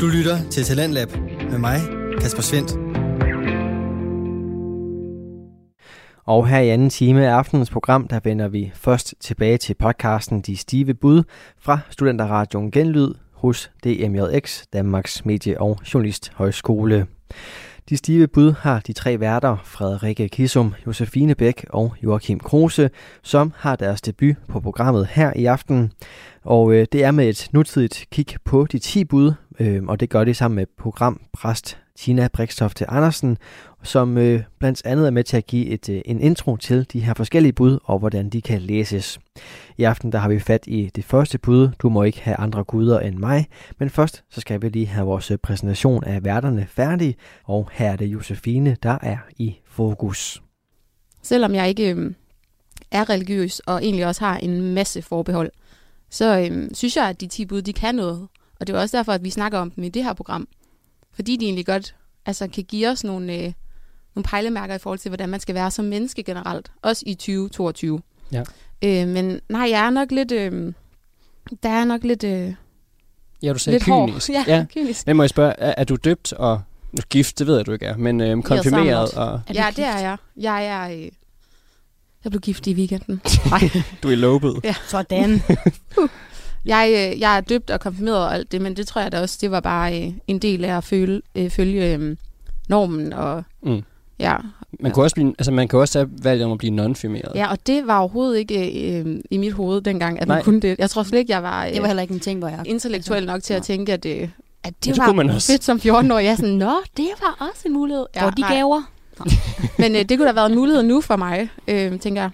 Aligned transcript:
Du 0.00 0.06
lytter 0.06 0.50
til 0.50 0.64
Talentlab 0.64 1.08
med 1.50 1.58
mig, 1.58 1.80
Kasper 2.20 2.42
Svendt. 2.42 2.70
Og 6.24 6.48
her 6.48 6.58
i 6.58 6.68
anden 6.68 6.90
time 6.90 7.26
af 7.26 7.30
aftenens 7.32 7.70
program, 7.70 8.08
der 8.08 8.20
vender 8.24 8.48
vi 8.48 8.72
først 8.74 9.14
tilbage 9.20 9.58
til 9.58 9.74
podcasten 9.74 10.40
De 10.40 10.56
Stive 10.56 10.94
Bud 10.94 11.22
fra 11.58 11.78
Studenterradioen 11.90 12.70
Genlyd 12.70 13.14
hos 13.32 13.70
DMJX, 13.84 14.62
Danmarks 14.72 15.24
Medie- 15.24 15.60
og 15.60 15.78
Journalisthøjskole. 15.94 17.06
De 17.88 17.96
stive 17.96 18.26
bud 18.26 18.52
har 18.52 18.80
de 18.80 18.92
tre 18.92 19.20
værter, 19.20 19.56
Frederikke 19.64 20.28
Kissum, 20.28 20.74
Josefine 20.86 21.34
Bæk 21.34 21.66
og 21.70 21.94
Joachim 22.02 22.40
Kruse, 22.40 22.90
som 23.22 23.52
har 23.56 23.76
deres 23.76 24.00
debut 24.00 24.36
på 24.48 24.60
programmet 24.60 25.06
her 25.06 25.32
i 25.36 25.44
aften. 25.44 25.92
Og 26.44 26.74
øh, 26.74 26.86
det 26.92 27.04
er 27.04 27.10
med 27.10 27.28
et 27.28 27.48
nutidigt 27.52 28.06
kig 28.10 28.26
på 28.44 28.66
de 28.72 28.78
10 28.78 29.04
bud, 29.04 29.32
øh, 29.60 29.82
og 29.84 30.00
det 30.00 30.10
gør 30.10 30.24
de 30.24 30.34
sammen 30.34 30.56
med 30.56 30.66
programpræst 30.78 31.78
Tina 31.96 32.28
Brikstofte 32.32 32.90
Andersen, 32.90 33.38
som 33.86 34.18
øh, 34.18 34.42
blandt 34.58 34.82
andet 34.86 35.06
er 35.06 35.10
med 35.10 35.24
til 35.24 35.36
at 35.36 35.46
give 35.46 35.66
et, 35.66 35.88
øh, 35.88 36.02
en 36.04 36.20
intro 36.20 36.56
til 36.56 36.86
de 36.92 37.00
her 37.00 37.14
forskellige 37.14 37.52
bud 37.52 37.78
og 37.84 37.98
hvordan 37.98 38.28
de 38.30 38.42
kan 38.42 38.60
læses. 38.60 39.18
I 39.78 39.82
aften 39.82 40.12
der 40.12 40.18
har 40.18 40.28
vi 40.28 40.38
fat 40.38 40.64
i 40.66 40.90
det 40.96 41.04
første 41.04 41.38
bud, 41.38 41.68
du 41.78 41.88
må 41.88 42.02
ikke 42.02 42.20
have 42.20 42.36
andre 42.36 42.64
guder 42.64 43.00
end 43.00 43.14
mig, 43.16 43.46
men 43.78 43.90
først 43.90 44.24
så 44.30 44.40
skal 44.40 44.62
vi 44.62 44.68
lige 44.68 44.86
have 44.86 45.06
vores 45.06 45.30
øh, 45.30 45.38
præsentation 45.38 46.04
af 46.04 46.24
værterne 46.24 46.66
færdig, 46.70 47.16
og 47.44 47.68
her 47.72 47.90
er 47.92 47.96
det 47.96 48.06
Josefine, 48.06 48.76
der 48.82 48.98
er 49.02 49.16
i 49.38 49.56
fokus. 49.66 50.42
Selvom 51.22 51.54
jeg 51.54 51.68
ikke 51.68 51.94
øh, 51.94 52.12
er 52.90 53.10
religiøs 53.10 53.60
og 53.60 53.84
egentlig 53.84 54.06
også 54.06 54.24
har 54.24 54.36
en 54.36 54.74
masse 54.74 55.02
forbehold, 55.02 55.50
så 56.10 56.38
øh, 56.38 56.68
synes 56.74 56.96
jeg, 56.96 57.08
at 57.08 57.20
de 57.20 57.26
10 57.26 57.46
bud, 57.46 57.62
de 57.62 57.72
kan 57.72 57.94
noget. 57.94 58.28
Og 58.60 58.66
det 58.66 58.74
er 58.74 58.80
også 58.80 58.96
derfor, 58.96 59.12
at 59.12 59.24
vi 59.24 59.30
snakker 59.30 59.58
om 59.58 59.70
dem 59.70 59.84
i 59.84 59.88
det 59.88 60.04
her 60.04 60.12
program. 60.12 60.48
Fordi 61.12 61.36
de 61.36 61.44
egentlig 61.44 61.66
godt 61.66 61.94
altså, 62.26 62.48
kan 62.48 62.64
give 62.64 62.88
os 62.88 63.04
nogle, 63.04 63.34
øh, 63.34 63.52
nogle 64.16 64.24
pejlemærker 64.24 64.74
i 64.74 64.78
forhold 64.78 64.98
til, 64.98 65.08
hvordan 65.08 65.28
man 65.28 65.40
skal 65.40 65.54
være 65.54 65.70
som 65.70 65.84
menneske 65.84 66.22
generelt. 66.22 66.70
Også 66.82 67.02
i 67.06 67.14
2022. 67.14 68.00
Ja. 68.32 68.42
Øh, 68.84 69.08
men 69.08 69.40
nej, 69.48 69.68
jeg 69.70 69.86
er 69.86 69.90
nok 69.90 70.10
lidt... 70.12 70.32
Øh, 70.32 70.72
der 71.62 71.68
er 71.68 71.84
nok 71.84 72.04
lidt... 72.04 72.24
Øh, 72.24 72.54
Ja, 73.42 73.52
du 73.52 73.58
sagde 73.58 73.74
lidt 73.78 73.84
hård. 73.88 74.08
kynisk. 74.08 74.30
Ja, 74.36 74.44
ja. 74.46 74.64
kynisk. 74.74 75.06
Men 75.06 75.16
må 75.16 75.22
jeg 75.22 75.30
spørge, 75.30 75.54
er, 75.58 75.74
er 75.76 75.84
du 75.84 75.96
døbt 75.96 76.32
og 76.32 76.60
nu, 76.92 77.00
gift, 77.10 77.38
det 77.38 77.46
ved 77.46 77.56
jeg, 77.56 77.66
du 77.66 77.72
ikke 77.72 77.86
er, 77.86 77.96
men 77.96 78.20
øhm, 78.20 78.42
konfirmeret 78.42 79.12
og 79.14 79.34
Er 79.46 79.54
Ja, 79.54 79.64
gift? 79.66 79.76
det 79.76 79.84
er 79.84 79.98
jeg. 79.98 80.16
Jeg 80.36 80.66
er... 80.66 80.90
Øh, 80.90 81.08
jeg 82.24 82.30
blev 82.32 82.40
gift 82.40 82.66
i 82.66 82.74
weekenden. 82.74 83.20
du 84.02 84.10
er 84.10 84.14
lobet. 84.16 84.60
Ja. 84.64 84.74
Sådan. 84.88 85.40
Jeg, 86.64 86.88
øh, 87.14 87.20
jeg 87.20 87.36
er 87.36 87.40
døbt 87.40 87.70
og 87.70 87.80
konfirmeret 87.80 88.18
og 88.18 88.34
alt 88.34 88.52
det, 88.52 88.60
men 88.62 88.76
det 88.76 88.86
tror 88.86 89.00
jeg 89.00 89.12
da 89.12 89.20
også, 89.20 89.38
det 89.40 89.50
var 89.50 89.60
bare 89.60 90.02
øh, 90.06 90.12
en 90.26 90.38
del 90.38 90.64
af 90.64 90.76
at 90.76 90.84
følge, 90.84 91.22
øh, 91.34 91.50
følge 91.50 91.94
øh, 91.94 92.16
normen. 92.68 93.12
Og, 93.12 93.42
Mm. 93.62 93.82
Ja. 94.18 94.36
Man, 94.80 94.92
kunne 94.92 95.04
også 95.04 95.14
blive, 95.14 95.34
altså, 95.38 95.52
man 95.52 95.68
kan 95.68 95.78
også 95.78 95.98
have 95.98 96.10
valgt 96.22 96.44
om 96.44 96.52
at 96.52 96.58
blive 96.58 96.70
non-firmeret. 96.86 97.32
ja, 97.34 97.50
og 97.50 97.58
det 97.66 97.86
var 97.86 97.98
overhovedet 97.98 98.38
ikke 98.38 98.90
øh, 98.98 99.20
i 99.30 99.36
mit 99.38 99.52
hoved 99.52 99.80
dengang, 99.80 100.20
at 100.20 100.28
man 100.28 100.36
Nej. 100.36 100.42
kunne 100.42 100.60
det. 100.60 100.78
Jeg 100.78 100.90
tror 100.90 101.02
slet 101.02 101.18
ikke, 101.18 101.32
jeg 101.32 101.42
var, 101.42 101.66
øh, 101.66 101.72
Det 101.72 101.80
var 101.82 101.86
heller 101.86 102.02
ikke 102.02 102.14
en 102.14 102.20
ting, 102.20 102.38
hvor 102.38 102.48
jeg... 102.48 102.60
intellektuel 102.64 103.26
nok 103.26 103.42
til 103.42 103.54
at 103.54 103.62
tænke, 103.62 103.92
at, 103.92 104.06
øh, 104.06 104.12
at 104.12 104.20
Ja, 104.64 104.70
det, 104.70 104.84
det 104.84 104.98
var 104.98 105.12
man 105.12 105.30
også. 105.30 105.52
fedt 105.52 105.64
som 105.64 105.76
14-årig. 105.76 106.24
Jeg 106.24 106.30
er 106.32 106.34
sådan, 106.34 106.54
nå, 106.54 106.72
det 106.96 107.08
var 107.20 107.46
også 107.48 107.62
en 107.66 107.72
mulighed. 107.72 108.06
Ja, 108.16 108.30
de 108.36 108.40
nej. 108.40 108.54
gaver. 108.54 108.82
Men 109.82 109.96
øh, 109.96 110.00
det 110.00 110.08
kunne 110.10 110.18
da 110.24 110.24
have 110.28 110.36
været 110.36 110.50
en 110.50 110.54
mulighed 110.58 110.82
nu 110.82 111.00
for 111.00 111.16
mig, 111.16 111.48
øh, 111.68 111.98
tænker 112.00 112.22
jeg. 112.22 112.30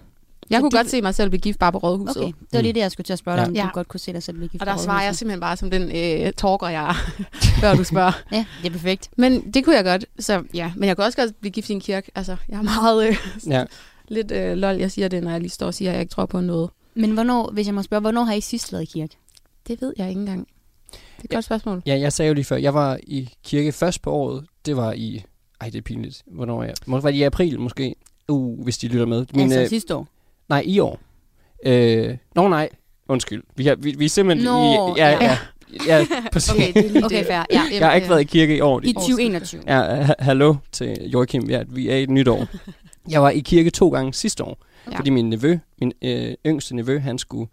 Jeg 0.52 0.60
kunne 0.60 0.70
du- 0.70 0.76
godt 0.76 0.90
se 0.90 1.02
mig 1.02 1.14
selv 1.14 1.30
blive 1.30 1.40
gift 1.40 1.58
bare 1.58 1.72
på 1.72 1.78
rådhuset. 1.78 2.16
Okay, 2.22 2.26
det 2.40 2.52
var 2.52 2.60
lige 2.60 2.72
det, 2.72 2.80
jeg 2.80 2.90
skulle 2.92 3.04
til 3.04 3.12
at 3.12 3.18
spørge 3.18 3.36
dig, 3.38 3.42
Ja. 3.44 3.48
om 3.48 3.54
Ja. 3.54 3.62
du 3.62 3.68
godt 3.74 3.88
kunne 3.88 4.00
se 4.00 4.12
dig 4.12 4.22
selv 4.22 4.36
blive 4.36 4.48
gift. 4.48 4.62
Og 4.62 4.66
der 4.66 4.76
svarer 4.76 5.04
jeg 5.04 5.16
simpelthen 5.16 5.40
bare 5.40 5.56
som 5.56 5.70
den 5.70 5.82
øh, 5.82 6.32
talker, 6.36 6.68
jeg 6.68 6.88
er, 6.90 6.94
før 7.60 7.74
du 7.74 7.84
spørger. 7.84 8.12
Ja, 8.32 8.44
det 8.62 8.66
er 8.68 8.72
perfekt. 8.72 9.10
Men 9.16 9.52
det 9.54 9.64
kunne 9.64 9.76
jeg 9.76 9.84
godt. 9.84 10.04
Så 10.18 10.42
ja, 10.54 10.72
men 10.76 10.88
jeg 10.88 10.96
kunne 10.96 11.04
også 11.06 11.18
godt 11.18 11.40
blive 11.40 11.52
gift 11.52 11.70
i 11.70 11.72
en 11.72 11.80
kirke. 11.80 12.10
Altså, 12.14 12.36
jeg 12.48 12.58
er 12.58 12.62
meget 12.62 13.08
øh, 13.08 13.16
Ja. 13.46 13.64
lidt 14.08 14.30
øh, 14.30 14.56
lol, 14.56 14.76
jeg 14.76 14.90
siger 14.90 15.08
det, 15.08 15.22
når 15.22 15.30
jeg 15.30 15.40
lige 15.40 15.50
står 15.50 15.66
og 15.66 15.74
siger, 15.74 15.90
at 15.90 15.94
jeg 15.94 16.00
ikke 16.02 16.10
tror 16.12 16.26
på 16.26 16.40
noget. 16.40 16.70
Men 16.94 17.10
hvornår, 17.10 17.50
hvis 17.52 17.66
jeg 17.66 17.74
må 17.74 17.82
spørge, 17.82 18.00
hvornår 18.00 18.22
har 18.24 18.34
I 18.34 18.40
sidst 18.40 18.72
været 18.72 18.82
i 18.82 18.86
kirke? 18.86 19.16
Det 19.68 19.80
ved 19.80 19.92
jeg 19.98 20.08
ikke 20.08 20.20
engang. 20.20 20.46
Det 20.90 20.98
er 21.18 21.24
et 21.24 21.30
Ja. 21.30 21.36
godt 21.36 21.44
spørgsmål. 21.44 21.82
ja, 21.86 21.98
jeg 22.00 22.12
sagde 22.12 22.28
jo 22.28 22.34
lige 22.34 22.44
før, 22.44 22.56
jeg 22.56 22.74
var 22.74 22.98
i 23.02 23.28
kirke 23.44 23.72
først 23.72 24.02
på 24.02 24.10
året. 24.12 24.44
Det 24.66 24.76
var 24.76 24.92
i... 24.92 25.22
Ej, 25.60 25.68
det 25.70 25.78
er 25.78 25.82
pinligt. 25.82 26.22
Hvornår 26.26 26.60
er 26.62 26.66
jeg? 26.66 26.74
Må- 26.86 27.00
Var 27.00 27.10
det 27.10 27.18
i 27.18 27.22
april 27.22 27.60
måske? 27.60 27.94
Uh, 28.28 28.64
hvis 28.64 28.78
de 28.78 28.88
lytter 28.88 29.06
med. 29.06 29.26
Min, 29.34 29.42
altså 29.42 29.60
øh, 29.60 29.68
sidste 29.68 29.94
år. 29.96 30.08
Nej, 30.48 30.62
i 30.66 30.78
år. 30.78 31.00
Øh, 31.66 32.16
nå 32.34 32.48
nej, 32.48 32.68
undskyld. 33.08 33.42
Vi, 33.56 33.66
har, 33.66 33.74
vi, 33.74 33.94
vi 33.98 34.04
er 34.04 34.08
simpelthen 34.08 34.44
Nå, 34.44 34.94
i... 34.96 35.00
Ja, 35.00 35.08
ja. 35.08 35.38
ja, 35.86 35.98
ja, 35.98 36.06
præcis. 36.32 36.50
Okay, 36.52 36.72
det 36.74 36.96
er 36.96 37.04
Okay, 37.04 37.18
det. 37.18 37.26
fair. 37.26 37.44
Ja. 37.52 37.62
Jeg 37.72 37.86
har 37.88 37.94
ikke 37.94 38.08
været 38.08 38.20
i 38.20 38.24
kirke 38.24 38.56
i 38.56 38.60
år. 38.60 38.80
I 38.84 38.92
2021. 38.92 39.62
Ja, 39.66 39.80
ha- 40.02 40.14
hallo 40.18 40.54
til 40.72 40.98
Joachim. 41.12 41.50
Ja, 41.50 41.62
vi 41.68 41.88
er 41.88 41.96
i 41.96 42.02
et 42.02 42.10
nyt 42.10 42.28
år. 42.28 42.46
Jeg 43.10 43.22
var 43.22 43.30
i 43.30 43.40
kirke 43.40 43.70
to 43.70 43.88
gange 43.88 44.14
sidste 44.14 44.44
år, 44.44 44.58
Ja. 44.92 44.96
fordi 44.98 45.10
min 45.10 45.30
nevø, 45.30 45.58
min 45.80 45.92
øh, 46.02 46.34
yngste 46.46 46.76
nevø, 46.76 46.98
han 46.98 47.18
skulle 47.18 47.50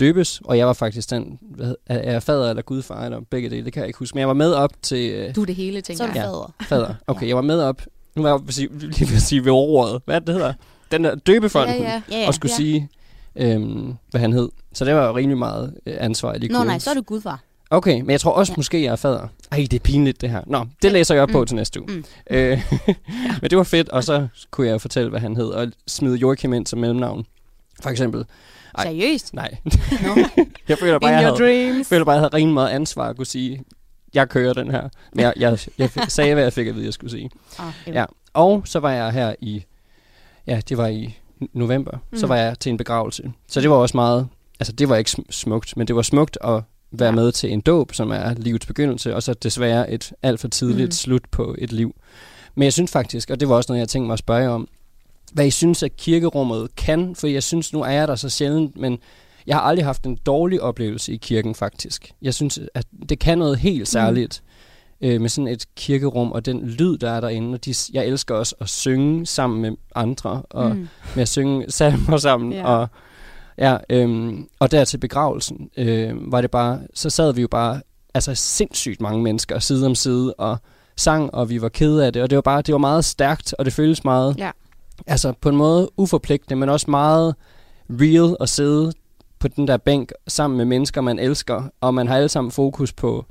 døbes, 0.00 0.40
og 0.44 0.58
jeg 0.58 0.66
var 0.66 0.72
faktisk 0.72 1.10
den, 1.10 1.38
hvad, 1.40 1.74
er 1.86 1.98
er 1.98 2.12
jeg 2.12 2.22
fader 2.22 2.50
eller 2.50 2.62
gudfar, 2.62 3.04
eller 3.04 3.20
begge 3.30 3.50
dele, 3.50 3.64
det 3.64 3.72
kan 3.72 3.80
jeg 3.80 3.86
ikke 3.86 3.98
huske, 3.98 4.14
men 4.14 4.20
jeg 4.20 4.28
var 4.28 4.34
med 4.34 4.52
op 4.52 4.70
til 4.82 5.10
øh, 5.10 5.34
Du 5.34 5.42
er 5.42 5.46
det 5.46 5.54
hele, 5.54 5.80
tænker 5.80 5.96
Så 5.96 6.04
er 6.04 6.08
du 6.12 6.14
jeg. 6.14 6.24
Ja. 6.24 6.30
fader. 6.30 6.52
fader. 6.62 6.94
Okay, 7.06 7.22
Ja. 7.22 7.28
jeg 7.28 7.36
var 7.36 7.42
med 7.42 7.60
op, 7.60 7.82
nu 8.16 8.22
var 8.22 8.28
jeg 8.30 8.68
lige 8.80 9.08
ved 9.08 9.16
at 9.16 9.22
sige 9.22 9.44
ved 9.44 9.52
ordet, 9.52 10.02
hvad 10.04 10.14
er 10.14 10.18
det, 10.18 10.26
det 10.26 10.34
hedder? 10.34 10.52
Den 10.92 11.04
der 11.04 11.14
døbefonden, 11.14 11.76
Ja, 11.76 11.82
ja. 11.82 12.02
Ja, 12.10 12.18
ja. 12.20 12.26
og 12.26 12.34
skulle 12.34 12.52
ja. 12.52 12.56
sige, 12.56 12.88
øhm, 13.36 13.94
hvad 14.10 14.20
han 14.20 14.32
hed. 14.32 14.48
Så 14.72 14.84
det 14.84 14.94
var 14.94 15.06
jo 15.06 15.16
rimelig 15.16 15.38
meget 15.38 15.74
øh, 15.86 15.94
ansvar, 16.00 16.30
jeg 16.32 16.40
lige 16.40 16.52
Nå 16.52 16.58
kunne. 16.58 16.66
nej, 16.68 16.78
så 16.78 16.90
er 16.90 16.94
du 16.94 17.02
gudfar. 17.02 17.40
Okay, 17.70 18.00
men 18.00 18.10
jeg 18.10 18.20
tror 18.20 18.30
også, 18.32 18.52
Ja. 18.52 18.56
måske 18.56 18.82
jeg 18.84 18.92
er 18.92 18.96
fader. 18.96 19.28
Ej, 19.52 19.58
det 19.70 19.74
er 19.74 19.78
pinligt 19.80 20.20
det 20.20 20.30
her. 20.30 20.42
Nå, 20.46 20.64
det 20.82 20.92
læser 20.92 21.14
jeg 21.14 21.22
op 21.22 21.28
på 21.28 21.40
Mm. 21.40 21.46
til 21.46 21.56
næste 21.56 21.80
uge. 21.82 21.88
Mm. 21.92 22.04
Øh, 22.30 22.62
men 23.42 23.50
det 23.50 23.58
var 23.58 23.64
fedt, 23.64 23.88
og 23.88 24.04
så 24.04 24.28
kunne 24.50 24.66
jeg 24.66 24.72
jo 24.72 24.78
fortælle, 24.78 25.10
hvad 25.10 25.20
han 25.20 25.36
hed, 25.36 25.46
og 25.46 25.68
smide 25.86 26.16
Joachim 26.16 26.52
ind 26.52 26.66
som 26.66 26.78
mellemnavn. 26.78 27.26
For 27.82 27.90
eksempel. 27.90 28.24
Ej. 28.78 28.84
Seriøst? 28.84 29.34
Nej. 29.34 29.56
Nå. 29.64 30.22
jeg 30.68 30.78
føler 30.78 30.98
bare, 30.98 31.10
In 31.10 31.14
jeg 31.18 31.24
havde, 31.26 31.36
dreams. 31.38 31.88
føler 31.88 32.04
bare, 32.04 32.12
jeg 32.14 32.20
havde 32.20 32.34
rimelig 32.34 32.54
meget 32.54 32.68
ansvar 32.68 33.08
at 33.08 33.16
kunne 33.16 33.26
sige, 33.26 33.62
jeg 34.14 34.28
kører 34.28 34.52
den 34.52 34.70
her. 34.70 34.88
Men 35.12 35.22
jeg, 35.22 35.32
jeg, 35.36 35.58
jeg 35.78 35.90
sagde, 36.08 36.34
hvad 36.34 36.42
jeg 36.42 36.52
fik 36.52 36.66
at 36.66 36.74
vide, 36.74 36.84
jeg 36.84 36.92
skulle 36.92 37.10
sige. 37.10 37.30
Ah, 37.58 37.72
Ja. 37.94 38.04
Og 38.34 38.62
så 38.64 38.80
var 38.80 38.92
jeg 38.92 39.12
her 39.12 39.34
i, 39.40 39.64
ja, 40.48 40.60
det 40.68 40.76
var 40.78 40.86
i 40.86 41.16
november, 41.52 41.98
mm. 42.12 42.18
så 42.18 42.26
var 42.26 42.36
jeg 42.36 42.58
til 42.60 42.70
en 42.70 42.76
begravelse. 42.76 43.32
Så 43.48 43.60
det 43.60 43.70
var 43.70 43.76
også 43.76 43.96
meget, 43.96 44.28
altså 44.60 44.72
det 44.72 44.88
var 44.88 44.96
ikke 44.96 45.10
sm- 45.18 45.30
smukt, 45.30 45.76
men 45.76 45.86
det 45.86 45.96
var 45.96 46.02
smukt 46.02 46.38
at 46.44 46.62
være 46.90 47.08
Ja. 47.08 47.14
med 47.14 47.32
til 47.32 47.52
en 47.52 47.60
dåb, 47.60 47.94
som 47.94 48.10
er 48.10 48.34
livets 48.34 48.66
begyndelse, 48.66 49.14
og 49.14 49.22
så 49.22 49.34
desværre 49.34 49.90
et 49.90 50.12
alt 50.22 50.40
for 50.40 50.48
tidligt 50.48 50.86
Mm. 50.88 50.90
slut 50.92 51.22
på 51.30 51.54
et 51.58 51.72
liv. 51.72 51.94
Men 52.54 52.62
jeg 52.64 52.72
synes 52.72 52.90
faktisk, 52.90 53.30
og 53.30 53.40
det 53.40 53.48
var 53.48 53.54
også 53.54 53.72
noget, 53.72 53.80
jeg 53.80 53.88
tænkte 53.88 54.06
mig 54.06 54.12
at 54.12 54.18
spørge 54.18 54.48
om, 54.48 54.68
hvad 55.32 55.46
I 55.46 55.50
synes, 55.50 55.82
at 55.82 55.96
kirkerummet 55.96 56.76
kan, 56.76 57.14
for 57.14 57.26
jeg 57.26 57.42
synes, 57.42 57.72
nu 57.72 57.82
er 57.82 57.90
jeg 57.90 58.08
der 58.08 58.14
så 58.16 58.28
sjældent, 58.28 58.76
men 58.76 58.98
jeg 59.46 59.56
har 59.56 59.62
aldrig 59.62 59.84
haft 59.84 60.04
en 60.06 60.18
dårlig 60.26 60.62
oplevelse 60.62 61.12
i 61.12 61.16
kirken 61.16 61.54
faktisk. 61.54 62.12
Jeg 62.22 62.34
synes, 62.34 62.60
at 62.74 62.86
det 63.08 63.18
kan 63.18 63.38
noget 63.38 63.58
helt 63.58 63.88
særligt 63.88 64.42
mm. 64.44 64.47
Øh, 65.00 65.20
med 65.20 65.28
sådan 65.28 65.48
et 65.48 65.64
kirkerum, 65.76 66.32
og 66.32 66.46
den 66.46 66.68
lyd, 66.68 66.98
der 66.98 67.10
er 67.10 67.20
derinde. 67.20 67.54
Og 67.54 67.64
de, 67.64 67.74
jeg 67.92 68.06
elsker 68.06 68.34
også 68.34 68.54
at 68.60 68.68
synge 68.68 69.26
sammen 69.26 69.62
med 69.62 69.72
andre, 69.94 70.42
og 70.50 70.76
mm. 70.76 70.88
Med 71.14 71.22
at 71.22 71.28
synge 71.28 71.70
salmer 71.70 72.16
sammen. 72.16 72.52
Ja. 72.52 72.66
Og, 72.66 72.88
ja, 73.58 73.76
øhm, 73.90 74.48
og 74.58 74.70
der 74.70 74.84
til 74.84 74.98
begravelsen 74.98 75.70
øh, 75.76 76.32
var 76.32 76.40
det 76.40 76.50
bare, 76.50 76.80
så 76.94 77.10
sad 77.10 77.32
vi 77.34 77.40
jo 77.40 77.48
bare, 77.50 77.80
altså 78.14 78.34
sindssygt 78.34 79.00
mange 79.00 79.22
mennesker 79.22 79.58
side 79.58 79.86
om 79.86 79.94
side, 79.94 80.34
og 80.34 80.56
sang, 80.96 81.34
og 81.34 81.50
vi 81.50 81.62
var 81.62 81.68
kede 81.68 82.06
af 82.06 82.12
det, 82.12 82.22
og 82.22 82.30
det 82.30 82.36
var 82.36 82.42
bare, 82.42 82.62
det 82.62 82.72
var 82.72 82.78
meget 82.78 83.04
stærkt, 83.04 83.54
og 83.58 83.64
det 83.64 83.72
føltes 83.72 84.04
meget, 84.04 84.36
Ja. 84.38 84.50
altså 85.06 85.32
på 85.40 85.48
en 85.48 85.56
måde 85.56 85.90
uforpligtende, 85.96 86.56
men 86.56 86.68
også 86.68 86.90
meget 86.90 87.34
real 87.90 88.36
at 88.40 88.48
sidde 88.48 88.92
på 89.38 89.48
den 89.48 89.68
der 89.68 89.76
bænk 89.76 90.12
sammen 90.28 90.56
med 90.56 90.64
mennesker, 90.64 91.00
man 91.00 91.18
elsker, 91.18 91.62
og 91.80 91.94
man 91.94 92.08
har 92.08 92.16
alle 92.16 92.28
sammen 92.28 92.50
fokus 92.50 92.92
på 92.92 93.26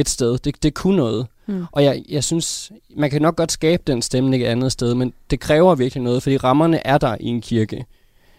et 0.00 0.08
sted. 0.08 0.38
Det, 0.38 0.62
det 0.62 0.74
kunne 0.74 0.96
noget. 0.96 1.26
Mm. 1.46 1.64
Og 1.72 1.84
jeg, 1.84 2.02
jeg 2.08 2.24
synes, 2.24 2.72
man 2.96 3.10
kan 3.10 3.22
nok 3.22 3.36
godt 3.36 3.52
skabe 3.52 3.82
den 3.86 4.02
stemning 4.02 4.42
et 4.42 4.46
andet 4.46 4.72
sted, 4.72 4.94
men 4.94 5.12
det 5.30 5.40
kræver 5.40 5.74
virkelig 5.74 6.02
noget, 6.02 6.22
fordi 6.22 6.36
rammerne 6.36 6.86
er 6.86 6.98
der 6.98 7.16
i 7.20 7.26
en 7.26 7.40
kirke, 7.40 7.84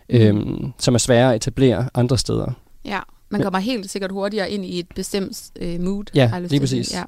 Mm. 0.09 0.15
øhm, 0.15 0.71
som 0.79 0.93
er 0.93 0.97
svære 0.99 1.29
at 1.29 1.35
etablere 1.35 1.89
andre 1.93 2.17
steder. 2.17 2.51
Ja, 2.85 2.99
man 3.29 3.41
kommer 3.41 3.59
helt 3.59 3.89
sikkert 3.91 4.11
hurtigere 4.11 4.51
ind 4.51 4.65
i 4.65 4.79
et 4.79 4.87
bestemt 4.95 5.51
øh, 5.59 5.79
mood. 5.81 6.03
Ja, 6.15 6.39
lige 6.39 6.59
præcis. 6.59 6.93
Ja. 6.93 7.03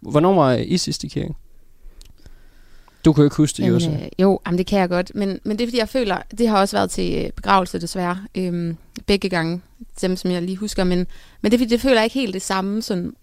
Hvornår 0.00 0.34
var 0.34 0.52
I 0.52 0.76
sidst 0.78 1.04
i 1.04 1.08
kirke? 1.08 1.34
Du 3.04 3.12
kunne 3.12 3.26
ikke 3.26 3.36
huske 3.36 3.62
det, 3.62 3.68
Jose. 3.68 3.90
Øh, 3.90 4.08
jo, 4.18 4.40
jamen, 4.46 4.58
det 4.58 4.66
kan 4.66 4.80
jeg 4.80 4.88
godt. 4.88 5.12
Men, 5.14 5.40
men 5.44 5.58
det 5.58 5.64
er 5.64 5.68
fordi, 5.68 5.78
jeg 5.78 5.88
føler, 5.88 6.16
det 6.38 6.48
har 6.48 6.58
også 6.60 6.76
været 6.76 6.90
til 6.90 7.24
øh, 7.24 7.30
begravelse 7.32 7.80
desværre. 7.80 8.18
Øhm, 8.34 8.76
begge 9.06 9.28
gange, 9.28 9.60
dem 10.02 10.16
som 10.16 10.30
jeg 10.30 10.42
lige 10.42 10.56
husker. 10.56 10.84
Men, 10.84 11.06
men 11.40 11.52
det 11.52 11.56
er 11.56 11.58
fordi, 11.58 11.70
det 11.70 11.80
føler 11.80 11.96
jeg 11.96 12.04
ikke 12.04 12.18
helt 12.20 12.34
det 12.34 12.42
samme 12.42 12.82
sådan, 12.82 13.14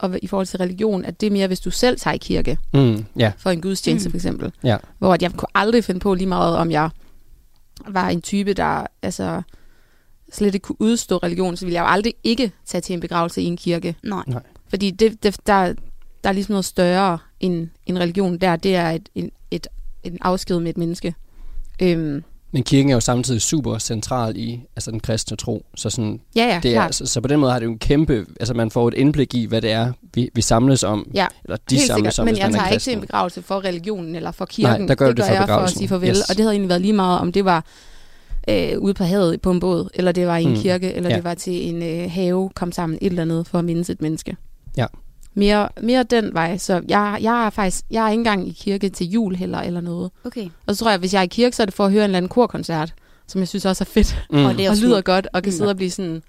og 0.00 0.18
i 0.22 0.26
forhold 0.26 0.46
til 0.46 0.58
religion, 0.58 1.04
at 1.04 1.20
det 1.20 1.26
er 1.26 1.30
mere, 1.30 1.46
hvis 1.46 1.60
du 1.60 1.70
selv 1.70 1.98
tager 1.98 2.14
i 2.14 2.18
kirke 2.18 2.58
Mm, 2.74 3.04
ja, 3.18 3.32
for 3.38 3.50
en 3.50 3.60
gudstjeneste 3.60 4.08
Mm. 4.08 4.10
for 4.10 4.16
eksempel. 4.16 4.52
Ja. 4.64 4.76
Hvor 4.98 5.14
at 5.14 5.22
jeg 5.22 5.32
kunne 5.32 5.48
aldrig 5.54 5.84
finde 5.84 6.00
på 6.00 6.14
lige 6.14 6.26
meget, 6.26 6.56
om 6.56 6.70
jeg 6.70 6.90
var 7.88 8.08
en 8.08 8.22
type, 8.22 8.52
der 8.54 8.86
altså, 9.02 9.42
slet 10.32 10.54
ikke 10.54 10.64
kunne 10.64 10.80
udstå 10.80 11.16
religion, 11.16 11.56
så 11.56 11.64
ville 11.66 11.74
jeg 11.74 11.82
jo 11.82 11.86
aldrig 11.92 12.14
ikke 12.24 12.52
tage 12.66 12.80
til 12.80 12.92
en 12.92 13.00
begravelse 13.00 13.42
i 13.42 13.44
en 13.44 13.56
kirke. 13.56 13.96
Nej. 14.02 14.24
Fordi 14.68 14.90
det, 14.90 15.22
det, 15.22 15.36
der, 15.46 15.74
der 16.24 16.28
er 16.28 16.32
ligesom 16.32 16.52
noget 16.52 16.64
større 16.64 17.18
end 17.40 17.68
en 17.86 17.98
religion 18.00 18.38
der. 18.38 18.56
Det 18.56 18.74
er 18.76 18.90
et, 18.90 19.08
en, 19.14 19.30
et, 19.50 19.66
en 20.02 20.18
afsked 20.20 20.60
med 20.60 20.70
et 20.70 20.76
menneske. 20.78 21.14
Øhm, 21.82 22.24
Men 22.52 22.62
kirken 22.62 22.90
er 22.90 22.94
jo 22.94 23.00
samtidig 23.00 23.40
super 23.42 23.78
central 23.78 24.36
i 24.36 24.60
altså 24.76 24.90
den 24.90 25.00
kristne 25.00 25.36
tro. 25.36 25.66
Så, 25.76 25.90
sådan, 25.90 26.20
ja, 26.36 26.44
ja, 26.46 26.60
det 26.62 26.76
er, 26.76 26.90
så, 26.90 27.06
så 27.06 27.20
på 27.20 27.28
den 27.28 27.40
måde 27.40 27.52
har 27.52 27.58
det 27.58 27.66
jo 27.66 27.70
en 27.72 27.78
kæmpe... 27.78 28.26
Altså 28.40 28.54
man 28.54 28.70
får 28.70 28.88
et 28.88 28.94
indblik 28.94 29.34
i, 29.34 29.44
hvad 29.46 29.62
det 29.62 29.70
er, 29.70 29.92
vi, 30.14 30.30
vi 30.34 30.42
samles 30.42 30.82
om. 30.84 31.10
Ja, 31.14 31.26
Eller 31.44 31.56
de 31.70 31.74
Helt 31.76 31.86
samles 31.86 32.14
sikkert, 32.14 32.18
om, 32.18 32.24
men 32.26 32.36
jeg 32.36 32.46
er 32.48 32.52
tager 32.52 32.68
ikke 32.68 32.82
til 32.82 32.92
en 32.92 33.00
begravelse 33.00 33.42
for 33.42 33.64
religionen 33.64 34.14
eller 34.14 34.30
for 34.32 34.44
kirken. 34.44 34.80
Nej, 34.80 34.86
der 34.86 34.94
gør 34.94 35.06
du 35.06 35.10
det 35.10 35.16
det 35.16 35.24
for 35.26 35.32
jeg 35.34 35.48
for 35.48 35.54
at 35.54 35.70
sige 35.70 35.88
farvel, 35.88 36.08
Yes. 36.08 36.20
og 36.30 36.36
det 36.36 36.40
havde 36.42 36.52
egentlig 36.52 36.68
været 36.68 36.80
lige 36.80 36.92
meget, 36.92 37.20
om 37.20 37.32
det 37.32 37.44
var 37.44 37.64
øh, 38.48 38.78
ude 38.78 38.94
på 38.94 39.04
havet 39.04 39.40
på 39.40 39.50
en 39.50 39.60
båd, 39.60 39.88
eller 39.94 40.12
det 40.12 40.26
var 40.26 40.36
i 40.36 40.42
en 40.42 40.50
Mm. 40.50 40.56
kirke, 40.56 40.92
eller 40.92 41.10
Ja. 41.10 41.16
det 41.16 41.24
var 41.24 41.34
til 41.34 41.68
en 41.68 41.82
øh, 41.82 42.10
have, 42.10 42.50
kom 42.54 42.72
sammen 42.72 42.98
et 43.02 43.06
eller 43.10 43.22
andet 43.22 43.46
for 43.46 43.58
at 43.58 43.64
mindes 43.64 43.90
et 43.90 44.02
menneske. 44.02 44.36
Ja. 44.76 44.86
Mere, 45.34 45.68
mere 45.82 46.02
den 46.02 46.34
vej, 46.34 46.56
så 46.58 46.82
jeg, 46.88 47.18
jeg 47.20 47.46
er 47.46 47.50
faktisk, 47.50 47.84
jeg 47.90 48.06
er 48.06 48.10
ikke 48.10 48.20
engang 48.20 48.48
i 48.48 48.52
kirke 48.52 48.88
til 48.88 49.06
jul 49.10 49.34
heller, 49.36 49.58
eller 49.58 49.80
noget. 49.80 50.10
Okay. 50.24 50.48
Og 50.66 50.76
så 50.76 50.78
tror 50.84 50.90
jeg, 50.90 50.94
at 50.94 51.00
hvis 51.00 51.12
jeg 51.14 51.18
er 51.20 51.24
i 51.24 51.26
kirke, 51.26 51.56
så 51.56 51.62
er 51.62 51.64
det 51.66 51.74
for 51.74 51.84
at 51.86 51.92
høre 51.92 52.00
en 52.00 52.04
eller 52.04 52.16
anden 52.16 52.28
korkoncert, 52.28 52.94
som 53.26 53.38
jeg 53.40 53.48
synes 53.48 53.64
også 53.66 53.84
er 53.84 53.86
fedt, 53.86 54.26
Mm. 54.30 54.44
Og 54.44 54.54
det 54.58 54.66
er 54.66 54.70
og 54.70 54.76
lyder 54.76 54.96
smukt. 54.96 55.04
godt, 55.04 55.28
og 55.32 55.42
kan 55.42 55.50
Mm. 55.52 55.56
sidde 55.56 55.70
og 55.70 55.76
blive 55.76 55.90
sådan 55.90 56.22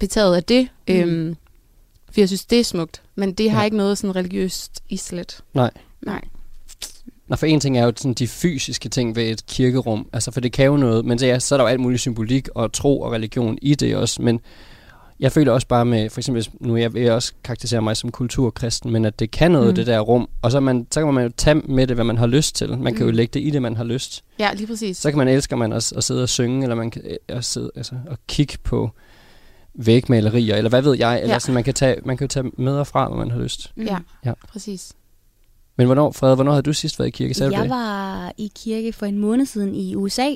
betaget 0.00 0.36
af 0.36 0.44
det. 0.44 0.68
Mm. 0.88 0.94
Øhm, 0.94 1.36
for 2.12 2.20
jeg 2.20 2.28
synes, 2.28 2.44
det 2.44 2.60
er 2.60 2.64
smukt, 2.64 3.02
men 3.14 3.32
det 3.32 3.50
har 3.50 3.58
Ja. 3.58 3.64
ikke 3.64 3.76
noget 3.76 3.98
sådan 3.98 4.16
religiøst 4.16 4.82
islet. 4.88 5.40
Nej. 5.54 5.70
Nej. 6.02 6.20
Nå, 7.28 7.36
for 7.36 7.46
en 7.46 7.60
ting 7.60 7.78
er 7.78 7.84
jo 7.84 7.92
sådan 7.96 8.14
de 8.14 8.28
fysiske 8.28 8.88
ting 8.88 9.16
ved 9.16 9.24
et 9.30 9.46
kirkerum, 9.46 10.08
altså 10.12 10.30
for 10.30 10.40
det 10.40 10.52
kan 10.52 10.66
jo 10.66 10.76
noget, 10.76 11.04
men 11.04 11.18
så, 11.18 11.26
ja, 11.26 11.38
så 11.38 11.54
er 11.54 11.56
der 11.56 11.64
jo 11.64 11.68
alt 11.68 11.80
muligt 11.80 12.00
symbolik 12.00 12.48
og 12.54 12.72
tro 12.72 13.00
og 13.00 13.12
religion 13.12 13.58
i 13.62 13.74
det 13.74 13.96
også, 13.96 14.22
men 14.22 14.40
jeg 15.22 15.32
føler 15.32 15.52
også 15.52 15.66
bare 15.66 15.84
med, 15.84 16.10
for 16.10 16.20
eksempel 16.20 16.42
hvis- 16.42 16.50
nu 16.60 16.76
jeg 16.76 16.94
vil 16.94 17.02
jeg 17.02 17.12
også 17.12 17.32
karakterisere 17.44 17.82
mig 17.82 17.96
som 17.96 18.10
kulturkristen, 18.10 18.90
men 18.90 19.04
at 19.04 19.18
det 19.18 19.30
kan 19.30 19.50
noget, 19.50 19.68
Mm. 19.68 19.74
det 19.74 19.86
der 19.86 20.00
rum, 20.00 20.28
og 20.42 20.50
så, 20.50 20.60
man, 20.60 20.86
så 20.90 21.00
kan 21.04 21.14
man 21.14 21.24
jo 21.24 21.30
tage 21.36 21.54
med 21.54 21.86
det, 21.86 21.96
hvad 21.96 22.04
man 22.04 22.18
har 22.18 22.26
lyst 22.26 22.56
til. 22.56 22.78
Man 22.78 22.94
kan 22.94 23.02
jo 23.06 23.10
Mm. 23.10 23.16
lægge 23.16 23.30
det 23.40 23.46
i 23.46 23.50
det, 23.50 23.62
man 23.62 23.76
har 23.76 23.84
lyst. 23.84 24.24
Ja, 24.38 24.50
lige 24.54 24.66
præcis. 24.66 24.96
Så 24.96 25.10
kan 25.10 25.18
man 25.18 25.28
elske 25.28 25.56
man 25.56 25.72
at, 25.72 25.92
at 25.96 26.04
sidde 26.04 26.22
og 26.22 26.28
synge, 26.28 26.62
eller 26.62 26.74
man 26.76 26.90
kan 26.90 27.02
øh, 27.10 27.16
at 27.28 27.44
sidde, 27.44 27.70
altså, 27.76 27.94
at 28.10 28.16
kigge 28.26 28.58
på 28.64 28.90
vægmalerier, 29.74 30.56
eller 30.56 30.68
hvad 30.68 30.82
ved 30.82 30.98
jeg, 30.98 31.20
eller 31.22 31.34
Ja. 31.34 31.38
sådan, 31.38 31.54
man 31.54 31.64
kan, 31.64 31.74
tage, 31.74 31.96
man 32.04 32.16
kan 32.16 32.24
jo 32.24 32.28
tage 32.28 32.50
med 32.58 32.72
og 32.76 32.86
fra, 32.86 33.08
hvad 33.08 33.18
man 33.18 33.30
har 33.30 33.38
lyst. 33.38 33.72
Mm. 33.76 33.82
Ja, 33.84 33.96
Ja. 34.24 34.32
præcis. 34.48 34.92
Men 35.76 35.86
hvornår, 35.86 36.12
Frede, 36.12 36.34
hvornår 36.34 36.52
havde 36.52 36.62
du 36.62 36.72
sidst 36.72 36.98
været 36.98 37.08
i 37.08 37.10
kirke? 37.10 37.34
Sagde 37.34 37.58
Jeg 37.58 37.70
var 37.70 38.32
i 38.38 38.50
kirke 38.54 38.92
for 38.92 39.06
en 39.06 39.18
måned 39.18 39.46
siden 39.46 39.74
i 39.74 39.94
USA, 39.94 40.28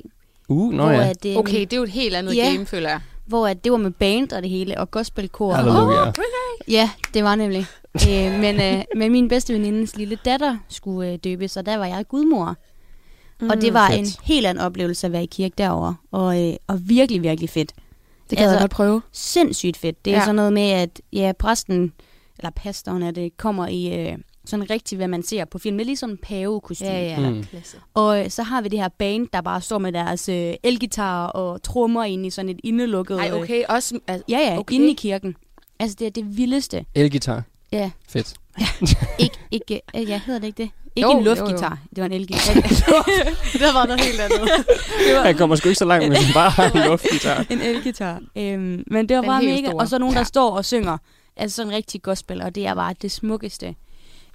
Uh, 0.49 0.73
nå 0.75 0.91
ja. 0.91 1.09
at, 1.09 1.27
øh, 1.27 1.37
Okay, 1.37 1.61
det 1.61 1.73
er 1.73 1.77
jo 1.77 1.83
et 1.83 1.91
helt 1.91 2.15
andet 2.17 2.37
Ja. 2.37 2.49
game, 2.53 2.67
føler 2.67 2.88
jeg. 2.88 3.00
Hvor 3.26 3.49
at 3.49 3.64
det 3.64 3.73
var 3.73 3.78
med 3.78 3.90
band 3.90 4.32
og 4.32 4.43
det 4.43 4.50
hele, 4.50 4.78
og 4.81 4.90
gospelkor. 4.90 5.52
Halleluja. 5.52 6.00
Og, 6.00 6.14
ja, 6.69 6.90
det 7.14 7.25
var 7.25 7.34
nemlig. 7.34 7.67
øh, 7.94 8.40
men, 8.40 8.61
øh, 8.61 8.84
men 8.96 9.12
min 9.12 9.28
bedste 9.28 9.55
venindes 9.55 9.96
lille 9.96 10.19
datter 10.25 10.56
skulle 10.69 11.12
øh, 11.12 11.19
døbes, 11.25 11.56
og 11.56 11.67
der 11.67 11.76
var 11.76 11.87
jeg 11.87 12.05
gudmor. 12.08 12.56
Mm, 13.40 13.50
og 13.50 13.61
det 13.61 13.75
var 13.75 13.88
fedt. 13.90 14.00
en 14.00 14.06
helt 14.25 14.46
anden 14.46 14.64
oplevelse 14.64 15.06
at 15.06 15.12
være 15.12 15.23
i 15.23 15.26
kirke 15.26 15.55
derovre, 15.58 15.96
og, 16.11 16.43
øh, 16.49 16.55
og 16.67 16.88
virkelig, 16.88 17.23
virkelig 17.23 17.50
fedt. 17.50 17.73
Det 18.31 18.38
kan 18.38 18.44
altså, 18.46 18.55
jeg 18.55 18.61
godt 18.62 18.70
prøve. 18.70 19.02
Sindssygt 19.12 19.76
fedt. 19.76 20.05
Det 20.05 20.11
er 20.11 20.14
Ja. 20.14 20.19
ja. 20.20 20.25
sådan 20.25 20.37
noget 20.37 20.52
med, 20.52 20.70
at 20.70 21.00
ja, 21.12 21.32
præsten, 21.38 21.93
eller 22.38 22.50
pastoren 22.50 23.02
er 23.02 23.11
det, 23.11 23.37
kommer 23.37 23.67
i 23.69 24.08
øh, 24.08 24.19
sådan 24.47 24.71
rigtigt, 24.71 24.99
hvad 24.99 25.09
man 25.09 25.23
ser 25.23 25.45
på 25.45 25.59
film. 25.59 25.77
Det 25.77 25.85
er 25.85 25.87
ligesom 25.87 26.11
en 26.11 26.19
pavekostyme. 26.23 26.91
ja. 26.91 27.31
Mm. 27.31 27.45
Klasse. 27.45 27.77
Og 27.95 28.25
øh, 28.25 28.31
så 28.31 28.43
har 28.43 28.61
vi 28.61 28.69
det 28.69 28.79
her 28.79 28.89
band, 28.89 29.29
der 29.33 29.41
bare 29.41 29.61
står 29.61 29.79
med 29.79 29.93
deres 29.93 30.29
øh, 30.29 30.55
elgitar 30.63 31.27
og 31.27 31.63
trommer 31.63 32.05
ind 32.05 32.27
i 32.27 32.31
sådan 32.31 32.49
et 32.49 32.61
indelukket... 32.65 33.19
Ej, 33.19 33.29
øh, 33.31 33.37
okay, 33.43 33.65
også... 33.69 33.99
Altså, 34.09 34.25
Ja, 34.29 34.39
ja, 34.39 34.59
Okay. 34.59 34.75
inde 34.75 34.91
i 34.91 34.95
kirken. 34.95 35.37
Altså, 35.79 35.97
det 35.99 36.07
er 36.07 36.11
det 36.11 36.37
vildeste. 36.37 36.85
Elgitar. 36.95 37.43
Ja, 37.73 37.91
Fedt. 38.09 38.35
ikke, 39.19 39.37
ikke, 39.51 39.81
øh, 39.97 40.09
ja, 40.09 40.21
hedder 40.27 40.41
det 40.41 40.47
ikke 40.47 40.63
det? 40.63 40.71
Ikke 40.97 41.09
Jo, 41.11 41.19
en 41.19 41.25
jo, 41.25 41.35
luftgitar, 41.35 41.71
jo. 41.71 41.77
det 41.97 41.99
var 42.03 42.07
en 42.07 42.13
elgitar. 42.13 42.53
det 43.61 43.75
var 43.75 43.87
noget 43.87 44.01
helt 44.01 44.21
andet. 44.21 44.51
Jeg 45.25 45.37
kommer 45.37 45.57
sgu 45.57 45.69
ikke 45.69 45.79
så 45.79 45.85
langt, 45.85 46.07
hvis 46.09 46.19
man 46.27 46.35
bare 46.35 46.51
har 46.51 46.71
en 46.71 46.89
luftgitar. 46.91 47.45
en 47.51 47.61
elgitar. 47.61 48.21
Øhm, 48.37 48.85
men 48.87 49.09
det 49.09 49.17
var 49.17 49.23
Den 49.23 49.29
bare 49.31 49.43
mega. 49.43 49.67
store. 49.69 49.81
Og 49.81 49.89
så 49.89 49.99
nogen, 49.99 50.15
der 50.15 50.21
Ja. 50.21 50.25
står 50.25 50.51
og 50.57 50.65
synger. 50.65 50.99
Altså 51.37 51.57
sådan 51.57 51.73
rigtig 51.73 52.03
gospel, 52.03 52.43
og 52.43 52.55
det 52.55 52.67
er 52.67 52.75
bare 52.75 52.95
det 53.03 53.11
smukkeste. 53.11 53.75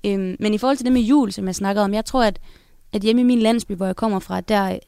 Øhm, 0.06 0.36
men 0.40 0.54
i 0.54 0.58
forhold 0.58 0.78
til 0.78 0.86
det 0.86 0.94
med 0.94 1.02
jul, 1.02 1.32
som 1.32 1.48
jeg 1.48 1.56
snakkede 1.56 1.84
om, 1.84 1.94
jeg 1.94 2.06
tror, 2.06 2.24
at, 2.24 2.40
at 2.94 3.02
hjemme 3.02 3.22
i 3.22 3.26
min 3.26 3.40
landsby, 3.40 3.72
hvor 3.72 3.86
jeg 3.86 3.96
kommer 3.96 4.20
fra, 4.20 4.42
der 4.42 4.80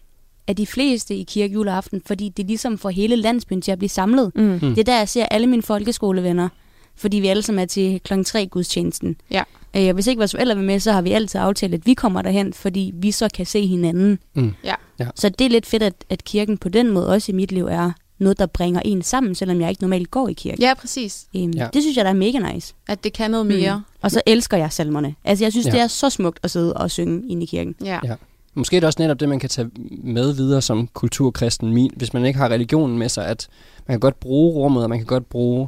er 0.48 0.54
de 0.54 0.68
fleste 0.68 1.15
i 1.15 1.24
kirke 1.24 1.54
juleaften, 1.54 2.01
fordi 2.06 2.30
det 2.30 2.44
er 2.44 2.48
ligesom 2.48 2.77
får 2.77 2.89
hele 2.89 3.15
landsbyen 3.15 3.62
til 3.62 3.71
at 3.71 3.77
blive 3.77 3.89
samlet. 3.89 4.31
Mm. 4.36 4.42
Mm. 4.42 4.60
Det 4.60 4.77
er 4.77 4.83
der, 4.83 4.98
jeg 4.98 5.10
ser 5.10 5.25
alle 5.25 5.48
mine 5.48 5.62
folkeskolevenner, 5.62 6.50
fordi 6.95 7.19
vi 7.19 7.27
alle 7.27 7.44
sammen 7.44 7.62
er 7.62 7.65
til 7.65 8.01
klokken 8.04 8.25
3 8.25 8.48
gudstjenesten. 8.48 9.15
Ja. 9.31 9.44
Øh, 9.75 9.88
og 9.88 9.94
hvis 9.94 10.07
ikke 10.07 10.19
vores 10.19 10.31
forældre 10.31 10.56
vil 10.56 10.65
med, 10.65 10.80
så 10.80 10.92
har 10.92 11.01
vi 11.01 11.12
altid 11.12 11.39
aftalt, 11.42 11.74
at 11.74 11.86
vi 11.86 11.94
kommer 11.94 12.21
derhen, 12.21 12.54
fordi 12.54 12.92
vi 12.95 13.12
så 13.12 13.30
kan 13.33 13.45
se 13.45 13.68
hinanden. 13.68 14.19
Mm. 14.33 14.54
Ja. 14.63 14.75
Ja. 15.00 15.07
Så 15.15 15.30
det 15.30 15.45
er 15.45 15.50
lidt 15.50 15.65
fedt, 15.65 15.83
at, 15.83 15.94
at 16.10 16.24
kirken 16.24 16.57
på 16.57 16.69
den 16.69 16.92
måde 16.92 17.10
også 17.10 17.31
i 17.31 17.36
mit 17.36 17.51
liv 17.51 17.65
er 17.65 17.92
noget, 18.24 18.40
der 18.40 18.46
bringer 18.46 18.81
en 18.86 19.02
sammen, 19.02 19.36
selvom 19.36 19.62
jeg 19.62 19.70
ikke 19.70 19.81
normalt 19.81 20.12
går 20.12 20.28
i 20.28 20.34
kirke. 20.34 20.62
Ja, 20.62 20.74
præcis. 20.74 21.25
Øhm, 21.36 21.52
Ja. 21.52 21.68
Det 21.74 21.81
synes 21.81 21.98
jeg, 21.98 22.06
der 22.06 22.12
er 22.12 22.16
mega 22.16 22.40
nice. 22.54 22.74
At 22.88 23.04
det 23.04 23.14
kan 23.14 23.31
noget 23.31 23.46
mere. 23.46 23.78
Mm. 23.78 23.84
Og 24.02 24.12
så 24.12 24.22
elsker 24.25 24.58
jeg 24.58 24.72
salmerne. 24.72 25.16
Altså, 25.24 25.46
jeg 25.46 25.52
synes, 25.52 25.68
Ja. 25.68 25.72
det 25.72 25.80
er 25.80 25.88
så 25.88 26.10
smukt 26.10 26.40
at 26.44 26.52
sidde 26.52 26.74
og 26.74 26.92
synge 26.92 27.30
ind 27.30 27.44
i 27.44 27.46
kirken. 27.46 27.75
Ja. 27.84 28.00
Ja. 28.04 28.16
Måske 28.56 28.75
er 28.75 28.80
det 28.80 28.88
også 28.88 29.02
netop 29.02 29.20
det, 29.20 29.30
man 29.30 29.40
kan 29.40 29.50
tage 29.50 29.70
med 30.04 30.34
videre 30.34 30.62
som 30.62 30.88
kulturkristen, 30.94 31.74
min, 31.74 31.92
hvis 31.96 32.14
man 32.14 32.25
ikke 32.25 32.40
har 32.40 32.50
religionen 32.50 32.98
med 33.00 33.10
sig, 33.10 33.28
at 33.28 33.48
man 33.88 33.94
kan 33.94 34.00
godt 34.00 34.20
bruge 34.20 34.54
rummet, 34.54 34.84
og 34.84 34.90
man 34.90 35.00
kan 35.00 35.06
godt 35.08 35.30
bruge, 35.30 35.68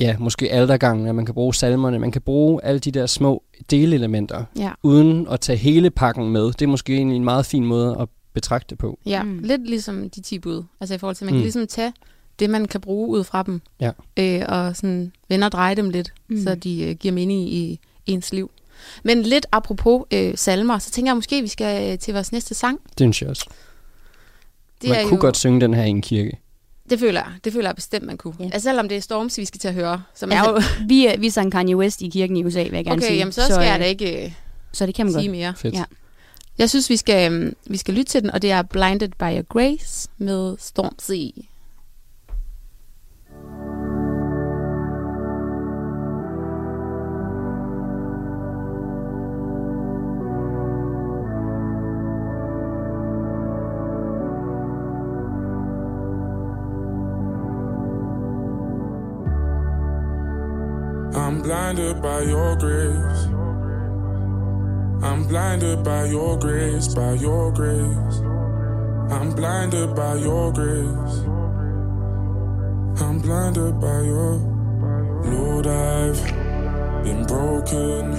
ja, 0.00 0.16
måske 0.18 0.52
aldergangen, 0.52 1.06
og 1.08 1.14
man 1.14 1.26
kan 1.26 1.34
bruge 1.34 1.54
salmerne, 1.54 1.98
man 1.98 2.10
kan 2.12 2.22
bruge 2.22 2.64
alle 2.64 2.78
de 2.78 2.90
der 2.90 3.06
små 3.06 3.42
delelementer, 3.70 4.44
Ja. 4.58 4.70
uden 4.82 5.26
at 5.30 5.40
tage 5.40 5.56
hele 5.58 5.90
pakken 5.90 6.28
med. 6.30 6.44
Det 6.46 6.62
er 6.62 6.66
måske 6.66 6.94
egentlig 6.96 7.16
en 7.16 7.24
meget 7.24 7.46
fin 7.46 7.64
måde 7.64 7.96
at 8.00 8.08
betragte 8.32 8.66
det 8.70 8.78
på. 8.78 8.98
Ja, 9.06 9.22
mm. 9.22 9.38
Lidt 9.38 9.66
ligesom 9.68 10.10
de 10.10 10.20
10 10.20 10.38
bud. 10.38 10.62
Altså 10.80 10.94
i 10.94 10.98
forhold 10.98 11.16
til, 11.16 11.24
at 11.24 11.26
man 11.26 11.34
mm. 11.34 11.38
Kan 11.38 11.42
ligesom 11.42 11.66
tage 11.66 11.92
det, 12.38 12.50
man 12.50 12.64
kan 12.68 12.80
bruge 12.80 13.08
ud 13.08 13.24
fra 13.24 13.42
dem, 13.42 13.60
Ja. 13.80 13.90
øh, 14.16 14.42
og 14.48 14.76
sådan 14.76 15.12
vende 15.28 15.44
og 15.46 15.52
dreje 15.52 15.74
dem 15.74 15.90
lidt, 15.90 16.12
mm. 16.28 16.42
Så 16.42 16.54
de 16.54 16.82
øh, 16.84 16.94
giver 16.96 17.14
mening 17.14 17.52
i 17.52 17.80
ens 18.06 18.32
liv. 18.32 18.50
Men 19.02 19.22
lidt 19.22 19.46
apropos 19.52 20.02
øh, 20.12 20.32
salmer, 20.36 20.78
så 20.78 20.90
tænker 20.90 21.10
jeg 21.10 21.16
måske, 21.16 21.36
at 21.36 21.42
vi 21.42 21.48
skal 21.48 21.92
øh, 21.92 21.98
til 21.98 22.14
vores 22.14 22.32
næste 22.32 22.54
sang. 22.54 22.80
Det 22.84 22.92
synes 22.98 23.22
jeg 23.22 23.30
også. 23.30 23.46
Det 24.82 24.90
man 24.90 24.98
er 24.98 25.02
kunne 25.02 25.14
jo, 25.16 25.20
godt 25.20 25.36
synge 25.36 25.60
den 25.60 25.74
her 25.74 25.84
i 25.84 25.88
en 25.88 26.02
kirke. 26.02 26.38
Det 26.90 27.00
føler 27.00 27.20
jeg. 27.20 27.32
Det 27.44 27.52
føler 27.52 27.68
jeg 27.68 27.74
bestemt, 27.76 28.06
man 28.06 28.16
kunne. 28.16 28.34
Ja. 28.40 28.44
Altså 28.44 28.60
selvom 28.60 28.88
det 28.88 28.96
er 28.96 29.00
Storms, 29.00 29.38
vi 29.38 29.44
skal 29.44 29.60
til 29.60 29.68
at 29.68 29.74
høre. 29.74 30.02
Som 30.14 30.32
Altså, 30.32 30.50
er 30.50 30.54
jo, 30.54 30.60
Vi, 30.88 31.06
øh, 31.08 31.20
vi 31.20 31.30
sang 31.30 31.52
Kanye 31.52 31.76
West 31.76 32.02
i 32.02 32.08
kirken 32.08 32.36
i 32.36 32.44
USA, 32.44 32.62
vil 32.62 32.72
jeg 32.72 32.84
gerne 32.84 32.96
okay, 32.98 33.06
sige. 33.06 33.18
jamen 33.18 33.32
så 33.32 33.40
skal 33.44 33.64
jeg 33.66 33.74
øh, 33.74 33.80
da 33.80 33.84
ikke 33.84 34.24
øh, 34.24 34.32
Så 34.72 34.86
det 34.86 34.94
kan 34.94 35.06
man 35.06 35.12
sige 35.12 35.28
godt. 35.28 35.36
mere. 35.38 35.54
Fedt. 35.56 35.74
Ja. 35.74 35.84
Jeg 36.58 36.70
synes, 36.70 36.90
vi 36.90 36.96
skal, 36.96 37.32
øhm, 37.32 37.56
vi 37.66 37.76
skal 37.76 37.94
lytte 37.94 38.12
til 38.12 38.22
den, 38.22 38.30
og 38.30 38.42
det 38.42 38.50
er 38.50 38.62
Blinded 38.62 39.08
by 39.08 39.22
Your 39.22 39.42
Grace 39.42 40.10
med 40.18 40.56
Stormzy. 40.58 41.48
I'm 61.14 61.42
blinded 61.42 62.02
by 62.02 62.24
your 62.24 62.56
grace. 62.56 63.31
I'm 65.02 65.24
blinded 65.24 65.82
by 65.82 66.04
your 66.04 66.38
grace, 66.38 66.94
by 66.94 67.14
your 67.14 67.52
grace. 67.52 68.18
I'm 69.10 69.34
blinded 69.34 69.96
by 69.96 70.14
your 70.14 70.52
grace. 70.52 71.16
I'm 73.02 73.18
blinded 73.18 73.80
by 73.80 74.00
your 74.02 74.34
Lord. 75.26 75.66
I've 75.66 76.22
been 77.02 77.26
broken, 77.26 78.14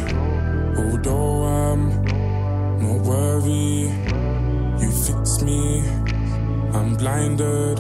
although 0.78 1.44
I'm 1.46 2.04
not 2.82 3.02
worthy. 3.08 3.90
You 4.84 4.92
fix 4.92 5.42
me. 5.42 5.80
I'm 6.74 6.96
blinded 6.98 7.78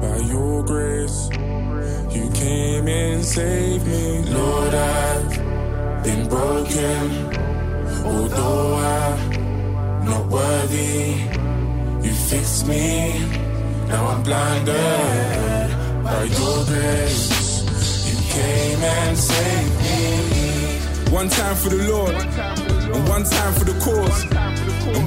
by 0.00 0.16
your 0.32 0.64
grace. 0.64 1.28
You 2.10 2.30
came 2.32 2.88
and 2.88 3.22
saved 3.22 3.86
me. 3.86 4.22
Lord, 4.32 4.72
I've 4.72 6.02
been 6.02 6.26
broken. 6.26 7.47
Although 8.08 8.74
I'm 8.74 10.04
not 10.04 10.24
worthy, 10.26 11.14
you 12.04 12.12
fixed 12.30 12.66
me. 12.66 12.86
Now 13.88 14.02
I'm 14.12 14.22
blinded 14.22 15.68
by 16.04 16.22
your 16.24 16.64
grace. 16.70 17.26
You 18.08 18.16
came 18.36 18.82
and 18.82 19.16
saved 19.16 19.76
me. 19.84 21.12
One 21.14 21.28
time 21.28 21.56
for 21.56 21.70
the 21.70 21.82
Lord, 21.92 22.14
and 22.94 23.08
one 23.08 23.24
time 23.24 23.52
for 23.54 23.64
the 23.64 23.76
cause. 23.86 24.47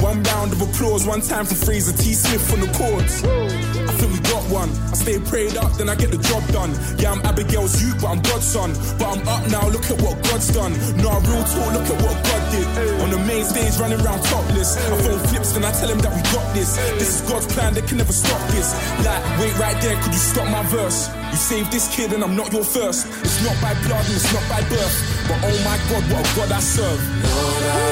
One 0.02 0.22
round 0.24 0.52
of 0.52 0.62
applause, 0.62 1.06
one 1.06 1.22
time 1.22 1.46
for 1.46 1.56
Fraser 1.56 1.96
T. 1.96 2.14
Smith 2.14 2.54
on 2.54 2.60
the 2.62 2.72
chords. 2.74 3.24
I 3.24 3.94
think 3.98 4.14
we 4.14 4.20
got 4.30 4.44
one. 4.50 4.70
I 4.90 4.96
stay 4.96 5.20
prayed 5.20 5.58
up, 5.58 5.74
then 5.74 5.90
I 5.90 5.96
get 5.96 6.12
the 6.12 6.18
job 6.18 6.46
done. 6.50 6.72
Yeah, 6.98 7.12
I'm 7.14 7.22
Abigail's 7.26 7.82
youth, 7.82 8.02
but 8.02 8.10
I'm 8.10 8.22
God's 8.22 8.46
son. 8.46 8.74
But 8.98 9.08
I'm 9.18 9.28
up 9.28 9.44
now, 9.50 9.68
look 9.70 9.86
at 9.90 10.02
what 10.02 10.22
God's 10.24 10.50
done. 10.54 10.74
No, 10.98 11.10
real 11.26 11.44
talk, 11.46 11.70
look 11.74 11.88
at 11.90 12.00
what 12.02 12.18
God 12.24 12.44
did. 12.52 12.68
On 13.02 13.10
the 13.10 13.22
main 13.26 13.46
stage, 13.46 13.78
running 13.80 14.02
around 14.02 14.22
topless. 14.24 14.78
I 14.78 14.98
phone 15.02 15.20
flips, 15.30 15.54
then 15.54 15.66
I 15.66 15.72
tell 15.72 15.90
him 15.90 16.00
that 16.00 16.14
we 16.14 16.22
got 16.34 16.46
this. 16.54 16.78
This 16.98 17.22
is 17.22 17.30
God's 17.30 17.48
plan, 17.54 17.74
they 17.74 17.82
can 17.82 17.98
never 17.98 18.14
stop 18.14 18.42
this. 18.52 18.74
Like, 19.06 19.22
wait 19.40 19.58
right 19.58 19.80
there, 19.82 19.96
could 20.02 20.14
you 20.14 20.24
stop 20.34 20.50
my 20.50 20.64
verse? 20.70 21.10
You 21.32 21.38
saved 21.38 21.72
this 21.72 21.88
kid, 21.96 22.12
and 22.14 22.24
I'm 22.24 22.36
not 22.36 22.52
your 22.52 22.64
first. 22.64 23.08
It's 23.24 23.42
not 23.44 23.56
by 23.62 23.74
blood, 23.88 24.06
and 24.06 24.16
it's 24.16 24.34
not 24.34 24.46
by 24.50 24.62
birth. 24.68 24.96
But 25.28 25.40
oh 25.48 25.58
my 25.64 25.78
God, 25.90 26.04
what 26.12 26.22
a 26.26 26.36
God 26.36 26.52
I 26.52 26.60
serve. 26.60 27.00
Lord, 27.24 27.64
I've 27.64 27.91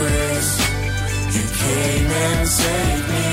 grace. 0.00 0.52
You 1.36 1.44
came 1.62 2.10
and 2.24 2.48
saved 2.48 3.08
me, 3.12 3.26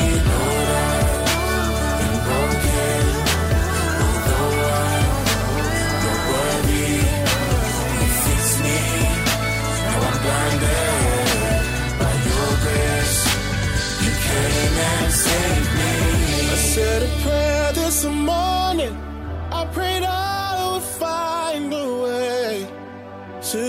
worthy, 6.32 6.88
me. 8.65 8.79
Now 9.86 10.08
I'm 10.10 10.17
blinded 10.25 11.63
by 12.01 12.13
your 12.29 12.51
grace. 12.65 13.20
You 14.05 14.13
came 14.27 14.77
and 14.91 15.12
saved 15.25 15.72
me. 15.79 15.93
I 16.53 16.58
said 16.74 17.01
a 17.03 17.12
prayer 17.24 17.72
this 17.74 18.05
morning. 18.05 18.93
I 19.51 19.65
prayed 19.75 20.03
I 20.03 20.72
would 20.72 20.88
find 21.03 21.74
a 21.74 21.88
way 22.03 22.67
to 23.51 23.62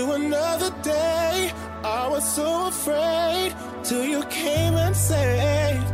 so 2.25 2.67
afraid 2.67 3.53
till 3.83 4.03
you 4.03 4.23
came 4.23 4.73
and 4.73 4.95
saved. 4.95 5.85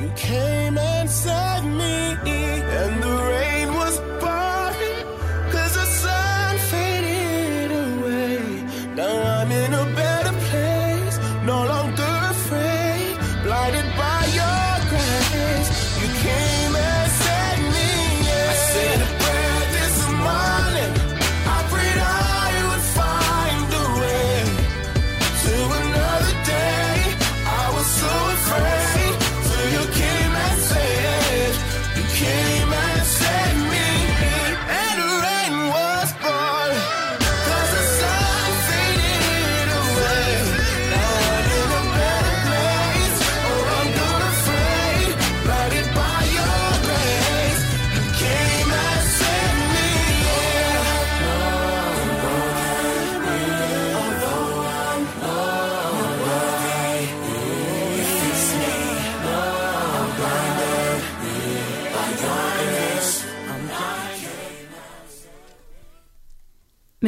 You 0.00 0.10
came 0.16 0.76
and 0.76 1.08
saved 1.08 1.64
me. 1.64 2.37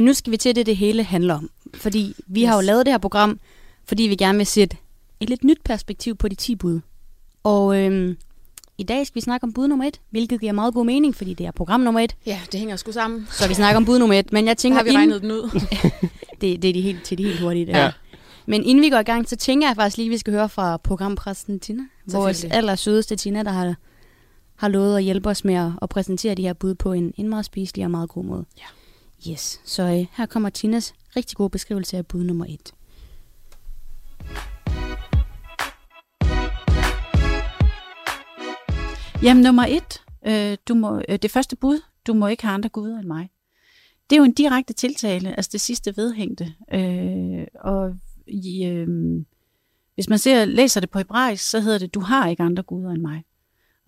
Men 0.00 0.04
nu 0.04 0.12
skal 0.12 0.30
vi 0.30 0.36
til 0.36 0.56
det, 0.56 0.66
det 0.66 0.76
hele 0.76 1.02
handler 1.04 1.34
om. 1.34 1.50
Fordi 1.74 2.14
vi 2.26 2.40
yes. 2.40 2.48
har 2.48 2.54
jo 2.56 2.60
lavet 2.60 2.86
det 2.86 2.92
her 2.92 2.98
program, 2.98 3.40
fordi 3.84 4.02
vi 4.02 4.14
gerne 4.14 4.38
vil 4.38 4.46
sætte 4.46 4.76
et 5.20 5.28
lidt 5.30 5.44
nyt 5.44 5.58
perspektiv 5.64 6.16
på 6.16 6.28
de 6.28 6.34
10 6.34 6.54
bud. 6.56 6.80
Og 7.42 7.78
øhm, 7.78 8.16
i 8.78 8.82
dag 8.82 9.06
skal 9.06 9.14
vi 9.14 9.20
snakke 9.20 9.44
om 9.44 9.52
bud 9.52 9.68
nummer 9.68 9.84
et, 9.84 10.00
hvilket 10.10 10.40
giver 10.40 10.52
meget 10.52 10.74
god 10.74 10.84
mening, 10.86 11.16
fordi 11.16 11.34
det 11.34 11.46
er 11.46 11.50
program 11.50 11.80
nummer 11.80 12.00
et. 12.00 12.16
Ja, 12.26 12.40
det 12.52 12.60
hænger 12.60 12.76
sgu 12.76 12.92
sammen. 12.92 13.26
Så 13.30 13.48
vi 13.48 13.54
snakker 13.54 13.76
om 13.76 13.84
bud 13.84 13.98
nummer 13.98 14.18
et. 14.18 14.32
Men 14.32 14.46
jeg 14.46 14.56
tænker, 14.56 14.76
har 14.76 14.84
vi 14.84 14.90
inden- 14.90 15.00
regnet 15.00 15.22
den 15.22 15.30
ud. 15.30 15.60
det, 16.40 16.62
det 16.62 16.68
er 16.68 16.72
de 16.72 16.80
helt, 16.80 17.02
til 17.04 17.18
de 17.18 17.24
helt 17.24 17.40
hurtige, 17.40 17.66
det 17.66 17.72
Ja. 17.72 17.82
her. 17.82 17.92
Men 18.46 18.64
inden 18.64 18.82
vi 18.84 18.90
går 18.90 18.98
i 18.98 19.02
gang, 19.02 19.28
så 19.28 19.36
tænker 19.36 19.68
jeg 19.68 19.76
faktisk 19.76 19.96
lige, 19.96 20.06
at 20.06 20.10
vi 20.10 20.18
skal 20.18 20.32
høre 20.32 20.48
fra 20.48 20.76
programpræsten 20.76 21.60
Tina. 21.60 21.82
Vores 22.12 22.44
allersødeste 22.44 23.16
Tina, 23.16 23.42
der 23.42 23.50
har, 23.50 23.74
har 24.56 24.68
lovet 24.68 24.96
at 24.96 25.02
hjælpe 25.02 25.28
os 25.28 25.44
med 25.44 25.54
at, 25.54 25.70
at 25.82 25.88
præsentere 25.88 26.34
de 26.34 26.42
her 26.42 26.52
bud 26.52 26.74
på 26.74 26.92
en, 26.92 27.12
en 27.16 27.28
meget 27.28 27.44
spiselig 27.44 27.84
og 27.84 27.90
meget 27.90 28.08
god 28.08 28.24
måde. 28.24 28.44
Ja. 28.58 28.64
Yes, 29.28 29.60
så 29.64 29.82
øh, 29.82 30.06
her 30.16 30.26
kommer 30.26 30.50
Tinas 30.50 30.94
rigtig 31.16 31.36
gode 31.36 31.50
beskrivelse 31.50 31.96
af 31.96 32.06
bud 32.06 32.24
nummer 32.24 32.46
et. 32.48 32.74
Jamen 39.22 39.42
nummer 39.42 39.66
et, 39.68 40.02
øh, 40.26 40.58
du 40.68 40.74
må, 40.74 41.02
øh, 41.08 41.18
det 41.22 41.30
første 41.30 41.56
bud, 41.56 41.80
du 42.06 42.14
må 42.14 42.26
ikke 42.26 42.42
have 42.42 42.54
andre 42.54 42.68
guder 42.68 42.98
end 42.98 43.06
mig. 43.06 43.30
Det 44.10 44.16
er 44.16 44.20
jo 44.20 44.24
en 44.24 44.32
direkte 44.32 44.72
tiltale, 44.72 45.36
altså 45.36 45.48
det 45.52 45.60
sidste 45.60 45.96
vedhængte. 45.96 46.54
Øh, 46.74 47.46
og 47.54 47.96
i, 48.26 48.64
øh, 48.64 48.88
hvis 49.94 50.08
man 50.08 50.18
ser, 50.18 50.44
læser 50.44 50.80
det 50.80 50.90
på 50.90 50.98
hebraisk, 50.98 51.50
så 51.50 51.60
hedder 51.60 51.78
det, 51.78 51.94
du 51.94 52.00
har 52.00 52.28
ikke 52.28 52.42
andre 52.42 52.62
guder 52.62 52.90
end 52.90 53.02
mig. 53.02 53.24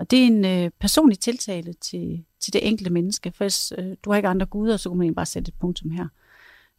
Og 0.03 0.11
det 0.11 0.19
er 0.19 0.27
en 0.27 0.45
øh, 0.45 0.71
personlig 0.79 1.19
tiltale 1.19 1.73
til, 1.73 2.25
til 2.41 2.53
det 2.53 2.69
enkelte 2.69 2.93
menneske. 2.93 3.33
For 3.35 3.45
hvis 3.45 3.73
øh, 3.79 3.97
du 4.05 4.11
har 4.11 4.17
ikke 4.17 4.29
andre 4.29 4.47
guder, 4.47 4.77
så 4.77 4.89
kunne 4.89 4.99
man 4.99 5.05
egentlig 5.05 5.17
bare 5.17 5.27
sætte 5.27 5.49
et 5.49 5.55
punktum 5.61 5.91
her. 5.91 6.07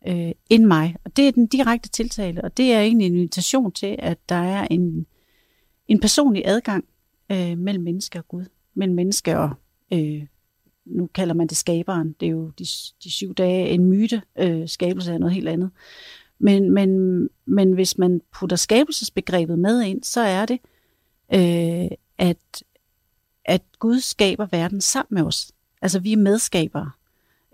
Øh, 0.07 0.31
end 0.49 0.65
mig. 0.65 0.95
Og 1.05 1.17
det 1.17 1.27
er 1.27 1.31
den 1.31 1.47
direkte 1.47 1.89
tiltale, 1.89 2.43
og 2.43 2.57
det 2.57 2.73
er 2.73 2.79
egentlig 2.79 3.07
en 3.07 3.15
invitation 3.15 3.71
til, 3.71 3.95
at 3.99 4.17
der 4.29 4.35
er 4.35 4.67
en, 4.71 5.05
en 5.87 5.99
personlig 5.99 6.43
adgang 6.45 6.85
øh, 7.31 7.57
mellem 7.57 7.83
menneske 7.83 8.19
og 8.19 8.27
Gud. 8.27 8.45
Mellem 8.73 8.95
menneske 8.95 9.37
og, 9.39 9.49
øh, 9.93 10.25
nu 10.85 11.09
kalder 11.13 11.33
man 11.33 11.47
det 11.47 11.57
skaberen, 11.57 12.15
det 12.19 12.25
er 12.25 12.31
jo 12.31 12.51
de, 12.59 12.65
de 13.03 13.11
syv 13.11 13.33
dage 13.33 13.69
en 13.69 13.85
myte, 13.85 14.21
øh, 14.39 14.69
skabelse 14.69 15.13
er 15.13 15.17
noget 15.17 15.33
helt 15.33 15.47
andet. 15.47 15.69
Men, 16.39 16.71
men, 16.71 16.89
men 17.45 17.73
hvis 17.73 17.97
man 17.97 18.21
putter 18.33 18.57
skabelsesbegrebet 18.57 19.59
med 19.59 19.81
ind, 19.81 20.03
så 20.03 20.21
er 20.21 20.45
det, 20.45 20.59
øh, 21.33 21.97
at, 22.17 22.63
at 23.45 23.61
Gud 23.79 23.99
skaber 23.99 24.47
verden 24.51 24.81
sammen 24.81 25.15
med 25.15 25.23
os. 25.23 25.51
Altså 25.81 25.99
vi 25.99 26.13
er 26.13 26.17
medskabere 26.17 26.91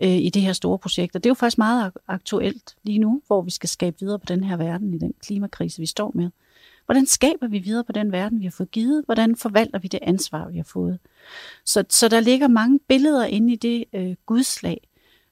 øh, 0.03 0.17
i 0.17 0.29
det 0.29 0.41
her 0.41 0.53
store 0.53 0.79
projekt, 0.79 1.15
og 1.15 1.24
det 1.24 1.29
er 1.29 1.31
jo 1.31 1.36
faktisk 1.36 1.58
meget 1.58 1.91
aktuelt 2.08 2.75
lige 2.84 3.00
nu, 3.00 3.22
hvor 3.27 3.41
vi 3.41 3.51
skal 3.51 3.69
skabe 3.69 3.98
videre 4.00 4.19
på 4.19 4.25
den 4.25 4.43
her 4.43 4.58
verden 4.58 4.93
i 4.93 4.98
den 4.98 5.13
klimakrise, 5.22 5.79
vi 5.79 5.86
står 5.86 6.12
med. 6.15 6.29
Hvordan 6.86 7.05
skaber 7.05 7.48
vi 7.48 7.60
videre 7.60 7.84
på 7.84 7.91
den 7.91 8.12
verden, 8.12 8.39
vi 8.39 8.43
har 8.43 8.51
fået 8.51 8.72
givet? 8.72 9.03
Hvordan 9.05 9.36
forvalter 9.36 9.79
vi 9.79 9.88
det 9.88 10.00
ansvar, 10.01 10.50
vi 10.50 10.58
har 10.58 10.63
fået? 10.63 11.00
Så, 11.65 11.84
så 11.89 12.08
der 12.08 12.19
ligger 12.19 12.48
mange 12.48 12.79
billeder 12.88 13.25
inde 13.25 13.53
i 13.53 13.55
det 13.55 13.86
øh, 13.93 14.15
gudslag. 14.25 14.88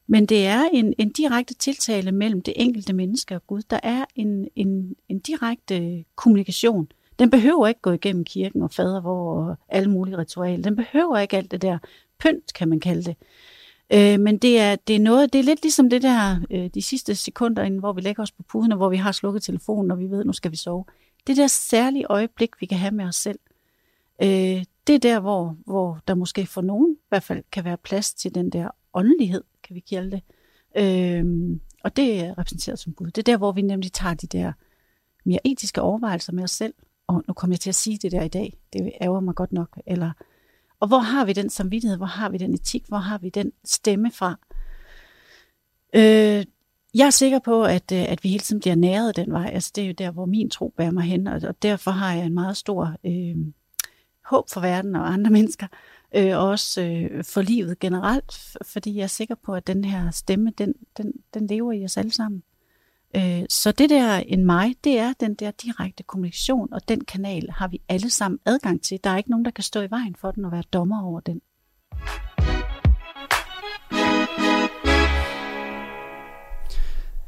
Men 0.07 0.25
det 0.25 0.47
er 0.47 0.63
en, 0.73 0.93
en 0.97 1.09
direkte 1.09 1.53
tiltale 1.53 2.11
mellem 2.11 2.41
det 2.41 2.53
enkelte 2.57 2.93
menneske 2.93 3.35
og 3.35 3.47
Gud. 3.47 3.61
Der 3.69 3.79
er 3.83 4.05
en, 4.15 4.47
en, 4.55 4.95
en 5.09 5.19
direkte 5.19 5.77
øh, 5.77 6.03
kommunikation. 6.15 6.91
Den 7.19 7.29
behøver 7.29 7.67
ikke 7.67 7.81
gå 7.81 7.91
igennem 7.91 8.24
kirken 8.24 8.62
og 8.62 8.71
fadervor 8.71 9.43
og 9.43 9.55
alle 9.69 9.89
mulige 9.89 10.17
ritualer. 10.17 10.63
Den 10.63 10.75
behøver 10.75 11.17
ikke 11.17 11.38
alt 11.38 11.51
det 11.51 11.62
der 11.62 11.77
pynt, 12.19 12.53
kan 12.53 12.67
man 12.69 12.79
kalde 12.79 13.03
det. 13.03 13.15
Øh, 13.93 14.19
men 14.19 14.38
det 14.38 14.59
er, 14.59 14.75
det 14.75 14.95
er 14.95 15.00
noget, 15.00 15.33
det 15.33 15.39
er 15.39 15.43
lidt 15.43 15.62
ligesom 15.62 15.89
det 15.89 16.01
der, 16.01 16.39
øh, 16.51 16.69
de 16.74 16.81
sidste 16.81 17.15
sekunder, 17.15 17.63
inden, 17.63 17.79
hvor 17.79 17.93
vi 17.93 18.01
lægger 18.01 18.24
os 18.24 18.31
på 18.31 18.43
puden, 18.43 18.71
og 18.71 18.77
hvor 18.77 18.89
vi 18.89 18.97
har 18.97 19.12
slukket 19.12 19.43
telefonen, 19.43 19.91
og 19.91 20.00
vi 20.00 20.09
ved, 20.09 20.25
nu 20.25 20.33
skal 20.33 20.51
vi 20.51 20.55
sove. 20.55 20.86
Det 21.27 21.38
der 21.38 21.47
særlige 21.47 22.05
øjeblik, 22.09 22.50
vi 22.59 22.65
kan 22.65 22.77
have 22.77 22.91
med 22.91 23.05
os 23.05 23.15
selv, 23.15 23.39
øh, 24.21 24.63
det 24.88 24.95
er 24.95 25.00
der, 25.00 25.19
hvor, 25.19 25.55
hvor 25.65 26.00
der 26.07 26.15
måske 26.15 26.45
for 26.45 26.62
nogen 26.62 26.93
i 26.93 27.05
hvert 27.09 27.24
fald 27.24 27.43
kan 27.51 27.65
være 27.65 27.77
plads 27.77 28.13
til 28.13 28.36
den 28.36 28.50
der 28.50 28.69
åndelighed, 28.93 29.43
kan 29.63 29.75
vi 29.75 29.79
kalde 29.79 30.12
det. 30.12 30.21
Øh, 30.77 31.25
og 31.83 31.95
det 31.95 32.19
er 32.19 32.31
repræsenteret 32.38 32.79
som 32.79 32.93
Gud. 32.93 33.07
Det 33.07 33.17
er 33.17 33.31
der, 33.31 33.38
hvor 33.38 33.51
vi 33.51 33.62
nemlig 33.62 33.93
tager 33.93 34.13
de 34.13 34.27
der 34.27 34.51
mere 35.25 35.47
etiske 35.47 35.81
overvejelser 35.81 36.33
med 36.33 36.43
os 36.43 36.51
selv. 36.51 36.74
Og 37.07 37.23
nu 37.27 37.33
kommer 37.33 37.53
jeg 37.53 37.59
til 37.59 37.69
at 37.69 37.75
sige 37.75 37.97
det 37.97 38.11
der 38.11 38.23
i 38.23 38.27
dag. 38.27 38.57
Det 38.73 38.91
ærger 39.01 39.19
mig 39.19 39.35
godt 39.35 39.51
nok. 39.51 39.79
Eller, 39.85 40.11
og 40.79 40.87
hvor 40.87 40.99
har 40.99 41.25
vi 41.25 41.33
den 41.33 41.49
samvittighed? 41.49 41.97
Hvor 41.97 42.05
har 42.05 42.29
vi 42.29 42.37
den 42.37 42.53
etik? 42.53 42.85
Hvor 42.87 42.97
har 42.97 43.17
vi 43.17 43.29
den 43.29 43.51
stemme 43.65 44.11
fra? 44.11 44.35
Øh, 45.95 46.45
jeg 46.93 47.05
er 47.05 47.09
sikker 47.09 47.39
på, 47.39 47.63
at, 47.63 47.91
øh, 47.91 48.11
at 48.11 48.23
vi 48.23 48.29
hele 48.29 48.43
tiden 48.43 48.59
bliver 48.59 48.75
næret 48.75 49.15
den 49.15 49.31
vej. 49.31 49.49
Altså, 49.53 49.71
det 49.75 49.83
er 49.83 49.87
jo 49.87 49.93
der, 49.97 50.11
hvor 50.11 50.25
min 50.25 50.49
tro 50.49 50.73
bærer 50.77 50.91
mig 50.91 51.03
hen, 51.03 51.27
og, 51.27 51.41
og 51.43 51.63
derfor 51.63 51.91
har 51.91 52.13
jeg 52.13 52.25
en 52.25 52.33
meget 52.33 52.57
stor 52.57 52.95
øh, 53.03 53.35
håb 54.25 54.49
for 54.49 54.61
verden 54.61 54.95
og 54.95 55.13
andre 55.13 55.31
mennesker. 55.37 55.67
øh, 56.15 56.37
og 56.37 56.49
også 56.49 56.81
øh, 56.81 57.23
for 57.23 57.41
livet 57.41 57.79
generelt, 57.79 58.57
fordi 58.65 58.95
jeg 58.95 59.03
er 59.03 59.07
sikker 59.07 59.35
på, 59.35 59.53
at 59.53 59.67
den 59.67 59.85
her 59.85 60.11
stemme, 60.11 60.51
den, 60.57 60.73
den, 60.97 61.13
den 61.33 61.47
lever 61.47 61.71
i 61.71 61.85
os 61.85 61.97
alle 61.97 62.11
sammen. 62.11 62.43
Øh, 63.15 63.43
så 63.49 63.71
det 63.71 63.89
der 63.89 64.17
en 64.17 64.45
mig, 64.45 64.75
det 64.83 64.99
er 64.99 65.13
den 65.19 65.35
der 65.35 65.51
direkte 65.51 66.03
kommunikation, 66.03 66.73
og 66.73 66.81
den 66.87 67.05
kanal 67.05 67.49
har 67.51 67.67
vi 67.67 67.81
alle 67.89 68.09
sammen 68.09 68.39
adgang 68.45 68.81
til. 68.81 68.99
Der 69.03 69.09
er 69.09 69.17
ikke 69.17 69.29
nogen, 69.29 69.45
der 69.45 69.51
kan 69.51 69.63
stå 69.63 69.81
i 69.81 69.89
vejen 69.89 70.15
for 70.15 70.31
den 70.31 70.45
og 70.45 70.51
være 70.51 70.63
dommer 70.73 71.03
over 71.03 71.19
den. 71.19 71.41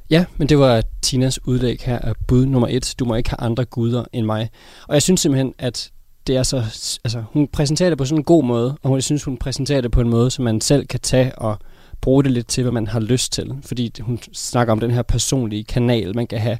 Ja, 0.09 0.25
men 0.37 0.49
det 0.49 0.59
var 0.59 0.83
Tinas 1.01 1.45
udlæg 1.45 1.81
her 1.81 1.99
af 1.99 2.13
bud 2.27 2.45
nummer 2.45 2.67
et. 2.71 2.95
Du 2.99 3.05
må 3.05 3.15
ikke 3.15 3.29
have 3.29 3.39
andre 3.39 3.65
guder 3.65 4.05
end 4.13 4.25
mig. 4.25 4.49
Og 4.87 4.93
jeg 4.93 5.01
synes 5.01 5.21
simpelthen, 5.21 5.53
at 5.57 5.91
det 6.27 6.37
er 6.37 6.43
så... 6.43 6.57
Altså, 7.03 7.23
hun 7.31 7.47
præsenterer 7.47 7.89
det 7.89 7.97
på 7.97 8.05
sådan 8.05 8.19
en 8.19 8.23
god 8.23 8.43
måde, 8.43 8.77
og 8.83 8.95
jeg 8.95 9.03
synes, 9.03 9.23
hun 9.23 9.37
præsenterer 9.37 9.81
det 9.81 9.91
på 9.91 10.01
en 10.01 10.09
måde, 10.09 10.31
som 10.31 10.45
man 10.45 10.61
selv 10.61 10.87
kan 10.87 10.99
tage 10.99 11.39
og 11.39 11.57
bruge 12.01 12.23
det 12.23 12.31
lidt 12.31 12.47
til, 12.47 12.63
hvad 12.63 12.71
man 12.71 12.87
har 12.87 12.99
lyst 12.99 13.31
til. 13.31 13.55
Fordi 13.61 13.91
hun 14.01 14.19
snakker 14.33 14.71
om 14.71 14.79
den 14.79 14.91
her 14.91 15.01
personlige 15.01 15.63
kanal, 15.63 16.15
man 16.15 16.27
kan 16.27 16.39
have. 16.39 16.57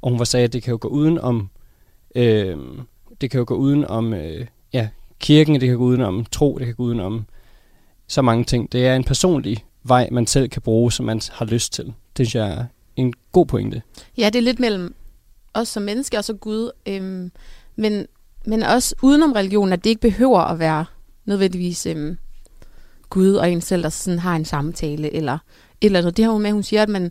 Og 0.00 0.10
hun 0.10 0.18
var 0.18 0.24
sagde, 0.24 0.44
at 0.44 0.52
det 0.52 0.62
kan 0.62 0.70
jo 0.70 0.78
gå 0.80 0.88
uden 0.88 1.18
om... 1.18 1.50
Øh, 2.14 2.56
det 3.20 3.30
kan 3.30 3.38
jo 3.38 3.44
gå 3.48 3.54
uden 3.54 3.84
om 3.84 4.14
øh, 4.14 4.46
ja, 4.72 4.88
kirken, 5.20 5.60
det 5.60 5.68
kan 5.68 5.78
gå 5.78 5.84
uden 5.84 6.00
om 6.00 6.24
tro, 6.24 6.58
det 6.58 6.66
kan 6.66 6.74
gå 6.74 6.82
uden 6.82 7.00
om 7.00 7.26
så 8.08 8.22
mange 8.22 8.44
ting. 8.44 8.72
Det 8.72 8.86
er 8.86 8.96
en 8.96 9.04
personlig 9.04 9.64
vej, 9.82 10.08
man 10.12 10.26
selv 10.26 10.48
kan 10.48 10.62
bruge, 10.62 10.92
som 10.92 11.06
man 11.06 11.20
har 11.32 11.44
lyst 11.44 11.72
til. 11.72 11.84
Det 12.16 12.26
synes 12.26 12.34
jeg 12.34 12.50
er 12.50 12.64
en 12.96 13.14
god 13.32 13.46
pointe. 13.46 13.82
Ja, 14.18 14.26
det 14.26 14.36
er 14.36 14.42
lidt 14.42 14.60
mellem 14.60 14.94
os 15.54 15.68
som 15.68 15.82
mennesker 15.82 16.18
og 16.18 16.24
så 16.24 16.34
Gud. 16.34 16.70
Øhm, 16.86 17.30
men, 17.76 18.06
men 18.46 18.62
også 18.62 18.94
udenom 19.02 19.32
religion, 19.32 19.72
at 19.72 19.84
det 19.84 19.90
ikke 19.90 20.00
behøver 20.00 20.40
at 20.40 20.58
være 20.58 20.84
nødvendigvis 21.24 21.86
øhm, 21.86 22.16
Gud 23.14 23.34
og 23.34 23.50
en 23.52 23.60
selv, 23.60 23.82
der 23.82 23.88
sådan 23.88 24.18
har 24.18 24.36
en 24.36 24.44
samtale 24.44 25.14
eller 25.14 25.32
et 25.32 25.40
eller 25.86 25.98
andet. 25.98 26.16
Det 26.16 26.24
har 26.24 26.32
hun 26.32 26.42
med, 26.42 26.52
hun 26.52 26.62
siger, 26.62 26.82
at 26.82 26.88
man, 26.88 27.10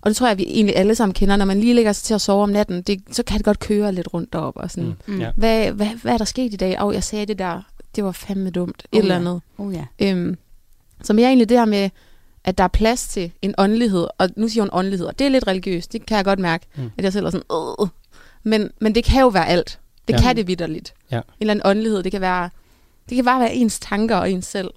og 0.00 0.08
det 0.10 0.16
tror 0.16 0.28
jeg, 0.28 0.38
vi 0.38 0.44
egentlig 0.48 0.76
alle 0.76 0.94
sammen 0.94 1.14
kender, 1.14 1.36
når 1.36 1.44
man 1.44 1.60
lige 1.60 1.74
lægger 1.74 1.92
sig 1.92 2.04
til 2.04 2.14
at 2.14 2.20
sove 2.20 2.42
om 2.42 2.48
natten, 2.50 2.82
det, 2.82 3.00
så 3.12 3.22
kan 3.22 3.36
det 3.36 3.44
godt 3.44 3.58
køre 3.58 3.92
lidt 3.92 4.14
rundt 4.14 4.34
op 4.34 4.56
og 4.56 4.70
sådan, 4.70 4.94
mm. 5.06 5.14
Mm. 5.14 5.22
Hvad, 5.36 5.72
hvad, 5.72 5.86
hvad 6.02 6.12
er 6.12 6.18
der 6.18 6.24
sket 6.24 6.52
i 6.52 6.56
dag? 6.56 6.76
Åh, 6.80 6.86
oh, 6.86 6.94
jeg 6.94 7.04
sagde 7.04 7.26
det 7.26 7.38
der, 7.38 7.62
det 7.96 8.04
var 8.04 8.12
fandme 8.12 8.50
dumt, 8.50 8.82
et 8.92 8.98
Oh, 8.98 8.98
eller 8.98 9.14
ja. 9.14 9.20
andet. 9.20 9.40
Oh 9.58 9.74
ja. 9.74 9.84
Øhm, 10.02 10.36
så 11.02 11.12
mere 11.12 11.26
egentlig 11.26 11.48
det 11.48 11.58
her 11.58 11.64
med, 11.64 11.90
at 12.44 12.58
der 12.58 12.64
er 12.64 12.68
plads 12.68 13.08
til 13.08 13.32
en 13.42 13.54
åndelighed, 13.58 14.06
og 14.18 14.28
nu 14.36 14.48
siger 14.48 14.62
hun 14.62 14.70
åndelighed, 14.72 15.06
og 15.06 15.18
det 15.18 15.24
er 15.24 15.28
lidt 15.30 15.46
religiøst, 15.46 15.92
det 15.92 16.06
kan 16.06 16.16
jeg 16.16 16.24
godt 16.24 16.38
mærke, 16.38 16.66
Mm. 16.76 16.90
at 16.98 17.04
jeg 17.04 17.12
selv 17.12 17.26
er 17.26 17.30
sådan, 17.30 17.76
øh. 17.82 17.88
men, 18.42 18.70
men 18.80 18.94
det 18.94 19.04
kan 19.04 19.20
jo 19.20 19.28
være 19.28 19.48
alt. 19.48 19.78
Det 20.08 20.14
ja. 20.14 20.20
kan 20.20 20.36
det 20.36 20.46
vidderligt. 20.46 20.94
Ja. 21.10 21.16
En 21.16 21.22
eller 21.40 21.50
anden 21.50 21.66
åndelighed, 21.66 22.02
det 22.02 22.12
kan 22.12 22.20
være, 22.20 22.50
det 23.08 23.14
kan 23.16 23.24
bare 23.24 23.40
være 23.40 23.54
ens 23.54 23.80
tanker 23.80 24.16
og 24.16 24.30
ens 24.30 24.46
selv. 24.46 24.70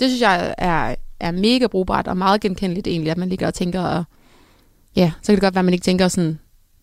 Det 0.00 0.10
synes 0.10 0.20
jeg 0.22 0.54
er, 0.58 0.94
er 1.20 1.30
mega 1.30 1.66
brugbart 1.66 2.08
og 2.08 2.16
meget 2.16 2.40
genkendeligt 2.40 2.86
egentlig, 2.86 3.10
at 3.10 3.18
man 3.18 3.28
ligger 3.28 3.46
og 3.46 3.54
tænker, 3.54 3.80
og 3.80 4.04
ja, 4.96 5.12
så 5.22 5.26
kan 5.26 5.34
det 5.34 5.42
godt 5.42 5.54
være, 5.54 5.60
at 5.60 5.64
man 5.64 5.74
ikke 5.74 5.84
tænker 5.84 6.08
sådan, 6.08 6.38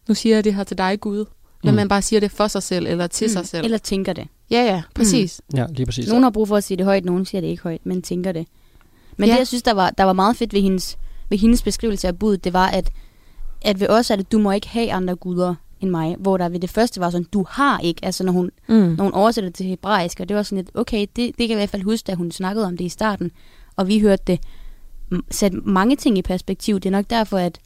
nu 0.07 0.13
siger 0.13 0.35
jeg 0.35 0.43
det 0.43 0.55
her 0.55 0.63
til 0.63 0.77
dig, 0.77 0.99
Gud, 0.99 1.25
men 1.63 1.71
Mm. 1.71 1.75
man 1.75 1.87
bare 1.87 2.01
siger 2.01 2.19
det 2.19 2.31
for 2.31 2.47
sig 2.47 2.63
selv, 2.63 2.87
eller 2.87 3.07
til 3.07 3.25
mm. 3.25 3.29
sig 3.33 3.47
selv. 3.47 3.65
Eller 3.65 3.77
tænker 3.77 4.13
det. 4.13 4.27
Ja, 4.51 4.63
ja, 4.63 4.81
præcis. 4.95 5.41
Ja, 5.55 5.65
lige 5.69 5.85
præcis. 5.85 6.07
Nogen 6.07 6.23
har 6.23 6.29
brug 6.29 6.47
for 6.47 6.55
at 6.57 6.63
sige 6.63 6.77
det 6.77 6.85
højt, 6.85 7.05
nogen 7.05 7.25
siger 7.25 7.41
det 7.41 7.47
ikke 7.47 7.63
højt, 7.63 7.85
men 7.85 8.01
tænker 8.01 8.31
det. 8.31 8.47
Men 9.17 9.27
Ja. 9.27 9.33
det, 9.33 9.39
jeg 9.39 9.47
synes, 9.47 9.63
der 9.63 9.73
var, 9.73 9.89
der 9.89 10.03
var 10.03 10.13
meget 10.13 10.37
fedt 10.37 10.53
ved 10.53 10.61
hendes, 10.61 10.97
ved 11.29 11.37
hendes 11.37 11.61
beskrivelse 11.63 12.07
af 12.07 12.19
budet, 12.19 12.43
det 12.43 12.53
var, 12.53 12.67
at, 12.67 12.89
at 13.61 13.79
ved 13.79 13.89
os 13.89 14.09
er 14.09 14.15
det, 14.15 14.31
du 14.31 14.39
må 14.39 14.51
ikke 14.51 14.67
have 14.67 14.91
andre 14.93 15.15
guder 15.15 15.55
end 15.83 15.91
mig. 15.91 16.15
Hvor 16.19 16.37
der 16.37 16.49
ved 16.49 16.59
det 16.59 16.69
første 16.69 16.99
var 16.99 17.09
sådan, 17.09 17.27
du 17.33 17.45
har 17.49 17.79
ikke. 17.79 18.05
Altså 18.05 18.23
når 18.23 18.31
hun, 18.31 18.51
Mm. 18.67 18.75
når 18.75 19.03
hun 19.03 19.13
oversætter 19.13 19.49
det 19.49 19.55
til 19.55 19.65
hebraisk, 19.65 20.19
og 20.19 20.29
det 20.29 20.37
var 20.37 20.43
sådan 20.43 20.57
lidt, 20.57 20.71
okay, 20.75 21.01
det, 21.01 21.15
det 21.15 21.35
kan 21.37 21.49
jeg 21.49 21.51
i 21.51 21.55
hvert 21.55 21.69
fald 21.69 21.81
huske, 21.83 22.07
da 22.07 22.13
hun 22.15 22.31
snakkede 22.31 22.65
om 22.65 22.77
det 22.77 22.85
i 22.85 22.89
starten, 22.89 23.31
og 23.75 23.87
vi 23.87 23.99
hørte 23.99 24.23
det 24.27 24.39
sat 25.31 25.53
mange 25.65 25.95
ting 25.95 26.17
i 26.17 26.21
perspektiv. 26.21 26.75
Det 26.79 26.85
er 26.85 26.91
nok 26.91 27.09
derfor, 27.09 27.37
at, 27.37 27.59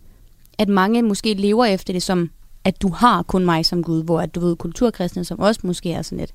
at 0.57 0.69
mange 0.69 1.01
måske 1.01 1.33
lever 1.33 1.65
efter 1.65 1.93
det 1.93 2.03
som, 2.03 2.29
at 2.63 2.81
du 2.81 2.89
har 2.89 3.23
kun 3.23 3.45
mig 3.45 3.65
som 3.65 3.83
Gud, 3.83 4.03
hvor 4.03 4.21
at 4.21 4.35
du 4.35 4.39
ved, 4.39 4.55
kulturkristne 4.55 5.23
som 5.25 5.39
også 5.39 5.61
måske 5.63 5.91
er 5.93 6.01
sådan 6.01 6.17
lidt, 6.17 6.33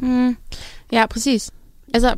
hmm, 0.00 0.36
Ja, 0.92 1.06
præcis. 1.06 1.50
Altså, 1.94 2.14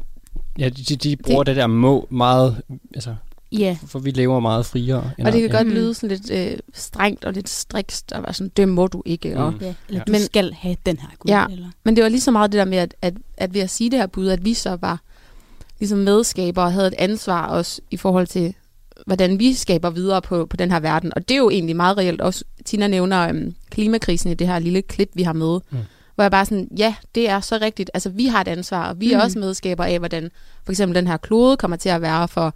Ja, 0.58 0.68
de, 0.68 0.82
de, 0.84 0.96
de 0.96 1.16
bruger 1.16 1.42
det, 1.42 1.46
det 1.56 1.60
der 1.60 1.66
må 1.66 2.06
meget, 2.10 2.62
altså, 2.94 3.14
ja, 3.52 3.76
for 3.86 3.98
vi 3.98 4.10
lever 4.10 4.40
meget 4.40 4.66
friere. 4.66 5.10
end 5.18 5.26
Og 5.26 5.32
det 5.32 5.40
kan 5.40 5.50
godt 5.50 5.66
Mm. 5.66 5.72
lyde 5.72 5.94
sådan 5.94 6.08
lidt 6.16 6.30
øh, 6.30 6.58
strengt 6.74 7.24
og 7.24 7.32
lidt 7.32 7.48
strikst, 7.48 8.12
og 8.12 8.22
være 8.22 8.34
sådan, 8.34 8.50
det 8.56 8.68
må 8.68 8.86
du 8.86 9.02
ikke. 9.06 9.38
Og, 9.38 9.52
Mm. 9.52 9.58
ja. 9.60 9.66
eller 9.88 10.00
Ja. 10.00 10.04
du 10.06 10.12
Men- 10.12 10.20
skal 10.20 10.52
have 10.52 10.76
den 10.86 10.98
her 10.98 11.08
Gud. 11.18 11.28
Ja. 11.30 11.46
Eller, 11.50 11.68
Men 11.84 11.96
det 11.96 12.02
var 12.04 12.08
lige 12.10 12.20
så 12.20 12.30
meget 12.30 12.52
det 12.52 12.58
der 12.58 12.64
med, 12.64 12.78
at, 12.78 12.94
at, 13.02 13.14
at 13.36 13.54
ved 13.54 13.60
at 13.60 13.70
sige 13.70 13.90
det 13.90 13.98
her 13.98 14.06
bud, 14.06 14.28
at 14.28 14.44
vi 14.44 14.54
så 14.54 14.76
var 14.80 15.00
ligesom 15.78 15.98
medskaber 15.98 16.62
og 16.62 16.72
havde 16.72 16.86
et 16.86 16.94
ansvar 16.98 17.46
også 17.46 17.80
i 17.90 17.96
forhold 17.96 18.26
til, 18.26 18.54
hvordan 19.06 19.38
vi 19.38 19.54
skaber 19.54 19.90
videre 19.90 20.22
på, 20.22 20.46
på 20.46 20.56
den 20.56 20.70
her 20.70 20.80
verden. 20.80 21.12
Og 21.16 21.28
det 21.28 21.34
er 21.34 21.38
jo 21.38 21.50
egentlig 21.50 21.76
meget 21.76 21.98
reelt. 21.98 22.20
Også 22.20 22.44
Tina 22.64 22.86
nævner 22.88 23.28
øhm, 23.28 23.54
klimakrisen 23.70 24.30
i 24.30 24.34
det 24.34 24.46
her 24.46 24.58
lille 24.58 24.82
klip, 24.82 25.10
vi 25.14 25.22
har 25.22 25.32
med. 25.32 25.60
Mm. 25.70 25.78
Hvor 26.14 26.24
jeg 26.24 26.30
bare 26.30 26.44
sådan, 26.44 26.68
ja, 26.78 26.94
det 27.14 27.28
er 27.28 27.40
så 27.40 27.58
rigtigt. 27.62 27.90
Altså, 27.94 28.08
vi 28.10 28.26
har 28.26 28.40
et 28.40 28.48
ansvar, 28.48 28.88
og 28.88 29.00
vi 29.00 29.12
er 29.12 29.16
Mm. 29.18 29.22
også 29.24 29.38
medskaber 29.38 29.84
af, 29.84 29.98
hvordan 29.98 30.30
for 30.64 30.72
eksempel 30.72 30.94
den 30.96 31.06
her 31.06 31.16
klode 31.16 31.56
kommer 31.56 31.76
til 31.76 31.88
at 31.88 32.02
være 32.02 32.28
for 32.28 32.54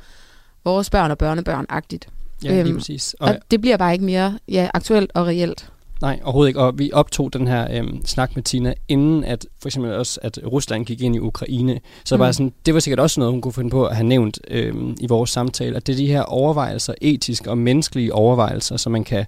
vores 0.64 0.90
børn 0.90 1.10
og 1.10 1.16
børnebørn-agtigt. 1.22 2.08
Ja, 2.44 2.48
lige 2.48 2.60
øhm, 2.60 2.76
præcis. 2.78 3.14
Og, 3.20 3.28
Og, 3.28 3.36
det 3.50 3.60
bliver 3.60 3.76
bare 3.76 3.92
ikke 3.92 4.04
mere 4.04 4.38
ja, 4.48 4.68
aktuelt 4.74 5.10
og 5.14 5.26
reelt. 5.26 5.68
nej, 6.02 6.20
overhovedet 6.22 6.48
ikke. 6.48 6.60
Og 6.60 6.78
vi 6.78 6.90
optog 6.92 7.32
den 7.32 7.46
her 7.46 7.68
øhm, 7.78 8.06
snak 8.06 8.30
med 8.34 8.42
Tina, 8.42 8.74
inden 8.88 9.24
at 9.24 9.46
for 9.62 9.68
eksempel 9.68 9.92
også, 9.92 10.20
at 10.22 10.38
Rusland 10.52 10.86
gik 10.86 11.02
ind 11.02 11.16
i 11.16 11.18
Ukraine. 11.18 11.80
Så 12.04 12.14
mm. 12.14 12.18
Mm. 12.18 12.20
bare 12.22 12.32
sådan, 12.32 12.52
det 12.66 12.74
var 12.74 12.80
sikkert 12.80 13.00
også 13.00 13.20
noget, 13.20 13.32
hun 13.32 13.40
kunne 13.40 13.52
finde 13.52 13.70
på 13.70 13.86
at 13.86 13.96
have 13.96 14.06
nævnt 14.06 14.38
øhm, 14.48 14.96
i 15.00 15.06
vores 15.06 15.30
samtale, 15.30 15.76
at 15.76 15.86
det 15.86 15.92
er 15.92 15.96
de 15.96 16.06
her 16.06 16.22
overvejelser, 16.22 16.94
etiske 17.00 17.50
og 17.50 17.58
menneskelige 17.58 18.14
overvejelser, 18.14 18.76
som 18.76 18.92
man 18.92 19.04
kan 19.04 19.24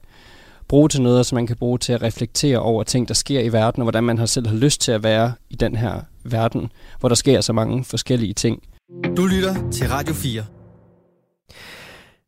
bruge 0.68 0.88
til 0.88 1.02
noget, 1.02 1.18
og 1.18 1.26
som 1.26 1.36
man 1.36 1.46
kan 1.46 1.56
bruge 1.56 1.78
til 1.78 1.92
at 1.92 2.02
reflektere 2.02 2.58
over 2.58 2.82
ting, 2.82 3.08
der 3.08 3.14
sker 3.14 3.40
i 3.40 3.52
verden, 3.52 3.80
og 3.80 3.84
hvordan 3.84 4.04
man 4.04 4.18
har 4.18 4.26
selv 4.26 4.46
har 4.46 4.56
lyst 4.56 4.80
til 4.80 4.92
at 4.92 5.02
være 5.02 5.32
i 5.50 5.56
den 5.56 5.76
her 5.76 6.00
verden, 6.24 6.72
hvor 7.00 7.08
der 7.08 7.16
sker 7.16 7.40
så 7.40 7.52
mange 7.52 7.84
forskellige 7.84 8.34
ting. 8.34 8.62
Du 9.16 9.26
lytter 9.26 9.70
til 9.70 9.88
Radio 9.88 10.14
4. 10.14 10.61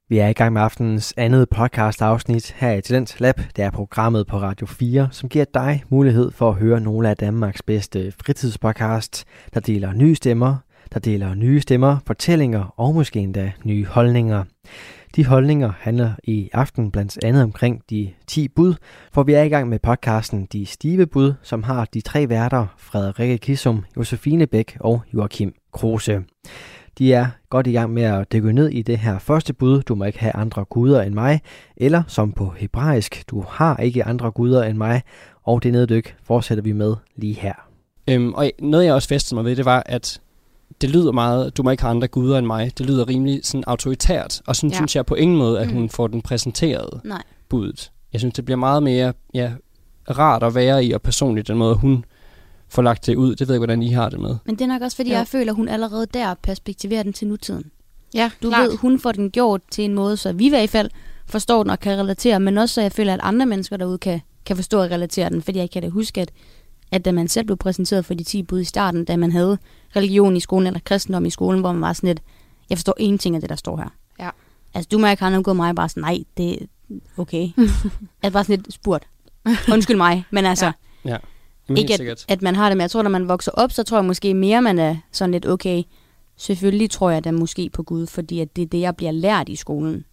Vi 0.09 0.19
er 0.19 0.29
i 0.29 0.33
gang 0.33 0.53
med 0.53 0.63
aftenens 0.63 1.15
andet 1.17 1.49
podcast 1.49 2.03
afsnit 2.03 2.53
her 2.53 2.73
i 2.73 2.81
Talent 2.81 3.21
Lab. 3.21 3.41
Det 3.57 3.65
er 3.65 3.71
programmet 3.71 4.27
på 4.27 4.37
Radio 4.37 4.67
4, 4.67 5.09
som 5.11 5.29
giver 5.29 5.45
dig 5.55 5.85
mulighed 5.89 6.31
for 6.31 6.49
at 6.49 6.55
høre 6.55 6.81
nogle 6.81 7.11
af 7.11 7.17
Danmarks 7.17 7.63
bedste 7.63 8.13
fritidspodcasts, 8.25 9.25
der 9.55 9.61
deler 9.61 9.93
nye 9.93 10.15
stemmer, 10.15 10.57
der 10.93 11.01
deler 11.01 11.35
nye 11.35 11.61
stemmer, 11.61 11.97
fortællinger 12.07 12.75
og 12.77 12.95
måske 12.95 13.21
endda 13.21 13.53
nye 13.65 13.87
holdninger. 13.87 14.45
De 15.17 15.27
holdninger 15.27 15.73
handler 15.79 16.13
i 16.25 16.51
aften 16.53 16.91
blandt 16.91 17.25
andet 17.25 17.43
omkring 17.43 17.83
de 17.91 18.11
10 18.27 18.49
bud, 18.49 18.75
for 19.13 19.23
vi 19.23 19.33
er 19.33 19.43
i 19.43 19.49
gang 19.49 19.69
med 19.69 19.79
podcasten 19.79 20.47
De 20.53 20.67
Stive 20.67 21.07
Bud, 21.07 21.35
som 21.43 21.63
har 21.63 21.85
de 21.95 22.01
tre 22.01 22.29
værter 22.29 22.67
Frederikke 22.79 23.39
Kissum, 23.39 23.85
Josefine 23.97 24.47
Bæk 24.47 24.77
og 24.81 25.03
Joachim 25.15 25.55
Kruse. 25.73 26.23
De 26.99 27.13
er 27.13 27.27
godt 27.51 27.67
i 27.67 27.73
gang 27.73 27.93
med 27.93 28.03
at 28.03 28.33
dykke 28.33 28.53
ned 28.53 28.69
i 28.69 28.83
det 28.83 28.99
her 28.99 29.19
første 29.19 29.53
bud, 29.53 29.83
du 29.83 29.95
må 29.95 30.05
ikke 30.05 30.19
have 30.19 30.37
andre 30.37 30.65
guder 30.65 31.03
end 31.03 31.15
mig, 31.15 31.41
eller 31.77 32.03
som 32.07 32.33
på 32.33 32.53
hebraisk, 32.57 33.25
du 33.31 33.45
har 33.49 33.77
ikke 33.77 34.05
andre 34.05 34.31
guder 34.31 34.63
end 34.65 34.79
mig, 34.79 35.03
og 35.45 35.63
det 35.63 35.73
neddyk 35.73 36.17
fortsætter 36.23 36.63
vi 36.65 36.73
med 36.73 36.95
lige 37.17 37.35
her. 37.35 37.53
Øhm, 38.11 38.35
og 38.35 38.51
noget, 38.59 38.85
jeg 38.85 38.95
også 38.95 39.09
fæstede 39.09 39.35
mig 39.35 39.45
ved, 39.45 39.57
det 39.57 39.65
var, 39.65 39.83
at 39.87 40.21
det 40.81 40.91
lyder 40.91 41.13
meget, 41.13 41.57
du 41.57 41.63
må 41.63 41.71
ikke 41.71 41.83
have 41.83 41.91
andre 41.91 42.09
guder 42.09 42.39
end 42.39 42.47
mig. 42.47 42.79
Det 42.79 42.87
lyder 42.87 43.09
rimelig 43.09 43.41
sådan 43.43 43.65
autoritært, 43.67 44.43
og 44.47 44.57
sådan. 44.57 44.71
Ja. 44.71 44.77
synes 44.77 44.97
jeg 44.97 45.07
på 45.07 45.15
ingen 45.15 45.37
måde, 45.39 45.61
at 45.61 45.69
Mm. 45.69 45.75
hun 45.75 45.89
får 45.89 46.07
den 46.07 46.23
præsenteret, 46.23 47.01
nej. 47.05 47.23
budet. 47.49 47.91
Jeg 48.13 48.21
synes, 48.21 48.35
det 48.35 48.45
bliver 48.45 48.59
meget 48.59 48.83
mere 48.83 49.13
ja, 49.35 49.53
rart 50.19 50.43
at 50.43 50.55
være 50.55 50.85
i, 50.85 50.93
og 50.93 51.03
personligt 51.03 51.49
den 51.49 51.59
måde, 51.59 51.75
hun 51.75 52.05
får 52.69 52.83
lagt 52.83 53.07
det 53.07 53.17
ud. 53.17 53.31
Det 53.37 53.49
ved 53.49 53.55
jeg 53.55 53.57
ikke, 53.57 53.61
hvordan 53.67 53.83
I 53.83 53.89
har 53.93 54.09
det 54.09 54.21
med. 54.21 54.37
Men 54.47 54.55
det 54.55 54.61
er 54.65 54.67
nok 54.69 54.83
også, 54.83 54.97
fordi 54.97 55.11
Ja. 55.11 55.17
jeg 55.19 55.27
føler, 55.29 55.53
at 55.53 55.57
hun 55.57 55.69
allerede 55.69 56.07
der 56.15 56.35
perspektiverer 56.43 57.03
den 57.03 57.13
til 57.13 57.27
nutiden. 57.29 57.71
Ja, 58.15 58.31
Du 58.43 58.49
klart. 58.49 58.69
ved, 58.71 58.77
hun 58.77 58.99
får 59.01 59.13
den 59.13 59.31
gjort 59.31 59.61
til 59.71 59.85
en 59.85 59.95
måde, 59.95 60.17
så 60.17 60.33
vi 60.33 60.47
i 60.47 60.49
hvert 60.49 60.71
fald 60.71 60.91
forstår 61.27 61.63
den 61.63 61.71
og 61.71 61.81
kan 61.81 61.99
relatere, 61.99 62.41
men 62.41 62.59
også 62.59 62.75
så 62.75 62.81
jeg 62.81 62.93
føler, 62.93 63.15
at 63.15 63.21
andre 63.23 63.47
mennesker 63.47 63.77
derude 63.77 63.99
kan, 63.99 64.21
kan 64.47 64.57
forstå 64.57 64.83
og 64.83 64.91
relatere 64.91 65.31
den, 65.31 65.43
fordi 65.43 65.59
jeg 65.59 65.71
kan 65.71 65.83
da 65.83 65.89
huske, 65.89 66.21
at, 66.21 66.31
at 66.93 67.05
da 67.05 67.13
man 67.13 67.29
selv 67.29 67.47
blev 67.47 67.57
præsenteret 67.57 68.05
for 68.05 68.15
de 68.15 68.25
10 68.25 68.43
bud 68.43 68.61
i 68.61 68.65
starten, 68.65 69.05
da 69.05 69.17
man 69.17 69.33
havde 69.33 69.59
religion 69.97 70.37
i 70.37 70.41
skolen 70.41 70.67
eller 70.67 70.81
kristendom 70.85 71.25
i 71.27 71.31
skolen, 71.31 71.61
hvor 71.61 71.73
man 71.73 71.81
var 71.83 71.93
sådan 71.93 72.07
lidt, 72.09 72.21
jeg 72.71 72.79
forstår 72.79 72.95
ingenting 72.99 73.35
af 73.35 73.41
det, 73.41 73.51
der 73.51 73.57
står 73.57 73.77
her. 73.77 73.89
Ja. 74.21 74.31
Altså, 74.75 74.89
du 74.93 74.99
må 74.99 75.07
ikke 75.07 75.23
have 75.23 75.31
noget 75.31 75.45
gået 75.45 75.57
mig, 75.57 75.75
bare 75.75 75.89
sådan, 75.89 76.01
nej, 76.03 76.19
det 76.37 76.53
er 76.53 76.67
okay. 77.17 77.49
jeg 78.23 78.33
bare 78.33 78.45
sådan 78.45 78.57
lidt 78.63 78.75
spurgt. 78.75 79.07
Undskyld 79.73 79.97
mig, 79.97 80.25
men 80.31 80.47
altså, 80.47 80.73
Ja. 81.05 81.11
Ja. 81.11 81.17
Jamen, 81.69 81.79
ikke 81.79 81.93
helt 81.99 82.11
at, 82.11 82.25
at 82.29 82.43
man 82.43 82.57
har 82.57 82.69
det, 82.69 82.77
men 82.77 82.81
jeg 82.83 82.91
tror, 82.91 83.03
når 83.03 83.11
man 83.11 83.29
vokser 83.29 83.53
op, 83.53 83.73
så 83.73 83.83
tror 83.83 83.97
jeg 83.99 84.05
måske 84.05 84.35
mere, 84.35 84.63
man 84.63 84.79
er 84.79 84.97
sådan 85.13 85.33
lidt, 85.33 85.47
okay, 85.47 85.83
selvfølgelig 86.37 86.91
tror 86.91 87.11
jeg 87.11 87.25
da 87.25 87.31
måske 87.31 87.71
på 87.71 87.83
Gud, 87.83 88.07
fordi 88.07 88.41
at 88.41 88.57
det 88.57 88.63
er 88.63 88.67
det, 88.67 88.81
jeg 88.81 88.97
bliver 88.97 89.13
lært 89.13 89.49
i 89.49 89.57
skolen. 89.57 90.05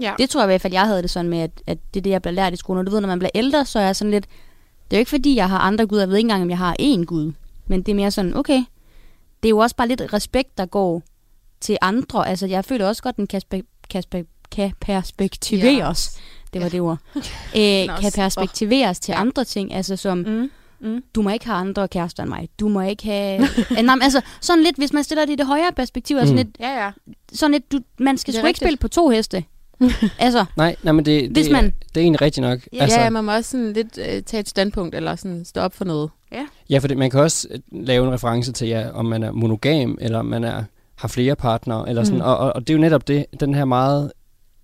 Ja. 0.00 0.14
Det 0.18 0.30
tror 0.30 0.40
jeg 0.40 0.46
i 0.46 0.50
hvert 0.50 0.60
fald, 0.60 0.72
jeg 0.72 0.86
havde 0.86 1.02
det 1.02 1.10
sådan 1.10 1.30
med, 1.30 1.38
at, 1.38 1.50
at 1.66 1.78
det 1.94 2.00
er 2.00 2.02
det, 2.04 2.10
jeg 2.10 2.22
bliver 2.22 2.34
lært 2.34 2.52
i 2.52 2.56
skolen. 2.56 2.80
Og 2.80 2.86
du 2.86 2.90
ved, 2.92 3.00
når 3.00 3.08
man 3.08 3.18
bliver 3.18 3.30
ældre, 3.34 3.64
så 3.64 3.78
er 3.78 3.82
jeg 3.84 3.96
sådan 3.96 4.10
lidt, 4.10 4.24
det 4.90 4.96
er 4.96 4.98
jo 4.98 5.00
ikke 5.00 5.10
fordi, 5.10 5.36
jeg 5.36 5.48
har 5.48 5.58
andre 5.58 5.86
guder, 5.86 6.02
jeg 6.02 6.08
ved 6.08 6.16
ikke 6.16 6.24
engang, 6.26 6.42
om 6.42 6.50
jeg 6.50 6.58
har 6.58 6.76
én 6.80 7.04
gud. 7.04 7.32
Men 7.66 7.82
det 7.82 7.92
er 7.92 7.96
mere 7.96 8.10
sådan, 8.10 8.36
okay, 8.36 8.64
det 9.42 9.48
er 9.48 9.50
jo 9.50 9.58
også 9.58 9.76
bare 9.76 9.88
lidt 9.88 10.12
respekt, 10.12 10.58
der 10.58 10.66
går 10.66 11.02
til 11.60 11.78
andre. 11.80 12.28
Altså, 12.28 12.46
jeg 12.46 12.64
føler 12.64 12.86
også 12.88 13.02
godt, 13.02 13.16
den 13.16 13.26
kan, 13.26 13.42
spe- 13.54 13.84
kan, 13.90 14.02
spe- 14.14 14.48
kan 14.50 14.72
perspektiveres. 14.80 16.18
Det 16.52 16.62
var 16.62 16.68
det 16.68 16.80
ord. 16.80 16.98
Øh, 17.56 18.00
kan 18.00 18.12
perspektiveres 18.14 19.00
til 19.00 19.12
Ja. 19.12 19.20
andre 19.20 19.44
ting, 19.44 19.74
altså 19.74 19.96
som, 19.96 20.18
Mm. 20.18 20.50
Mm. 20.80 21.02
du 21.14 21.22
må 21.22 21.30
ikke 21.30 21.46
have 21.46 21.56
andre 21.58 21.88
kærester 21.88 22.22
end 22.22 22.30
mig. 22.30 22.48
Du 22.60 22.68
må 22.68 22.80
ikke 22.80 23.04
have... 23.04 23.42
Eh, 23.78 23.82
nej, 23.84 23.96
altså, 24.02 24.20
sådan 24.40 24.64
lidt, 24.64 24.76
hvis 24.76 24.92
man 24.92 25.04
stiller 25.04 25.24
det 25.24 25.32
i 25.32 25.36
det 25.36 25.46
højere 25.46 25.72
perspektiv, 25.76 26.16
altså 26.16 26.32
Mm. 26.34 26.36
lidt, 26.36 26.48
Ja, 26.60 26.84
ja. 26.84 26.90
sådan 27.32 27.52
lidt, 27.52 27.72
du, 27.72 27.78
man 27.98 28.18
skal 28.18 28.32
Det 28.32 28.38
er 28.38 28.42
sgu 28.42 28.46
ikke 28.46 28.58
spille 28.60 28.76
på 28.76 28.88
to 28.88 29.08
heste. 29.08 29.44
altså, 30.18 30.44
Nej, 30.56 30.76
nej, 30.82 30.92
men 30.92 31.04
det, 31.04 31.30
Hvis 31.30 31.44
det, 31.46 31.52
man- 31.52 31.72
det 31.94 31.96
er 31.96 32.00
egentlig 32.00 32.20
rigtigt 32.22 32.42
nok. 32.46 32.60
Ja, 32.72 32.82
altså, 32.82 33.00
ja, 33.00 33.10
man 33.10 33.24
må 33.24 33.32
også 33.34 33.50
sådan 33.50 33.72
lidt 33.72 33.98
øh, 33.98 34.22
tage 34.22 34.40
et 34.40 34.48
standpunkt, 34.48 34.94
eller 34.94 35.16
sådan 35.16 35.44
stå 35.44 35.60
op 35.60 35.74
for 35.74 35.84
noget. 35.84 36.10
Ja, 36.70 36.78
for 36.78 36.88
det, 36.88 36.98
man 36.98 37.10
kan 37.10 37.20
også 37.20 37.48
øh, 37.50 37.58
lave 37.72 38.06
en 38.06 38.12
reference 38.12 38.52
til, 38.52 38.68
ja, 38.68 38.90
om 38.90 39.04
man 39.06 39.22
er 39.22 39.32
monogam, 39.32 39.98
eller 40.00 40.18
om 40.18 40.26
man 40.26 40.44
er, 40.44 40.62
har 40.96 41.08
flere 41.08 41.36
partnere, 41.36 41.88
eller 41.88 42.04
sådan, 42.04 42.18
Mm. 42.18 42.24
og, 42.24 42.36
og, 42.38 42.52
og 42.52 42.60
det 42.66 42.70
er 42.70 42.74
jo 42.76 42.80
netop 42.80 43.08
det, 43.08 43.26
den 43.40 43.54
her 43.54 43.64
meget, 43.64 44.12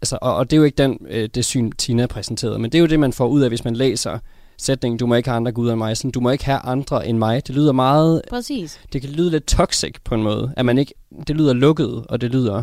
altså, 0.03 0.19
og, 0.23 0.37
og 0.37 0.51
det 0.51 0.57
er 0.57 0.59
jo 0.59 0.65
ikke 0.65 0.77
den, 0.83 0.99
øh, 1.11 1.29
det 1.35 1.45
syn, 1.45 1.71
Tina 1.73 2.07
præsenterede, 2.07 2.59
men 2.59 2.73
det 2.73 2.79
er 2.79 2.81
jo 2.81 2.87
det, 2.87 3.01
man 3.01 3.13
får 3.13 3.27
ud 3.29 3.41
af, 3.41 3.51
hvis 3.51 3.65
man 3.65 3.77
læser 3.77 4.19
sætningen, 4.59 4.99
du 4.99 5.07
må 5.07 5.15
ikke 5.15 5.29
have 5.29 5.37
andre 5.37 5.53
guder 5.53 5.73
end 5.73 5.79
mig, 5.79 5.97
sådan, 5.97 6.11
du 6.11 6.21
må 6.21 6.31
ikke 6.31 6.45
have 6.45 6.59
andre 6.59 7.07
end 7.07 7.19
mig. 7.19 7.47
Det 7.47 7.55
lyder 7.55 7.73
meget, 7.73 8.23
præcis. 8.31 8.81
det 8.93 9.01
kan 9.01 9.11
lyde 9.11 9.31
lidt 9.31 9.47
toxic 9.47 9.95
på 10.05 10.15
en 10.15 10.23
måde, 10.23 10.53
at 10.57 10.65
man 10.65 10.79
ikke, 10.79 10.95
det 11.29 11.37
lyder 11.37 11.53
lukket, 11.53 12.05
og 12.09 12.21
det 12.21 12.31
lyder, 12.31 12.63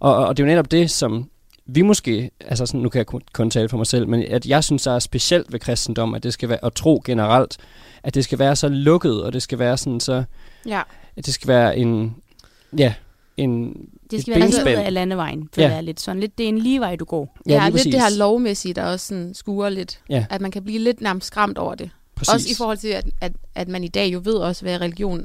og, 0.00 0.16
og, 0.16 0.36
det 0.36 0.42
er 0.42 0.46
jo 0.46 0.50
netop 0.52 0.70
det, 0.70 0.90
som 0.90 1.30
vi 1.66 1.82
måske, 1.82 2.30
altså 2.40 2.66
sådan, 2.66 2.80
nu 2.80 2.88
kan 2.88 2.98
jeg 2.98 3.06
kun, 3.06 3.22
kun 3.32 3.50
tale 3.50 3.68
for 3.68 3.76
mig 3.76 3.86
selv, 3.86 4.08
men 4.08 4.22
at 4.22 4.46
jeg 4.46 4.64
synes, 4.64 4.82
der 4.82 4.92
er 4.92 4.98
specielt 4.98 5.52
ved 5.52 5.60
kristendom, 5.60 6.14
at 6.14 6.22
det 6.22 6.32
skal 6.32 6.48
være, 6.48 6.58
og 6.62 6.74
tro 6.74 7.02
generelt, 7.04 7.56
at 8.02 8.14
det 8.14 8.24
skal 8.24 8.38
være 8.38 8.56
så 8.56 8.68
lukket, 8.68 9.22
og 9.22 9.32
det 9.32 9.42
skal 9.42 9.58
være 9.58 9.76
sådan 9.76 10.00
så, 10.00 10.24
Ja. 10.66 10.82
at 11.16 11.26
det 11.26 11.34
skal 11.34 11.48
være 11.48 11.76
en, 11.78 12.16
ja, 12.78 12.94
en, 13.36 13.76
Det 14.10 14.16
et 14.18 14.22
skal 14.22 14.34
være 14.40 14.48
lidt 14.74 14.78
af 14.78 14.92
landevejen, 14.94 15.48
føler 15.54 15.68
Ja. 15.68 15.74
jeg 15.74 15.82
lidt 15.84 16.00
sådan. 16.00 16.20
Lidt, 16.20 16.38
det 16.38 16.44
er 16.44 16.48
en 16.48 16.58
lige 16.58 16.80
vej, 16.80 16.96
du 16.96 17.04
går. 17.04 17.36
Ja, 17.48 17.54
ja 17.54 17.68
lige 17.68 17.72
lidt 17.76 17.84
det 17.84 17.94
her 17.94 18.00
præcis. 18.02 18.18
lovmæssige, 18.18 18.74
der 18.74 18.82
også 18.84 19.06
sådan 19.06 19.34
skuer 19.34 19.68
lidt. 19.68 20.00
Ja. 20.10 20.26
At 20.30 20.40
man 20.40 20.50
kan 20.50 20.64
blive 20.64 20.78
lidt 20.78 21.00
nærmest 21.00 21.26
skræmt 21.26 21.58
over 21.58 21.74
det. 21.74 21.90
Præcis. 22.14 22.34
Også 22.34 22.48
i 22.50 22.54
forhold 22.56 22.78
til, 22.78 22.88
at, 22.88 23.04
at, 23.20 23.32
at 23.54 23.68
man 23.68 23.84
i 23.84 23.88
dag 23.88 24.12
jo 24.12 24.20
ved 24.24 24.34
også, 24.34 24.62
hvad 24.62 24.80
religion 24.80 25.24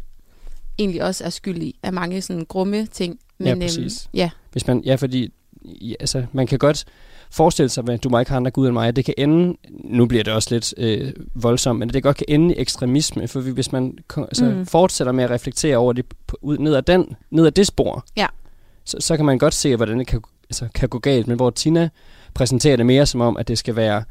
egentlig 0.80 1.04
også 1.04 1.24
er 1.24 1.30
skyld 1.30 1.62
i, 1.62 1.76
af 1.84 1.94
mange 1.94 2.22
sådan 2.22 2.46
grumme 2.46 2.86
ting. 2.86 3.20
Men, 3.38 3.46
Ja, 3.48 3.52
øhm, 3.52 3.62
præcis. 3.62 4.10
ja, 4.13 4.30
Hvis 4.52 4.67
man, 4.67 4.82
ja, 4.86 4.96
fordi 4.96 5.34
ja, 5.65 5.94
altså, 6.00 6.26
man 6.32 6.48
kan 6.48 6.60
godt 6.60 6.86
forestille 7.32 7.70
sig, 7.70 7.89
at 7.89 8.04
du 8.04 8.10
må 8.10 8.20
ikke 8.20 8.32
have 8.32 8.38
andre 8.38 8.52
guder 8.52 8.70
end 8.70 8.74
mig. 8.74 8.96
Det 8.96 9.06
kan 9.06 9.13
ende, 9.17 9.58
nu 9.70 10.06
bliver 10.06 10.24
det 10.24 10.34
også 10.34 10.48
lidt 10.56 10.74
øh, 10.78 11.13
voldsomt, 11.36 11.80
men 11.80 11.89
det 11.89 12.04
godt 12.04 12.17
kan 12.17 12.26
ende 12.30 12.56
i 12.56 12.58
ekstremisme, 12.60 13.28
for 13.28 13.39
vi- 13.39 13.52
hvis 13.52 13.72
man 13.72 13.98
altså, 14.17 14.46
Mm. 14.46 14.65
fortsætter 14.65 15.12
med 15.13 15.24
at 15.24 15.30
reflektere 15.30 15.78
over 15.78 15.94
det 15.94 16.06
ud, 16.41 16.58
ned, 16.58 16.76
ad 16.76 16.82
den, 16.82 17.15
ned 17.32 17.46
ad 17.46 17.52
det 17.52 17.67
spor, 17.67 18.06
Ja. 18.17 18.28
Så, 18.86 18.98
så 19.00 19.15
kan 19.17 19.26
man 19.26 19.38
godt 19.38 19.54
se, 19.54 19.76
hvordan 19.76 20.00
det 20.00 20.08
kan, 20.08 20.22
altså, 20.50 20.67
kan 20.76 20.89
gå 20.89 21.00
galt. 21.00 21.28
Men 21.28 21.36
hvor 21.36 21.50
Tina 21.50 21.89
præsenterer 22.34 22.76
det 22.78 22.86
mere 22.86 23.06
som 23.06 23.22
om, 23.22 23.38
at 23.38 23.48
det 23.48 23.58
skal 23.58 23.76
være 23.76 24.04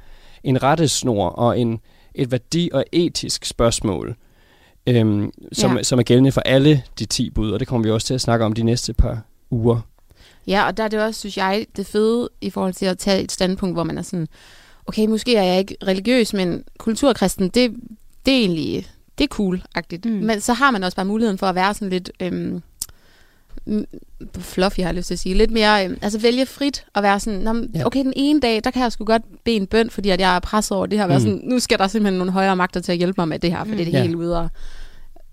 en 0.45 0.63
rettesnor 0.63 1.29
og 1.29 1.59
en, 1.61 1.81
et 2.15 2.31
værdi- 2.31 2.71
og 2.73 2.85
etisk 2.93 3.45
spørgsmål, 3.45 4.17
øhm, 4.87 5.33
som, 5.53 5.77
Ja. 5.77 5.83
som 5.83 5.99
er 5.99 6.03
gældende 6.03 6.33
for 6.33 6.41
alle 6.41 6.83
de 6.99 7.05
10 7.05 7.31
bud, 7.31 7.51
og 7.51 7.61
det 7.61 7.69
kommer 7.69 7.85
vi 7.87 7.91
også 7.91 8.07
til 8.07 8.15
at 8.15 8.21
snakke 8.21 8.45
om 8.45 8.53
de 8.53 8.63
næste 8.63 8.93
par 8.93 9.19
uger. 9.51 9.81
Ja, 10.47 10.67
og 10.67 10.77
der 10.77 10.85
er 10.85 10.89
det 10.89 11.01
også, 11.03 11.21
synes 11.21 11.37
jeg, 11.37 11.67
det 11.77 11.87
fede 11.87 12.29
i 12.41 12.51
forhold 12.51 12.75
til 12.75 12.87
at 12.87 12.99
tage 12.99 13.23
et 13.23 13.33
standpunkt, 13.33 13.75
hvor 13.75 13.85
man 13.85 13.99
er 13.99 14.03
sådan, 14.03 14.29
okay, 14.87 15.07
måske 15.07 15.37
er 15.37 15.43
jeg 15.43 15.59
ikke 15.59 15.77
religiøs, 15.87 16.33
men 16.33 16.65
kulturkristen, 16.79 17.49
det, 17.49 17.75
det 18.27 18.35
er 18.35 18.39
egentlig, 18.39 18.87
det 19.19 19.25
er 19.31 19.35
cool-agtigt. 19.35 20.09
Mm. 20.09 20.11
Men 20.11 20.41
så 20.41 20.53
har 20.53 20.71
man 20.71 20.85
også 20.85 20.97
bare 20.97 21.07
muligheden 21.07 21.39
for 21.39 21.47
at 21.47 21.55
være 21.55 21.75
sådan 21.75 21.89
lidt 21.91 22.11
øhm, 22.21 22.63
fluffy, 24.39 24.81
har 24.81 24.87
jeg 24.89 24.95
lyst 24.95 25.07
til 25.07 25.15
at 25.15 25.19
sige. 25.19 25.35
Lidt 25.35 25.51
mere, 25.51 25.85
øhm, 25.85 25.99
altså 26.03 26.19
vælge 26.19 26.47
frit 26.47 26.85
og 26.95 27.03
være 27.03 27.21
sådan, 27.21 27.41
"Nå, 27.41 27.53
men 27.53 27.71
Ja. 27.75 27.87
okay, 27.87 28.05
den 28.05 28.13
ene 28.17 28.41
dag, 28.41 28.61
der 28.65 28.71
kan 28.71 28.83
jeg 28.83 28.93
sgu 28.93 29.05
godt 29.05 29.23
bede 29.45 29.57
en 29.57 29.67
bøn, 29.67 29.91
fordi 29.91 30.09
at 30.11 30.21
jeg 30.21 30.37
er 30.37 30.41
presset 30.41 30.77
over 30.77 30.87
det 30.87 30.99
her. 30.99 31.07
Mm. 31.07 31.13
Mm. 31.13 31.21
Sådan, 31.21 31.41
nu 31.45 31.59
skal 31.59 31.79
der 31.79 31.87
simpelthen 31.89 32.19
nogle 32.19 32.33
højere 32.33 32.57
magter 32.57 32.81
til 32.81 32.93
at 32.93 32.99
hjælpe 32.99 33.15
mig 33.21 33.29
med 33.29 33.39
det 33.39 33.51
her, 33.51 33.59
for 33.59 33.65
Mm. 33.65 33.77
det 33.77 33.89
er 33.89 33.91
Ja. 33.99 34.03
helt 34.03 34.15
ude 34.15 34.37
af- 34.37 34.49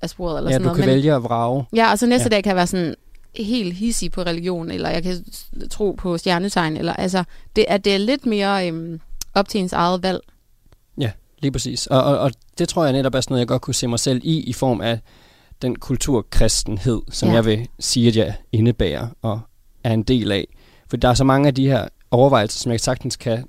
af 0.01 0.09
sporet. 0.09 0.37
Eller 0.37 0.49
Ja, 0.49 0.53
sådan 0.55 0.61
du 0.61 0.67
noget. 0.67 0.77
kan 0.79 0.89
Men- 0.89 0.95
vælge 0.95 1.13
at 1.13 1.23
vrage. 1.23 1.65
Ja, 1.75 1.91
og 1.91 1.99
så 1.99 2.05
næste 2.05 2.23
Ja. 2.23 2.25
ja. 2.25 2.29
dag 2.35 2.43
kan 2.43 2.49
jeg 2.49 2.55
være 2.55 2.67
sådan 2.67 2.95
helt 3.35 3.73
hissig 3.73 4.11
på 4.11 4.21
religion, 4.21 4.71
eller 4.71 4.89
jeg 4.89 5.03
kan 5.03 5.25
tro 5.71 5.91
på 5.91 6.17
stjernetegn, 6.17 6.77
eller 6.77 6.93
altså, 6.93 7.23
det 7.55 7.65
er, 7.67 7.77
det 7.77 7.93
er 7.93 7.97
lidt 7.97 8.25
mere 8.25 8.67
øhm, 8.67 8.99
op 9.33 9.49
til 9.49 9.59
ens 9.61 9.73
eget 9.73 10.03
valg. 10.03 10.19
Lige 11.41 11.51
præcis. 11.51 11.87
Og, 11.87 12.03
og, 12.03 12.17
og 12.19 12.31
det 12.57 12.69
tror 12.69 12.83
jeg 12.83 12.93
netop 12.93 13.15
er 13.15 13.21
sådan 13.21 13.33
noget, 13.33 13.39
jeg 13.39 13.47
godt 13.47 13.61
kunne 13.61 13.73
se 13.73 13.87
mig 13.87 13.99
selv 13.99 14.21
i, 14.23 14.39
i 14.43 14.53
form 14.53 14.81
af 14.81 14.99
den 15.61 15.75
kulturkristenhed, 15.75 17.01
som 17.11 17.29
Ja. 17.29 17.35
jeg 17.35 17.45
vil 17.45 17.67
sige, 17.79 18.07
at 18.07 18.15
jeg 18.15 18.33
indebærer 18.51 19.07
og 19.21 19.39
er 19.83 19.93
en 19.93 20.03
del 20.03 20.31
af. 20.31 20.47
For 20.89 20.97
der 20.97 21.09
er 21.09 21.13
så 21.13 21.23
mange 21.23 21.47
af 21.47 21.55
de 21.55 21.67
her 21.67 21.87
overvejelser, 22.11 22.59
som 22.59 22.71
jeg 22.71 22.79
sagtens 22.79 23.15
kan 23.15 23.43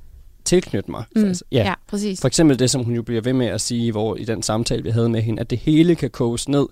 tilknytte 0.44 0.90
mig. 0.90 1.04
Mm. 1.16 1.24
Altså, 1.24 1.44
ja. 1.52 1.62
ja, 1.62 1.74
præcis. 1.88 2.20
For 2.20 2.28
eksempel 2.28 2.58
det, 2.58 2.70
som 2.70 2.84
hun 2.84 2.94
jo 2.94 3.02
bliver 3.02 3.20
ved 3.20 3.32
med 3.32 3.46
at 3.46 3.60
sige 3.60 3.92
hvor, 3.92 4.16
i 4.16 4.24
den 4.24 4.42
samtale, 4.42 4.82
vi 4.82 4.90
havde 4.90 5.08
med 5.08 5.22
hende, 5.22 5.40
at 5.40 5.50
det 5.50 5.58
hele 5.58 5.94
kan 5.94 6.10
koges 6.10 6.48
ned 6.48 6.66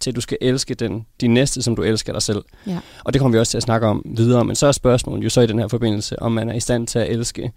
til, 0.00 0.10
at 0.10 0.16
du 0.16 0.20
skal 0.20 0.38
elske 0.40 0.74
den, 0.74 1.06
din 1.20 1.34
næste, 1.34 1.62
som 1.62 1.76
du 1.76 1.82
elsker 1.82 2.12
dig 2.12 2.22
selv. 2.22 2.42
Ja. 2.66 2.78
Og 3.04 3.12
det 3.12 3.20
kommer 3.20 3.36
vi 3.36 3.40
også 3.40 3.50
til 3.50 3.56
at 3.56 3.62
snakke 3.62 3.86
om 3.86 4.02
videre, 4.16 4.44
men 4.44 4.56
så 4.56 4.66
er 4.66 4.72
spørgsmålet 4.72 5.24
jo 5.24 5.28
så 5.28 5.40
i 5.40 5.46
den 5.46 5.58
her 5.58 5.68
forbindelse, 5.68 6.22
om 6.22 6.32
man 6.32 6.48
er 6.48 6.54
i 6.54 6.60
stand 6.60 6.86
til 6.86 6.98
at 6.98 7.10
elske 7.10 7.52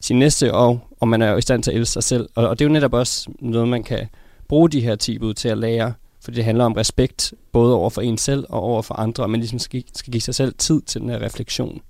sin 0.00 0.18
næste, 0.18 0.54
og 0.54 0.80
om 1.00 1.08
man 1.08 1.22
er 1.22 1.36
i 1.36 1.40
stand 1.42 1.62
til 1.62 1.70
at 1.70 1.76
elske 1.76 1.92
sig 1.92 2.02
selv. 2.02 2.28
Og, 2.34 2.48
og 2.48 2.58
det 2.58 2.64
er 2.64 2.68
jo 2.68 2.72
netop 2.72 2.94
også 2.94 3.30
noget, 3.40 3.68
man 3.68 3.82
kan 3.84 4.08
bruge 4.48 4.70
de 4.70 4.80
her 4.80 4.94
10 4.96 5.18
bud 5.18 5.34
til 5.34 5.48
at 5.48 5.58
lære, 5.58 5.92
for 6.20 6.30
det 6.30 6.44
handler 6.44 6.64
om 6.64 6.72
respekt, 6.72 7.34
både 7.52 7.74
over 7.74 7.90
for 7.90 8.02
en 8.02 8.18
selv 8.18 8.44
og 8.48 8.60
over 8.60 8.82
for 8.82 8.94
andre, 8.94 9.22
og 9.22 9.30
man 9.30 9.40
ligesom 9.40 9.58
skal, 9.58 9.84
skal 9.94 10.12
give 10.12 10.20
sig 10.20 10.34
selv 10.34 10.54
tid 10.58 10.80
til 10.82 11.00
den 11.00 11.08
her 11.08 11.22
refleksion. 11.22 11.80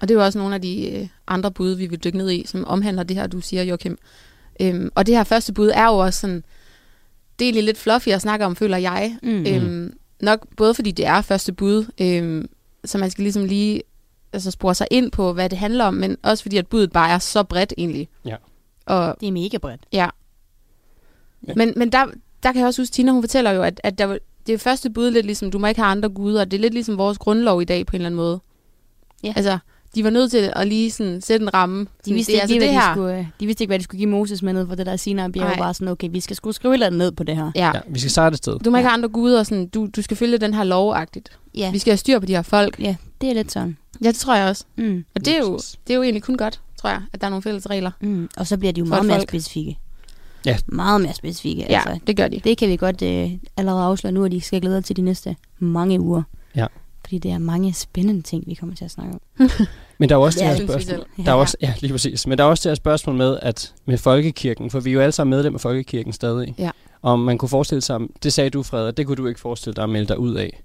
Og 0.00 0.08
det 0.08 0.14
er 0.14 0.18
jo 0.18 0.24
også 0.24 0.38
nogle 0.38 0.54
af 0.54 0.62
de 0.62 0.90
øh, 0.90 1.08
andre 1.28 1.50
bud, 1.50 1.70
vi 1.74 1.86
vil 1.86 2.04
dykke 2.04 2.18
ned 2.18 2.30
i, 2.30 2.46
som 2.46 2.64
omhandler 2.64 3.02
det 3.02 3.16
her, 3.16 3.26
du 3.26 3.40
siger, 3.40 3.62
Joachim. 3.62 3.98
Øhm, 4.60 4.90
og 4.94 5.06
det 5.06 5.16
her 5.16 5.24
første 5.24 5.52
bud 5.52 5.70
er 5.74 5.86
jo 5.86 5.98
også 5.98 6.20
sådan, 6.20 6.44
det 7.38 7.58
er 7.58 7.62
lidt 7.62 7.78
fluffy 7.78 8.08
at 8.08 8.20
snakke 8.20 8.46
om, 8.46 8.56
føler 8.56 8.76
jeg. 8.76 9.16
Mm. 9.22 9.46
Øhm, 9.46 9.94
nok 10.20 10.46
både 10.56 10.74
fordi 10.74 10.90
det 10.90 11.06
er 11.06 11.20
første 11.20 11.52
bud, 11.52 11.86
øhm, 12.00 12.48
så 12.84 12.98
man 12.98 13.10
skal 13.10 13.22
ligesom 13.22 13.44
lige 13.44 13.82
altså, 14.32 14.50
spore 14.50 14.74
sig 14.74 14.86
ind 14.90 15.10
på, 15.10 15.32
hvad 15.32 15.50
det 15.50 15.58
handler 15.58 15.84
om, 15.84 15.94
men 15.94 16.16
også 16.22 16.42
fordi, 16.42 16.56
at 16.56 16.66
budet 16.66 16.92
bare 16.92 17.10
er 17.10 17.18
så 17.18 17.42
bredt 17.42 17.74
egentlig. 17.78 18.08
Ja. 18.24 18.36
Og 18.86 19.16
Det 19.20 19.28
er 19.28 19.32
mega 19.32 19.58
bredt. 19.58 19.80
Ja. 19.92 20.08
Ja. 21.48 21.52
Men, 21.56 21.72
men 21.76 21.92
der, 21.92 22.06
der 22.42 22.52
kan 22.52 22.58
jeg 22.60 22.66
også 22.66 22.82
huske, 22.82 22.92
Tina 22.92 23.12
hun 23.12 23.22
fortæller 23.22 23.50
jo, 23.50 23.62
at, 23.62 23.80
at 23.84 23.98
der, 23.98 24.04
var- 24.04 24.18
det 24.46 24.52
er 24.54 24.58
første 24.58 24.90
bud 24.90 25.10
lidt 25.10 25.26
ligesom, 25.26 25.50
du 25.50 25.58
må 25.58 25.66
ikke 25.66 25.80
have 25.80 25.90
andre 25.90 26.08
guder. 26.08 26.44
Det 26.44 26.56
er 26.56 26.60
lidt 26.60 26.74
ligesom 26.74 26.98
vores 26.98 27.18
grundlov 27.18 27.62
i 27.62 27.64
dag 27.64 27.86
på 27.86 27.90
en 27.96 28.00
eller 28.00 28.06
anden 28.06 28.16
måde. 28.16 28.40
Ja. 29.24 29.32
Altså, 29.36 29.58
de 29.94 30.04
var 30.04 30.10
nødt 30.10 30.30
til 30.30 30.52
at 30.56 30.66
lige 30.68 30.90
sådan 30.90 31.20
sætte 31.20 31.42
en 31.44 31.54
ramme. 31.54 31.80
De 31.84 31.88
Sådan, 32.04 32.14
vidste, 32.14 32.32
det 32.32 32.38
er 32.38 32.42
ikke, 32.42 32.42
altså 32.42 32.54
lige, 32.54 32.60
det 32.60 32.68
hvad 32.74 32.80
her. 32.82 32.88
de, 32.88 32.94
skulle, 32.94 33.18
øh, 33.18 33.26
de 33.40 33.46
vidste 33.46 33.62
ikke, 33.64 33.70
hvad 33.70 33.78
de 33.78 33.84
skulle 33.84 33.98
give 33.98 34.10
Moses 34.10 34.42
med 34.42 34.52
ned 34.52 34.66
for 34.68 34.74
det 34.74 34.86
der 34.86 34.96
Sinai 34.96 35.30
bjerg. 35.30 35.46
Nej. 35.46 35.58
Bare 35.58 35.74
sådan, 35.74 35.88
okay, 35.88 36.08
vi 36.10 36.20
skal 36.20 36.36
skulle 36.36 36.54
skrive 36.54 36.72
et 36.72 36.76
eller 36.76 36.86
andet 36.86 36.98
ned 36.98 37.12
på 37.12 37.24
det 37.24 37.36
her. 37.36 37.50
Ja. 37.54 37.70
Ja, 37.74 37.80
vi 37.88 37.98
skal 37.98 38.10
starte 38.10 38.34
et 38.34 38.38
sted. 38.38 38.58
Du 38.58 38.70
må 38.70 38.76
ikke 38.76 38.86
Ja. 38.86 38.88
have 38.88 38.94
andre 38.94 39.08
guder. 39.08 39.42
Sådan, 39.42 39.66
du, 39.68 39.88
du 39.96 40.02
skal 40.02 40.16
følge 40.16 40.38
den 40.38 40.54
her 40.54 40.64
lovagtigt. 40.64 41.38
Ja, 41.54 41.70
Vi 41.70 41.78
skal 41.78 41.90
have 41.90 41.96
styr 41.98 42.18
på 42.18 42.26
de 42.26 42.34
her 42.34 42.42
folk. 42.42 42.80
ja 42.80 42.96
det 43.20 43.28
er 43.28 43.34
lidt 43.34 43.52
sådan. 43.52 43.76
Ja, 44.04 44.08
det 44.08 44.16
tror 44.16 44.34
jeg 44.34 44.48
også. 44.48 44.64
Mm. 44.76 45.04
Og 45.14 45.24
det 45.24 45.34
er, 45.36 45.38
jo, 45.40 45.56
det 45.86 45.90
er 45.90 45.94
jo 45.94 46.02
egentlig 46.02 46.22
kun 46.22 46.36
godt, 46.36 46.60
tror 46.80 46.90
jeg, 46.90 47.02
at 47.12 47.20
der 47.20 47.26
er 47.26 47.30
nogle 47.30 47.42
fælles 47.42 47.70
regler. 47.70 47.90
Mm. 48.00 48.28
Og 48.36 48.46
så 48.46 48.56
bliver 48.58 48.72
de 48.72 48.78
jo 48.78 48.84
meget 48.84 49.00
et 49.00 49.06
mere 49.06 49.20
specifikke. 49.20 49.78
Ja. 50.46 50.56
Meget 50.66 51.00
mere 51.00 51.14
specifikke. 51.14 51.66
Ja, 51.68 51.74
Altså, 51.86 51.98
det 52.06 52.16
gør 52.16 52.28
de. 52.28 52.40
det 52.44 52.58
kan 52.58 52.68
vi 52.68 52.76
godt 52.76 53.02
øh, 53.02 53.30
allerede 53.56 53.82
afsløre 53.82 54.12
nu, 54.12 54.24
at 54.24 54.32
de 54.32 54.40
skal 54.40 54.60
glæde 54.60 54.76
sig 54.76 54.84
til 54.84 54.96
de 54.96 55.02
næste 55.02 55.36
mange 55.58 56.00
uger. 56.00 56.22
Ja. 56.56 56.66
Fordi 57.04 57.18
det 57.18 57.30
er 57.30 57.38
mange 57.38 57.72
spændende 57.72 58.22
ting, 58.22 58.44
vi 58.46 58.54
kommer 58.54 58.74
til 58.76 58.84
at 58.84 58.90
snakke 58.90 59.12
om. 59.14 59.20
Men 59.98 60.08
der 60.08 60.14
er 60.14 60.18
også 60.20 60.38
det 60.40 60.48
her 60.48 60.60
vi 60.60 60.66
spørgsmål. 60.66 61.04
Der 61.24 61.30
er 61.30 61.34
også, 61.36 61.56
ja, 61.62 61.74
lige 61.80 61.92
præcis. 61.92 62.26
Men 62.26 62.38
der 62.38 62.44
er 62.44 62.48
også 62.48 62.62
det 62.68 62.70
her 62.70 62.74
spørgsmål 62.74 63.16
med, 63.16 63.38
at 63.42 63.74
med 63.84 63.98
folkekirken, 63.98 64.70
for 64.70 64.80
vi 64.80 64.90
er 64.90 64.94
jo 64.94 65.00
alle 65.00 65.12
sammen 65.12 65.30
medlem 65.30 65.54
af 65.54 65.60
folkekirken 65.60 66.12
stadig. 66.12 66.54
Ja. 66.58 66.70
Om 67.02 67.18
man 67.20 67.38
kunne 67.38 67.48
forestille 67.48 67.80
sig, 67.82 68.00
det 68.22 68.32
sagde 68.32 68.50
du, 68.50 68.62
Fred, 68.62 68.88
at 68.88 68.96
det 68.96 69.06
kunne 69.06 69.16
du 69.16 69.26
ikke 69.26 69.40
forestille 69.40 69.74
dig 69.74 69.84
at 69.84 69.90
melde 69.90 70.08
dig 70.08 70.18
ud 70.18 70.34
af. 70.34 70.62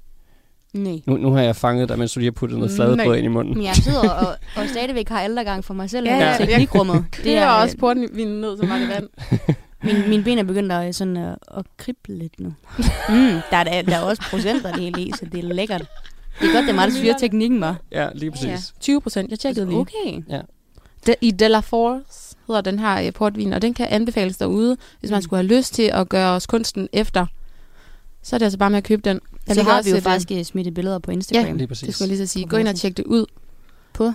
Nej. 0.74 1.00
Nu, 1.06 1.18
nu 1.18 1.32
har 1.32 1.42
jeg 1.42 1.56
fanget 1.56 1.90
dig, 1.90 2.00
mens 2.00 2.14
du 2.14 2.20
lige 2.20 2.28
har 2.28 2.32
puttet 2.32 2.60
noget 2.60 2.78
Nej. 2.78 2.88
fladbrød 2.88 3.16
ind 3.18 3.26
i 3.26 3.30
munden. 3.30 3.54
Men 3.54 3.64
jeg 3.64 3.76
sidder 3.76 4.10
og, 4.26 4.28
og 4.56 4.64
stadigvæk 4.70 5.10
har 5.10 5.22
ældregang 5.24 5.64
for 5.66 5.74
mig 5.74 5.90
selv. 5.90 6.08
Ja, 6.08 6.18
Ja, 6.18 6.38
teknikrummet. 6.46 7.06
Det 7.24 7.38
er 7.38 7.48
også 7.50 7.78
portvinen 7.78 8.42
ned, 8.42 8.58
som 8.58 8.70
var 8.70 8.78
det 8.78 8.90
vand. 8.90 9.08
Min, 9.86 10.10
mine 10.10 10.24
ben 10.24 10.38
er 10.38 10.44
begyndt 10.44 10.72
at, 10.72 10.96
sådan, 10.96 11.18
at, 11.18 11.36
at 11.58 11.66
krible 11.78 12.18
lidt 12.18 12.40
nu. 12.40 12.54
Mm, 13.10 13.16
der, 13.52 13.58
er, 13.58 13.82
der, 13.82 13.96
er 13.96 14.02
også 14.02 14.24
procenter 14.30 14.72
det 14.72 14.82
hele 14.82 15.02
i, 15.02 15.12
så 15.20 15.26
det 15.32 15.40
er 15.46 15.54
lækkert. 15.54 15.82
Det 16.42 16.50
er 16.50 16.54
godt, 16.54 16.64
det 16.64 16.70
er 16.70 16.76
mig, 16.76 16.88
der 16.88 16.94
styrer 16.94 17.18
teknikken, 17.18 17.62
var. 17.62 17.78
Ja, 17.92 18.10
lige 18.16 18.32
præcis. 18.32 18.48
Ja, 18.48 18.58
20 18.80 19.02
procent. 19.02 19.32
Jeg 19.32 19.40
tjekkede 19.40 19.66
lige. 19.66 19.78
Okay. 19.80 20.22
De, 21.08 21.16
I 21.22 21.32
De 21.32 21.48
La 21.48 21.60
Force 21.60 22.36
hedder 22.48 22.62
den 22.62 22.80
her 22.80 23.02
øh, 23.08 23.14
portvin, 23.14 23.54
og 23.54 23.62
den 23.62 23.74
kan 23.74 23.88
anbefales 23.90 24.38
derude, 24.38 24.78
hvis 25.00 25.12
man 25.12 25.18
Mm. 25.18 25.22
skulle 25.22 25.38
have 25.44 25.58
lyst 25.58 25.74
til 25.74 25.84
at 25.94 26.10
gøre 26.10 26.32
os 26.32 26.48
kunsten 26.48 26.90
efter. 26.94 27.26
Så 28.24 28.36
er 28.36 28.38
det 28.38 28.46
altså 28.46 28.58
bare 28.60 28.70
med 28.70 28.78
at 28.78 28.84
købe 28.84 29.02
den. 29.10 29.20
Jeg 29.48 29.56
Så 29.56 29.64
har 29.64 29.78
også 29.78 29.90
vi 29.90 29.92
jo 29.92 29.96
øh, 29.98 30.02
faktisk 30.02 30.50
smittet 30.50 30.74
billeder 30.74 31.00
på 31.00 31.12
Instagram. 31.12 31.58
Lige 31.58 31.68
præcis. 31.68 31.86
Det 31.86 31.94
skulle 31.96 32.10
jeg 32.10 32.18
lige 32.18 32.28
så 32.28 32.32
sige. 32.34 32.46
Gå 32.48 32.58
ind 32.58 32.68
og 32.68 32.76
tjek 32.76 32.98
det 32.98 33.06
ud. 33.06 33.26
På 33.94 34.12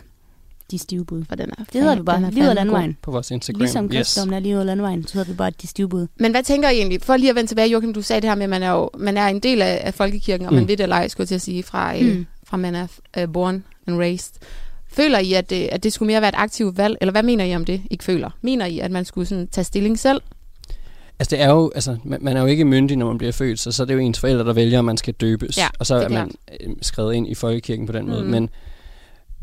De 0.71 0.79
stive 0.79 1.05
bud. 1.05 1.25
For 1.29 1.35
den 1.37 1.51
er 1.59 1.65
Det 1.73 1.81
hedder 1.81 1.97
vi 1.97 2.03
bare. 2.03 2.17
er 2.17 2.21
fandme 2.21 2.45
god. 2.47 2.55
landvejen. 2.55 2.97
På 3.03 3.11
vores 3.11 3.31
Instagram. 3.31 3.61
Ligesom 3.61 3.85
yes. 3.85 3.93
kristendommen 3.93 4.35
er 4.35 4.41
lige 4.41 4.55
ud 4.55 4.61
af 4.61 4.67
landvejen, 4.67 5.07
så 5.07 5.15
hedder 5.19 5.33
vi 5.33 5.37
bare 5.37 5.51
de 5.63 5.67
stive 5.67 5.89
bud. 5.89 6.07
Men 6.17 6.31
hvad 6.31 6.43
tænker 6.43 6.69
I 6.71 6.77
egentlig? 6.77 7.03
For 7.03 7.17
lige 7.17 7.31
at 7.31 7.37
vende 7.37 7.51
tilbage, 7.51 7.69
Joachim, 7.71 7.95
du 7.95 8.03
sagde 8.03 8.21
det 8.21 8.31
her 8.31 8.35
med, 8.35 8.45
at 8.45 8.51
man 8.51 8.63
er, 8.63 8.71
jo, 8.71 8.91
man 8.99 9.17
er 9.17 9.27
en 9.27 9.41
del 9.41 9.63
af, 9.63 9.81
af 9.85 9.95
folkekirken, 9.95 10.47
og 10.47 10.53
Mm. 10.53 10.59
man 10.59 10.69
ved 10.69 10.77
det 10.77 10.83
eller 10.83 10.97
ej, 10.97 11.09
skulle 11.09 11.23
jeg 11.25 11.29
til 11.29 11.35
at 11.35 11.43
sige, 11.43 11.63
fra, 11.63 11.93
mm. 11.95 12.07
Mm. 12.07 12.27
fra 12.45 12.57
man 12.57 12.75
er 12.75 12.87
uh, 13.23 13.33
born 13.33 13.65
and 13.87 13.99
raised. 13.99 14.35
Føler 14.93 15.19
I, 15.19 15.33
at 15.33 15.51
det, 15.51 15.69
at 15.73 15.83
det 15.83 15.93
skulle 15.93 16.07
mere 16.07 16.21
være 16.21 16.29
et 16.29 16.35
aktivt 16.39 16.77
valg? 16.79 16.97
Eller 17.01 17.13
hvad 17.13 17.23
mener 17.23 17.45
I 17.45 17.55
om 17.57 17.65
det, 17.65 17.83
ikke 17.91 18.05
føler? 18.05 18.31
Mener 18.43 18.67
I, 18.67 18.79
at 18.79 18.91
man 18.91 19.05
skulle 19.05 19.27
sådan 19.27 19.49
tage 19.49 19.65
stilling 19.65 19.99
selv? 19.99 20.21
Altså, 21.19 21.37
det 21.37 21.43
er 21.45 21.51
jo, 21.51 21.71
altså, 21.75 21.97
man, 22.05 22.19
man 22.23 22.37
er 22.37 22.41
jo 22.41 22.47
ikke 22.47 22.65
myndig, 22.65 22.97
når 22.97 23.07
man 23.07 23.19
bliver 23.19 23.33
født, 23.33 23.61
så, 23.61 23.73
så 23.73 23.83
er 23.83 23.87
det 23.87 23.95
jo 23.95 23.99
ens 23.99 24.21
forældre, 24.21 24.45
der 24.45 24.53
vælger, 24.53 24.79
om 24.79 24.85
man 24.85 24.97
skal 24.97 25.15
døbes. 25.15 25.59
Ja, 25.59 25.67
og 25.79 25.87
så 25.87 25.95
er, 25.95 26.01
er 26.01 26.09
man 26.09 26.31
øh, 26.61 26.71
skrevet 26.83 27.15
ind 27.15 27.29
i 27.29 27.35
folkekirken 27.35 27.87
på 27.87 27.93
den 27.93 28.07
måde. 28.09 28.23
Mhm. 28.23 28.31
Men, 28.31 28.51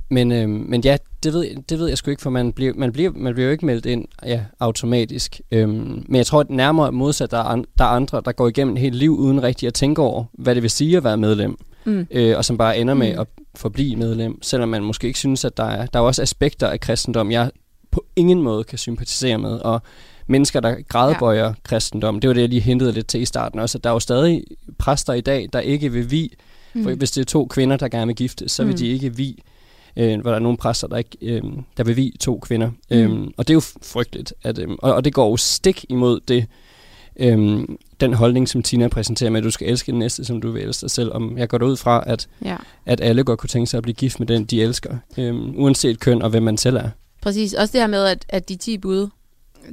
men, 0.10 0.32
øh, 0.32 0.50
men 0.50 0.82
ja, 0.82 0.98
det 1.24 1.34
ved, 1.34 1.46
det 1.70 1.80
ved 1.80 1.88
jeg 1.88 1.98
sgu 1.98 2.12
ikke, 2.12 2.22
for 2.22 2.30
man 2.30 2.54
bliver, 2.54 2.74
man 2.76 2.92
bliver, 2.92 3.12
man 3.16 3.34
bliver 3.34 3.46
jo 3.46 3.52
ikke 3.52 3.66
meldt 3.66 3.86
ind 3.86 4.06
ja, 4.26 4.42
automatisk. 4.60 5.42
Øhm, 5.52 6.04
men 6.08 6.16
jeg 6.16 6.26
tror, 6.26 6.40
at 6.40 6.50
nærmere 6.50 6.92
modsat, 6.92 7.32
der 7.32 7.38
er, 7.38 7.44
an, 7.44 7.66
der 7.78 7.84
er 7.84 7.90
andre, 7.90 8.22
der 8.26 8.32
går 8.32 8.48
igennem 8.48 8.76
et 8.76 8.82
helt 8.82 8.96
liv 8.96 9.12
uden 9.18 9.44
rigtig 9.44 9.68
at 9.68 9.74
tænke 9.74 10.02
over, 10.02 10.24
hvad 10.34 10.56
det 10.56 10.64
vil 10.64 10.72
sige 10.72 10.98
at 10.98 11.04
være 11.04 11.18
medlem. 11.18 11.58
Mm. 11.86 12.08
øh, 12.12 12.38
og 12.38 12.46
som 12.46 12.58
bare 12.58 12.78
ender 12.78 12.94
med 12.94 13.14
Mm. 13.14 13.20
at 13.20 13.28
forblive 13.56 13.96
medlem, 13.96 14.42
selvom 14.42 14.70
man 14.70 14.84
måske 14.84 15.08
ikke 15.08 15.20
synes, 15.20 15.46
at 15.46 15.58
der 15.58 15.64
er, 15.64 15.86
der 15.86 16.00
er 16.00 16.04
også 16.04 16.22
aspekter 16.22 16.68
af 16.68 16.80
kristendom, 16.80 17.32
jeg 17.32 17.52
på 17.92 18.06
ingen 18.16 18.42
måde 18.42 18.64
kan 18.64 18.78
sympatisere 18.78 19.38
med, 19.38 19.52
og 19.60 19.82
mennesker, 20.28 20.60
der 20.60 20.76
gradbøjer 20.90 21.46
ja. 21.46 21.54
kristendom, 21.64 22.20
det 22.20 22.28
var 22.28 22.34
det, 22.34 22.42
jeg 22.42 22.50
lige 22.50 22.62
hentede 22.62 22.92
lidt 22.92 23.08
til 23.08 23.22
i 23.22 23.26
starten 23.26 23.60
også, 23.60 23.78
at 23.78 23.84
der 23.84 23.90
er 23.90 23.94
jo 23.94 24.00
stadig 24.00 24.44
præster 24.78 25.14
i 25.14 25.22
dag, 25.22 25.50
der 25.54 25.60
ikke 25.60 25.92
vil 25.92 26.12
vi, 26.12 26.34
mm. 26.74 26.84
for 26.84 26.92
hvis 26.92 27.12
det 27.12 27.22
er 27.22 27.26
to 27.26 27.46
kvinder, 27.46 27.78
der 27.78 27.88
gerne 27.88 28.08
vil 28.08 28.16
giftes, 28.16 28.52
så 28.52 28.64
vil 28.64 28.72
Mm. 28.72 28.78
de 28.78 28.88
ikke 28.88 29.16
vi, 29.16 29.44
øh, 29.98 30.22
hvor 30.22 30.30
der 30.30 30.36
er 30.36 30.42
nogle 30.42 30.58
præster, 30.58 30.88
der 30.88 30.98
ikke 30.98 31.18
øh, 31.22 31.42
der 31.78 31.84
vil 31.84 31.96
vi 31.96 32.16
to 32.20 32.40
kvinder. 32.40 32.68
Mm. 32.68 32.98
Øhm, 32.98 33.32
og 33.38 33.48
det 33.48 33.54
er 33.54 33.56
jo 33.56 33.62
frygteligt, 33.84 34.34
at, 34.44 34.60
øh, 34.60 34.68
og, 34.80 34.94
og 34.94 35.06
det 35.06 35.14
går 35.14 35.30
jo 35.30 35.38
stik 35.38 35.86
imod 35.90 36.20
det, 36.28 36.46
øhm, 37.20 37.78
den 38.00 38.14
holdning, 38.14 38.50
som 38.50 38.64
Tina 38.64 38.88
præsenterer 38.88 39.30
med, 39.30 39.38
at 39.38 39.44
du 39.44 39.52
skal 39.52 39.68
elske 39.70 39.92
den 39.92 40.00
næste, 40.00 40.26
som 40.26 40.42
du 40.42 40.52
vil 40.52 40.64
elske 40.64 40.82
dig 40.82 40.92
selv. 40.92 41.12
Om 41.14 41.38
jeg 41.38 41.50
går 41.50 41.64
ud 41.64 41.78
fra, 41.78 42.04
at 42.08 42.28
Ja. 42.46 42.56
at 42.86 43.02
alle 43.02 43.24
godt 43.24 43.40
kunne 43.40 43.50
tænke 43.50 43.68
sig 43.70 43.78
at 43.78 43.84
blive 43.84 43.96
gift 43.96 44.20
med 44.20 44.28
den, 44.28 44.46
de 44.46 44.62
elsker, 44.62 44.98
øhm, 45.18 45.54
uanset 45.56 46.00
køn 46.00 46.22
og 46.22 46.30
hvem 46.30 46.44
man 46.44 46.58
selv 46.58 46.78
er. 46.78 46.90
Præcis. 47.22 47.54
Også 47.54 47.72
det 47.72 47.82
her 47.82 47.88
med, 47.88 48.06
at, 48.06 48.26
at 48.30 48.50
de 48.50 48.56
10 48.56 48.78
bud, 48.78 49.08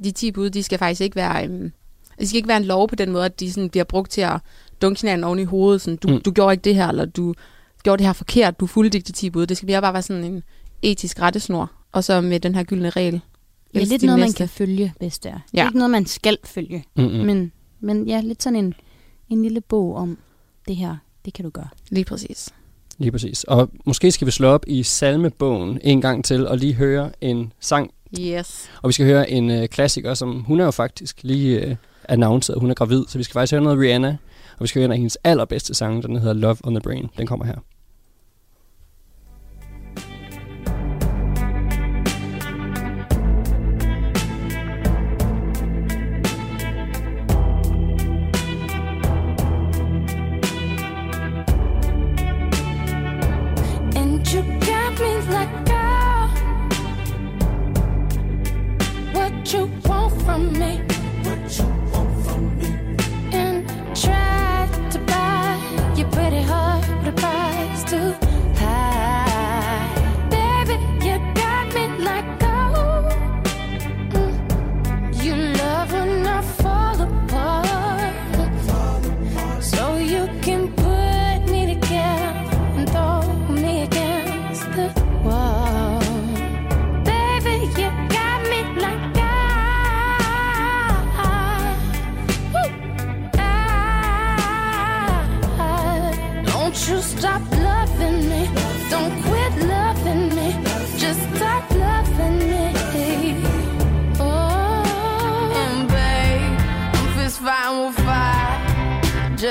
de 0.05 0.11
10 0.11 0.31
bud, 0.31 0.51
de 0.51 0.63
skal 0.63 0.79
faktisk 0.79 1.01
ikke 1.01 1.17
være, 1.17 1.49
um, 1.49 1.73
det 2.19 2.29
skal 2.29 2.37
ikke 2.37 2.49
være 2.49 2.57
en 2.57 2.65
lov 2.65 2.89
på 2.89 2.95
den 2.95 3.11
måde, 3.13 3.25
at 3.25 3.41
de 3.41 3.53
sådan 3.53 3.71
bliver 3.71 3.85
brugt 3.85 4.11
til 4.11 4.21
at 4.21 4.41
dunke 4.83 5.01
hinanden 5.01 5.25
oven 5.25 5.39
i 5.39 5.45
hovedet. 5.45 5.81
Sådan, 5.81 5.97
du, 5.97 6.09
mm. 6.09 6.21
du 6.21 6.31
gjorde 6.31 6.53
ikke 6.53 6.65
det 6.65 6.75
her, 6.75 6.89
eller 6.89 7.05
du 7.05 7.35
gjorde 7.85 7.99
det 7.99 8.07
her 8.07 8.13
forkert, 8.13 8.61
du 8.61 8.67
fulgte 8.67 8.99
ikke 8.99 9.07
de 9.07 9.13
10 9.13 9.31
bud. 9.31 9.47
Det 9.47 9.57
skal 9.57 9.67
mere 9.67 9.81
bare 9.81 9.93
være 9.93 10.03
sådan 10.03 10.25
en 10.25 10.43
etisk 10.83 11.21
rettesnor, 11.21 11.71
og 11.93 12.05
så 12.05 12.21
med 12.21 12.41
den 12.41 12.55
her 12.55 12.63
gyldne 12.65 12.91
regel. 12.91 13.13
Det 13.15 13.21
er 13.75 13.81
Elsk 13.81 13.91
lidt 13.91 14.03
noget, 14.03 14.19
man 14.19 14.27
næste. 14.27 14.37
kan 14.39 14.49
følge, 14.49 14.93
hvis 14.99 15.19
det 15.19 15.31
er. 15.31 15.35
Det 15.35 15.59
er 15.59 15.63
Ja. 15.63 15.69
ikke 15.69 15.79
noget, 15.79 15.91
man 15.91 16.07
skal 16.07 16.39
følge. 16.45 16.85
Mm-mm. 16.97 17.11
Men, 17.13 17.53
men 17.81 18.09
ja, 18.09 18.21
lidt 18.21 18.43
sådan 18.43 18.57
en, 18.65 18.75
en 19.29 19.43
lille 19.43 19.61
bog 19.61 19.95
om 19.97 20.19
det 20.69 20.77
her. 20.77 20.97
Det 21.25 21.33
kan 21.35 21.45
du 21.45 21.51
gøre. 21.51 21.69
Lige 21.91 22.05
præcis. 22.05 22.49
Lige 22.99 23.13
præcis. 23.13 23.45
Og 23.45 23.71
måske 23.87 24.11
skal 24.13 24.27
vi 24.27 24.31
slå 24.33 24.49
op 24.49 24.65
i 24.67 24.83
salmebogen 24.83 25.79
en 25.83 26.01
gang 26.01 26.25
til 26.25 26.47
og 26.49 26.59
lige 26.59 26.75
høre 26.75 27.11
en 27.21 27.53
sang. 27.61 27.91
Yes. 28.21 28.69
Og 28.83 28.89
vi 28.89 28.93
skal 28.93 29.07
høre 29.07 29.31
en 29.31 29.51
øh, 29.51 29.69
klassiker, 29.69 30.15
som 30.15 30.41
hun 30.41 30.61
er 30.61 30.65
jo 30.65 30.71
faktisk 30.71 31.23
lige 31.23 31.61
øh, 31.65 31.77
annonceret, 32.09 32.61
hun 32.61 32.71
er 32.71 32.75
gravid. 32.75 33.05
Så 33.09 33.19
vi 33.19 33.25
skal 33.25 33.33
faktisk 33.33 33.53
høre 33.53 33.63
noget 33.63 33.79
Rihanna. 33.79 34.17
Og 34.59 34.63
vi 34.63 34.67
skal 34.67 34.81
høre 34.81 34.85
en 34.85 34.93
af 34.93 34.97
hendes 34.99 35.19
allerbedste 35.25 35.75
sange, 35.75 36.03
den 36.03 36.17
hedder 36.17 36.33
Love 36.35 36.57
on 36.65 36.75
the 36.75 36.81
Brain. 36.81 37.09
Den 37.19 37.27
kommer 37.27 37.45
her. 37.47 37.55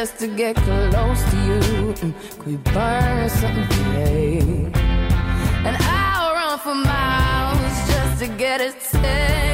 Just 0.03 0.19
to 0.19 0.27
get 0.27 0.53
close 0.57 1.23
to 1.31 1.37
you. 1.47 1.59
Mm, 1.93 2.13
Could 2.37 2.45
we 2.45 2.57
burn 2.73 3.29
something 3.29 3.67
today? 3.69 4.39
And 5.67 5.77
I'll 5.79 6.33
run 6.33 6.59
for 6.59 6.75
miles 6.75 7.73
just 7.87 8.19
to 8.19 8.27
get 8.27 8.59
a 8.59 8.73
taste. 8.73 9.52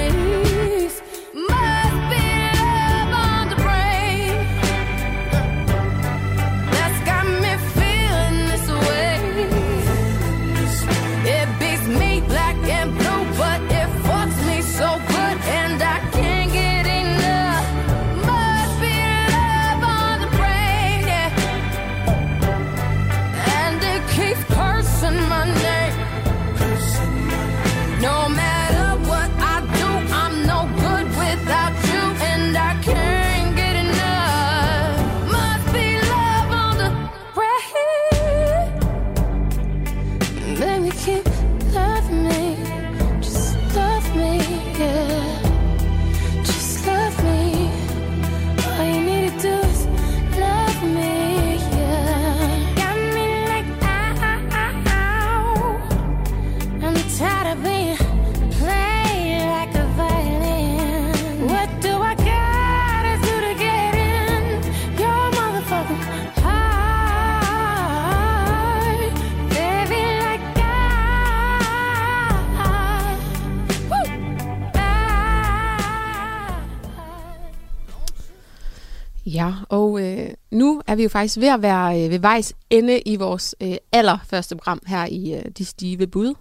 Ja, 79.34 79.54
og 79.70 80.02
øh, 80.02 80.30
nu 80.52 80.82
er 80.88 80.96
vi 80.96 81.04
jo 81.04 81.10
faktisk 81.10 81.38
ved 81.38 81.48
at 81.48 81.62
være 81.62 82.04
øh, 82.04 82.12
ved 82.12 82.20
vejs 82.20 82.54
ende 82.70 83.00
i 83.00 83.16
vores 83.16 83.56
øh, 83.62 83.76
allerførste 83.92 84.56
program 84.56 84.82
her 84.88 85.06
i 85.06 85.34
øh, 85.34 85.46
De 85.58 85.66
Stive 85.66 86.08
Bud. 86.08 86.34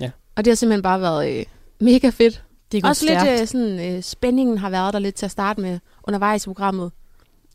Ja. 0.00 0.10
Og 0.36 0.44
det 0.44 0.50
har 0.50 0.54
simpelthen 0.56 0.82
bare 0.82 1.00
været 1.00 1.38
øh, 1.38 1.44
mega 1.80 2.08
fedt. 2.08 2.44
Det 2.72 2.82
går 2.82 2.88
Også 2.88 3.06
stærkt. 3.06 3.30
lidt 3.30 3.40
øh, 3.40 3.46
sådan, 3.46 3.96
øh, 3.96 4.02
spændingen 4.02 4.58
har 4.58 4.70
været 4.70 4.92
der 4.92 4.98
lidt 4.98 5.14
til 5.14 5.24
at 5.24 5.30
starte 5.30 5.60
med 5.60 5.78
undervejs 6.08 6.44
i 6.44 6.48
programmet. 6.48 6.92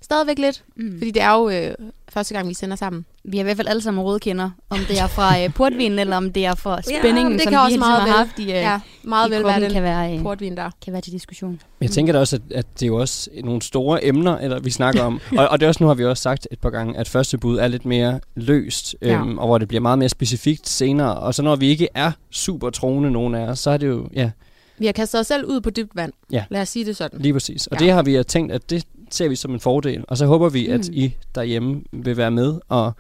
Stadigvæk 0.02 0.40
lidt, 0.40 0.64
Mm. 0.76 0.98
fordi 0.98 1.12
det 1.12 1.22
er 1.22 1.34
jo 1.34 1.50
øh, 1.50 1.72
første 2.10 2.34
gang, 2.34 2.50
vi 2.50 2.54
sender 2.54 2.76
sammen. 2.76 3.06
Vi 3.24 3.38
er 3.38 3.42
i 3.42 3.44
hvert 3.44 3.58
fald 3.58 3.68
alle 3.68 3.82
sammen 3.82 4.04
rådkender, 4.04 4.50
om 4.70 4.80
det 4.88 5.00
er 5.00 5.08
fra 5.08 5.42
øh, 5.44 5.54
portvinen, 5.54 6.00
eller 6.00 6.18
om 6.18 6.34
det 6.34 6.46
er 6.46 6.56
fra 6.56 6.82
spændingen, 6.82 7.34
det 7.34 7.42
som 7.42 7.52
kan 7.54 7.60
vi 7.60 7.66
også 7.66 7.80
meget 7.80 8.04
vel. 8.04 8.12
har 8.12 8.18
haft 8.18 8.40
i, 8.40 8.44
øh, 8.44 8.50
Ja, 8.50 8.80
meget 9.04 9.28
i 9.28 9.32
vel 9.32 9.44
være 9.44 9.44
kroppen, 9.44 9.64
den 9.64 9.72
kan 9.74 9.84
være, 9.84 10.16
øh, 10.18 10.22
portvin 10.22 10.58
der. 10.58 10.70
kan 10.86 10.94
være 10.94 11.02
til 11.02 11.14
diskussion. 11.14 11.62
Jeg 11.82 11.92
tænker 11.92 12.14
da 12.14 12.20
også, 12.20 12.36
at, 12.36 12.42
at 12.58 12.66
det 12.74 12.82
er 12.84 12.88
jo 12.88 12.96
også 12.96 13.30
nogle 13.44 13.62
store 13.62 14.06
emner, 14.06 14.38
eller 14.38 14.60
vi 14.60 14.70
snakker 14.70 15.04
om. 15.04 15.20
og, 15.38 15.48
og 15.48 15.60
det 15.60 15.66
er 15.66 15.68
også, 15.68 15.84
nu 15.84 15.88
har 15.88 15.94
vi 15.94 16.06
også 16.06 16.24
sagt 16.24 16.48
et 16.52 16.60
par 16.60 16.70
gange, 16.70 16.98
at 16.98 17.08
første 17.10 17.38
bud 17.38 17.58
er 17.58 17.68
lidt 17.68 17.86
mere 17.86 18.20
løst, 18.36 18.96
Ja. 19.02 19.08
øhm, 19.20 19.38
og 19.38 19.48
hvor 19.48 19.58
det 19.58 19.68
bliver 19.68 19.82
meget 19.82 20.00
mere 20.00 20.10
specifikt 20.10 20.70
senere. 20.70 21.16
Og 21.20 21.34
så 21.36 21.42
når 21.44 21.56
vi 21.56 21.68
ikke 21.68 21.88
er 21.96 22.12
super 22.32 22.70
troende, 22.70 23.12
nogen 23.12 23.36
af 23.36 23.48
os, 23.48 23.60
så 23.60 23.70
er 23.70 23.78
det 23.78 23.88
jo, 23.88 24.08
ja, 24.14 24.32
Vi 24.78 24.86
har 24.86 24.94
kastet 24.94 25.20
os 25.20 25.28
selv 25.28 25.46
ud 25.46 25.62
på 25.62 25.70
dybt 25.70 25.96
vand. 25.96 26.14
Ja. 26.32 26.44
Lad 26.50 26.62
os 26.62 26.70
sige 26.70 26.86
det 26.86 26.96
sådan. 26.98 27.20
lige 27.22 27.34
præcis. 27.34 27.68
Og 27.68 27.78
Ja. 27.80 27.86
det 27.86 27.94
har 27.94 28.04
vi 28.04 28.24
tænkt, 28.24 28.52
at 28.52 28.70
det 28.70 28.84
ser 29.12 29.28
vi 29.30 29.36
som 29.36 29.54
en 29.54 29.60
fordel. 29.60 30.04
Og 30.08 30.18
så 30.18 30.26
håber 30.26 30.50
vi, 30.50 30.68
at 30.68 30.80
Mm. 30.90 30.94
I 30.98 31.16
derhjemme 31.36 31.82
vil 31.92 32.18
være 32.18 32.32
med 32.32 32.60
og 32.70 32.92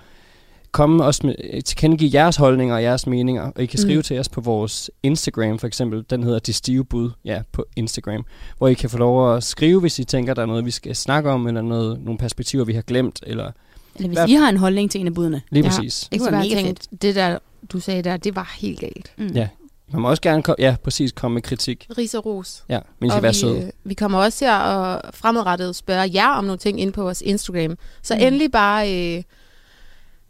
komme 0.71 1.04
også 1.04 1.28
med, 1.28 1.62
tilkendegive 1.62 2.12
jeres 2.13 2.36
holdninger 2.36 2.76
og 2.76 2.84
jeres 2.84 3.08
meninger. 3.08 3.52
Og 3.56 3.63
I 3.63 3.65
kan 3.65 3.80
skrive 3.80 3.95
Mm. 3.95 4.00
mm. 4.00 4.04
til 4.04 4.19
os 4.19 4.30
på 4.30 4.41
vores 4.41 4.91
Instagram 5.04 5.60
for 5.60 5.67
eksempel. 5.67 6.06
Den 6.10 6.24
hedder 6.24 6.39
De 6.39 6.54
Stive 6.54 6.86
Bud, 6.86 7.12
ja, 7.26 7.41
på 7.52 7.65
Instagram. 7.76 8.26
Hvor 8.58 8.67
I 8.67 8.74
kan 8.74 8.89
få 8.89 8.97
lov 8.97 9.36
at 9.36 9.43
skrive, 9.43 9.80
hvis 9.80 10.00
I 10.00 10.04
tænker, 10.04 10.34
der 10.34 10.41
er 10.41 10.45
noget, 10.45 10.65
vi 10.65 10.71
skal 10.71 10.95
snakke 10.95 11.30
om, 11.30 11.47
eller 11.47 11.62
noget, 11.62 12.00
nogle 12.04 12.17
perspektiver, 12.17 12.65
vi 12.65 12.74
har 12.74 12.82
glemt, 12.82 13.19
eller 13.28 13.52
Eller 13.95 14.08
hvis 14.08 14.17
Hvad- 14.17 14.28
I 14.30 14.34
har 14.34 14.50
en 14.50 14.58
holdning 14.58 14.91
til 14.91 15.02
en 15.02 15.08
af 15.08 15.13
budene. 15.13 15.41
lige 15.50 15.63
Ja. 15.63 15.69
præcis. 15.69 16.08
Det 16.12 16.21
være 16.21 16.32
bare 16.32 16.43
mega 16.43 16.56
tænkt, 16.56 16.88
Det 17.02 17.15
der, 17.15 17.38
du 17.71 17.80
sagde 17.80 18.02
der, 18.02 18.17
det 18.17 18.36
var 18.36 18.56
helt 18.60 18.80
galt. 18.80 19.12
Mm. 19.17 19.28
Ja. 19.28 19.47
Man 19.94 20.02
må 20.02 20.10
også 20.10 20.22
gerne 20.22 20.44
kom, 20.44 20.56
ja, 20.60 20.76
præcis 20.84 21.12
komme 21.12 21.34
med 21.34 21.42
kritik. 21.42 21.88
Ris 21.98 22.14
og 22.14 22.26
ros. 22.26 22.64
Ja, 22.70 22.80
men 23.00 23.08
I 23.08 23.10
skal 23.10 23.18
og 23.18 23.24
være 23.24 23.32
vi, 23.32 23.38
søde. 23.38 23.62
øh, 23.62 23.70
vi 23.84 23.94
kommer 23.94 24.20
også 24.20 24.38
til 24.38 24.46
at 24.46 25.16
fremadrettet 25.16 25.76
spørge 25.76 26.12
jer 26.14 26.28
om 26.30 26.44
nogle 26.44 26.58
ting 26.60 26.82
ind 26.82 26.94
på 26.94 27.04
vores 27.04 27.22
Instagram. 27.22 27.78
Så 28.02 28.14
Mm. 28.14 28.20
mm. 28.22 28.28
endelig 28.28 28.52
bare 28.52 28.94
øh, 29.18 29.24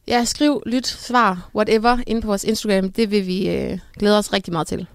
ja, 0.08 0.26
skriv, 0.26 0.64
lyt, 0.66 0.88
svar, 0.88 1.50
whatever, 1.56 1.98
ind 2.08 2.22
på 2.22 2.28
vores 2.28 2.44
Instagram. 2.44 2.92
Det 2.92 3.12
vil 3.12 3.28
vi 3.28 3.50
øh, 3.50 3.80
glæde 4.00 4.18
os 4.18 4.34
rigtig 4.34 4.54
meget 4.54 4.68
til. 4.68 4.86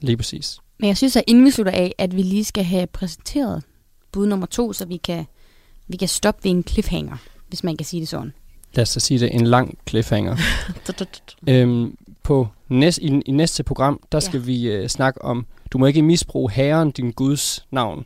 Lige 0.00 0.16
præcis. 0.16 0.58
Men 0.78 0.88
jeg 0.88 0.96
synes, 0.96 1.16
at 1.16 1.24
inden 1.26 1.44
vi 1.44 1.50
slutter 1.50 1.72
af, 1.72 1.94
at 1.98 2.16
vi 2.16 2.22
lige 2.22 2.44
skal 2.44 2.64
have 2.64 2.86
præsenteret 2.86 3.62
bud 4.12 4.26
nummer 4.26 4.46
to, 4.46 4.72
så 4.72 4.86
vi 4.86 4.96
kan, 4.96 5.24
vi 5.88 5.96
kan 5.96 6.08
stoppe 6.08 6.44
ved 6.44 6.50
en 6.50 6.64
cliffhanger, 6.68 7.16
hvis 7.48 7.64
man 7.64 7.76
kan 7.76 7.84
sige 7.86 8.00
det 8.00 8.08
sådan. 8.08 8.32
Lad 8.74 8.82
os 8.82 8.94
da 8.94 9.00
sige 9.00 9.20
det, 9.20 9.34
en 9.34 9.46
lang 9.46 9.78
cliffhanger. 9.88 10.36
Øhm, 11.48 11.96
på 12.26 12.48
næst, 12.68 12.98
i, 12.98 13.20
I 13.26 13.30
næste 13.30 13.62
program, 13.62 14.00
der 14.12 14.20
skal 14.20 14.40
Ja. 14.40 14.44
vi 14.46 14.68
øh, 14.68 14.88
snakke 14.88 15.24
om, 15.24 15.46
du 15.72 15.78
må 15.78 15.86
ikke 15.86 16.02
misbruge 16.02 16.50
herren, 16.50 16.90
din 16.90 17.10
Guds 17.10 17.66
navn. 17.70 18.04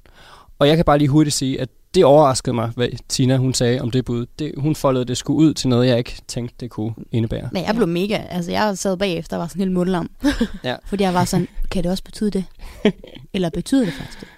Og 0.59 0.69
jeg 0.69 0.77
kan 0.77 0.85
bare 0.85 0.99
lige 0.99 1.09
hurtigt 1.09 1.37
sige, 1.37 1.61
at 1.61 1.69
det 1.95 2.05
overraskede 2.05 2.55
mig, 2.55 2.71
hvad 2.77 2.89
Tina 3.09 3.37
hun 3.37 3.55
sagde 3.55 3.81
om 3.81 3.91
det 3.91 4.05
bud. 4.05 4.27
Det, 4.39 4.53
hun 4.57 4.75
foldede 4.75 5.05
det 5.05 5.17
skulle 5.17 5.37
ud 5.37 5.55
til 5.55 5.69
noget, 5.69 5.89
jeg 5.89 5.99
ikke 5.99 6.17
tænkte, 6.29 6.55
det 6.61 6.71
kunne 6.71 6.95
indebære. 7.13 7.49
Men 7.53 7.65
jeg 7.65 7.75
blev 7.75 7.89
mega, 7.89 8.15
altså 8.31 8.51
jeg 8.51 8.79
sad 8.79 8.97
bagefter 8.97 9.37
og 9.37 9.41
var 9.41 9.47
sådan 9.47 9.61
helt 9.61 9.73
mundlam. 9.73 10.11
Ja. 10.65 10.77
Fordi 10.87 11.03
jeg 11.03 11.15
var 11.15 11.25
sådan, 11.25 11.49
kan 11.71 11.83
det 11.83 11.91
også 11.91 12.05
betyde 12.05 12.31
det? 12.31 12.45
Eller 13.35 13.51
betyder 13.51 13.85
det 13.85 13.95
faktisk 13.95 14.21
det? 14.21 14.29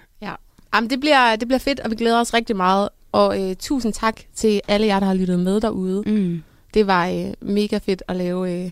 Jamen, 0.75 0.89
det 0.89 0.99
bliver, 0.99 1.35
det 1.35 1.47
bliver 1.47 1.59
fedt, 1.59 1.79
og 1.79 1.91
vi 1.91 1.95
glæder 1.95 2.19
os 2.19 2.33
rigtig 2.33 2.55
meget. 2.55 2.89
Og 3.11 3.41
øh, 3.49 3.55
tusind 3.55 3.93
tak 3.93 4.21
til 4.35 4.61
alle 4.67 4.87
jer, 4.87 4.99
der 4.99 5.07
har 5.07 5.13
lyttet 5.13 5.39
med 5.39 5.61
derude. 5.61 6.03
Mm. 6.05 6.43
Det 6.73 6.87
var 6.87 7.07
øh, 7.07 7.33
mega 7.41 7.77
fedt 7.77 8.03
at 8.07 8.15
lave, 8.15 8.51
øh, 8.65 8.71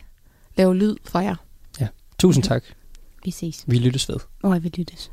lave 0.58 0.78
lyd 0.78 0.96
for 1.06 1.20
jer. 1.20 1.36
Tusind 2.22 2.44
tak. 2.44 2.64
Vi 3.26 3.32
ses. 3.32 3.64
Vi 3.68 3.78
lyttes 3.78 4.10
ved. 4.10 4.16
Og 4.44 4.64
vil 4.64 4.72
lyttes. 4.78 5.12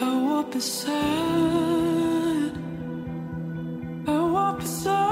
I 0.00 0.10
walk 0.28 0.52
beside, 0.52 0.92
I 4.06 4.18
walk 4.34 4.58
beside 4.58 5.07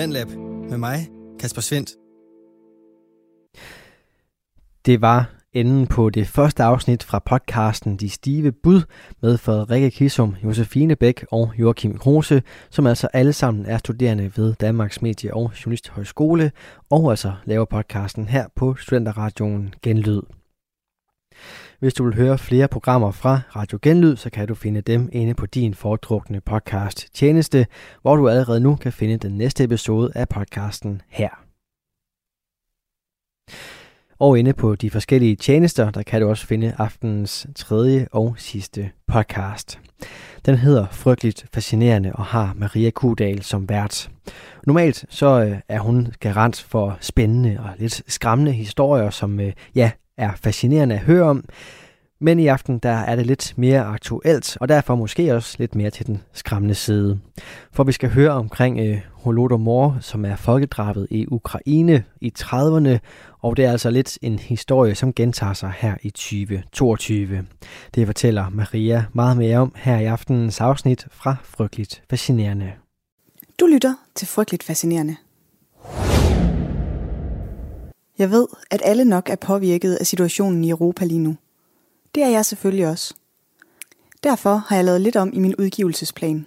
Talentlab 0.00 0.28
med 0.70 0.78
mig, 0.78 1.08
Kasper 1.40 1.60
Svendt. 1.60 1.90
Det 4.86 5.00
var 5.00 5.30
enden 5.52 5.86
på 5.86 6.10
det 6.10 6.26
første 6.26 6.62
afsnit 6.62 7.02
fra 7.02 7.18
podcasten 7.18 7.96
De 7.96 8.10
Stive 8.10 8.52
Bud 8.52 8.82
med 9.22 9.38
Frederikke 9.38 9.90
Kisum, 9.90 10.36
Josefine 10.44 10.96
Bæk 10.96 11.24
og 11.30 11.52
Joachim 11.58 11.98
Kruse, 11.98 12.42
som 12.70 12.86
altså 12.86 13.08
alle 13.12 13.32
sammen 13.32 13.66
er 13.66 13.78
studerende 13.78 14.32
ved 14.36 14.54
Danmarks 14.54 15.02
Medie- 15.02 15.34
og 15.34 15.52
Journalisthøjskole, 15.64 16.52
og 16.90 17.10
altså 17.10 17.32
laver 17.44 17.64
podcasten 17.64 18.28
her 18.28 18.46
på 18.56 18.74
Studenterradioen 18.74 19.74
Genlyd. 19.82 20.22
Hvis 21.80 21.94
du 21.94 22.04
vil 22.04 22.14
høre 22.14 22.38
flere 22.38 22.68
programmer 22.68 23.10
fra 23.10 23.40
Radio 23.56 23.78
Genlyd, 23.82 24.16
så 24.16 24.30
kan 24.30 24.48
du 24.48 24.54
finde 24.54 24.80
dem 24.80 25.08
inde 25.12 25.34
på 25.34 25.46
din 25.46 25.74
foretrukne 25.74 26.40
podcast 26.40 27.14
tjeneste, 27.14 27.66
hvor 28.02 28.16
du 28.16 28.28
allerede 28.28 28.60
nu 28.60 28.76
kan 28.76 28.92
finde 28.92 29.16
den 29.16 29.32
næste 29.32 29.64
episode 29.64 30.12
af 30.14 30.28
podcasten 30.28 31.02
her. 31.08 31.28
Og 34.18 34.38
inde 34.38 34.52
på 34.52 34.74
de 34.74 34.90
forskellige 34.90 35.36
tjenester, 35.36 35.90
der 35.90 36.02
kan 36.02 36.20
du 36.20 36.28
også 36.28 36.46
finde 36.46 36.74
aftenens 36.78 37.46
tredje 37.56 38.06
og 38.12 38.34
sidste 38.38 38.90
podcast. 39.06 39.80
Den 40.46 40.54
hedder 40.54 40.86
Frygteligt 40.90 41.46
Fascinerende 41.54 42.12
og 42.12 42.24
har 42.24 42.54
Maria 42.56 42.90
Kudal 42.90 43.42
som 43.42 43.68
vært. 43.68 44.10
Normalt 44.66 45.04
så 45.08 45.44
øh, 45.44 45.58
er 45.68 45.78
hun 45.78 46.12
garant 46.20 46.62
for 46.62 46.98
spændende 47.00 47.56
og 47.60 47.70
lidt 47.78 48.02
skræmmende 48.06 48.52
historier, 48.52 49.10
som 49.10 49.40
øh, 49.40 49.52
ja, 49.74 49.90
er 50.20 50.30
fascinerende 50.36 50.94
at 50.94 51.00
høre 51.00 51.22
om. 51.22 51.44
Men 52.22 52.38
i 52.38 52.46
aften 52.46 52.78
der 52.78 52.90
er 52.90 53.16
det 53.16 53.26
lidt 53.26 53.52
mere 53.56 53.84
aktuelt, 53.84 54.56
og 54.60 54.68
derfor 54.68 54.94
måske 54.94 55.34
også 55.34 55.56
lidt 55.58 55.74
mere 55.74 55.90
til 55.90 56.06
den 56.06 56.22
skræmmende 56.32 56.74
side. 56.74 57.20
For 57.72 57.84
vi 57.84 57.92
skal 57.92 58.10
høre 58.10 58.30
omkring 58.30 58.80
øh, 58.80 59.00
Holodomor, 59.12 59.98
som 60.00 60.24
er 60.24 60.36
folkedrabet 60.36 61.06
i 61.10 61.26
Ukraine 61.28 62.04
i 62.20 62.32
30'erne, 62.38 62.98
og 63.38 63.56
det 63.56 63.64
er 63.64 63.70
altså 63.70 63.90
lidt 63.90 64.18
en 64.22 64.38
historie, 64.38 64.94
som 64.94 65.12
gentager 65.12 65.52
sig 65.52 65.72
her 65.78 65.94
i 66.02 66.10
2022. 66.10 67.46
Det 67.94 68.06
fortæller 68.06 68.48
Maria 68.50 69.04
meget 69.12 69.36
mere 69.36 69.58
om 69.58 69.74
her 69.76 69.98
i 69.98 70.04
aftenens 70.04 70.60
afsnit 70.60 71.06
fra 71.10 71.36
Frygteligt 71.44 72.02
Fascinerende. 72.10 72.72
Du 73.60 73.66
lytter 73.66 73.94
til 74.14 74.28
Frygteligt 74.28 74.62
Fascinerende. 74.62 75.16
Jeg 78.20 78.30
ved, 78.30 78.46
at 78.70 78.82
alle 78.84 79.04
nok 79.04 79.28
er 79.30 79.36
påvirket 79.36 79.94
af 79.94 80.06
situationen 80.06 80.64
i 80.64 80.70
Europa 80.70 81.04
lige 81.04 81.18
nu. 81.18 81.36
Det 82.14 82.22
er 82.22 82.28
jeg 82.28 82.46
selvfølgelig 82.46 82.86
også. 82.86 83.14
Derfor 84.24 84.56
har 84.56 84.76
jeg 84.76 84.84
lavet 84.84 85.00
lidt 85.00 85.16
om 85.16 85.30
i 85.32 85.38
min 85.38 85.54
udgivelsesplan. 85.56 86.46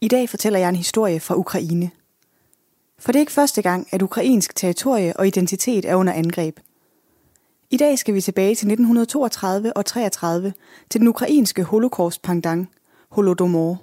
I 0.00 0.08
dag 0.08 0.28
fortæller 0.28 0.58
jeg 0.58 0.68
en 0.68 0.76
historie 0.76 1.20
fra 1.20 1.36
Ukraine. 1.36 1.90
For 2.98 3.12
det 3.12 3.18
er 3.18 3.20
ikke 3.20 3.32
første 3.32 3.62
gang, 3.62 3.88
at 3.92 4.02
ukrainsk 4.02 4.54
territorie 4.56 5.16
og 5.16 5.26
identitet 5.26 5.84
er 5.84 5.94
under 5.94 6.12
angreb. 6.12 6.60
I 7.70 7.76
dag 7.76 7.98
skal 7.98 8.14
vi 8.14 8.20
tilbage 8.20 8.54
til 8.54 8.66
1932 8.66 9.76
og 9.76 9.86
33 9.86 10.52
til 10.90 11.00
den 11.00 11.08
ukrainske 11.08 11.62
holocaust 11.62 12.22
pendant, 12.22 12.68
Holodomor. 13.08 13.82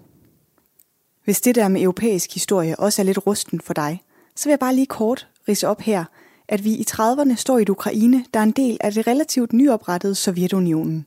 Hvis 1.24 1.42
det 1.42 1.56
der 1.56 1.68
med 1.68 1.82
europæisk 1.82 2.34
historie 2.34 2.80
også 2.80 3.02
er 3.02 3.06
lidt 3.06 3.28
rusten 3.28 3.62
for 3.62 3.74
dig, 3.74 4.02
så 4.36 4.46
vil 4.46 4.52
jeg 4.52 4.60
bare 4.60 4.76
lige 4.76 4.86
kort 4.86 5.28
rise 5.48 5.68
op 5.68 5.82
her, 5.82 6.06
at 6.48 6.64
vi 6.64 6.72
i 6.72 6.86
30'erne 6.90 7.36
står 7.36 7.58
i 7.58 7.62
et 7.62 7.70
Ukraine, 7.70 8.26
der 8.34 8.40
er 8.40 8.44
en 8.44 8.52
del 8.52 8.78
af 8.82 8.92
det 8.92 9.08
relativt 9.08 9.54
nyoprettede 9.54 10.16
Sovjetunionen. 10.16 11.06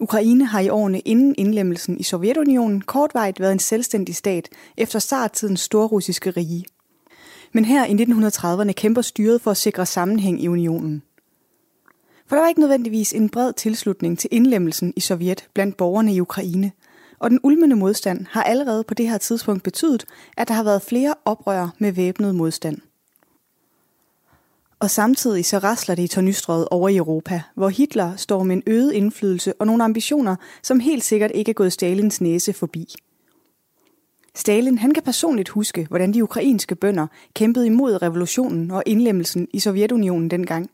Ukraine 0.00 0.44
har 0.44 0.60
i 0.60 0.68
årene 0.68 1.00
inden 1.00 1.34
indlemmelsen 1.38 2.00
i 2.00 2.02
Sovjetunionen 2.02 2.80
kortvejt 2.80 3.40
været 3.40 3.52
en 3.52 3.58
selvstændig 3.58 4.16
stat 4.16 4.48
efter 4.76 4.98
starttidens 4.98 5.60
storrussiske 5.60 6.30
rige. 6.30 6.64
Men 7.52 7.64
her 7.64 7.84
i 7.84 7.92
1930'erne 7.92 8.72
kæmper 8.72 9.02
styret 9.02 9.40
for 9.40 9.50
at 9.50 9.56
sikre 9.56 9.86
sammenhæng 9.86 10.42
i 10.42 10.48
unionen. 10.48 11.02
For 12.26 12.36
der 12.36 12.42
var 12.42 12.48
ikke 12.48 12.60
nødvendigvis 12.60 13.12
en 13.12 13.28
bred 13.28 13.52
tilslutning 13.52 14.18
til 14.18 14.28
indlemmelsen 14.32 14.92
i 14.96 15.00
Sovjet 15.00 15.48
blandt 15.54 15.76
borgerne 15.76 16.14
i 16.14 16.20
Ukraine, 16.20 16.72
og 17.18 17.30
den 17.30 17.40
ulmende 17.42 17.76
modstand 17.76 18.26
har 18.30 18.42
allerede 18.42 18.84
på 18.84 18.94
det 18.94 19.08
her 19.08 19.18
tidspunkt 19.18 19.62
betydet, 19.62 20.04
at 20.36 20.48
der 20.48 20.54
har 20.54 20.64
været 20.64 20.82
flere 20.82 21.14
oprør 21.24 21.68
med 21.78 21.92
væbnet 21.92 22.34
modstand. 22.34 22.78
Og 24.78 24.90
samtidig 24.90 25.44
så 25.44 25.58
rasler 25.58 25.94
det 25.94 26.02
i 26.02 26.08
tornystrøget 26.08 26.68
over 26.70 26.88
i 26.88 26.96
Europa, 26.96 27.42
hvor 27.54 27.68
Hitler 27.68 28.16
står 28.16 28.42
med 28.42 28.56
en 28.56 28.62
øget 28.66 28.92
indflydelse 28.92 29.52
og 29.58 29.66
nogle 29.66 29.84
ambitioner, 29.84 30.36
som 30.62 30.80
helt 30.80 31.04
sikkert 31.04 31.30
ikke 31.34 31.50
er 31.50 31.54
gået 31.54 31.72
Stalins 31.72 32.20
næse 32.20 32.52
forbi. 32.52 32.94
Stalin 34.34 34.78
han 34.78 34.94
kan 34.94 35.02
personligt 35.02 35.48
huske, 35.48 35.86
hvordan 35.88 36.14
de 36.14 36.22
ukrainske 36.22 36.74
bønder 36.74 37.06
kæmpede 37.34 37.66
imod 37.66 38.02
revolutionen 38.02 38.70
og 38.70 38.82
indlemmelsen 38.86 39.48
i 39.52 39.58
Sovjetunionen 39.58 40.30
dengang. 40.30 40.70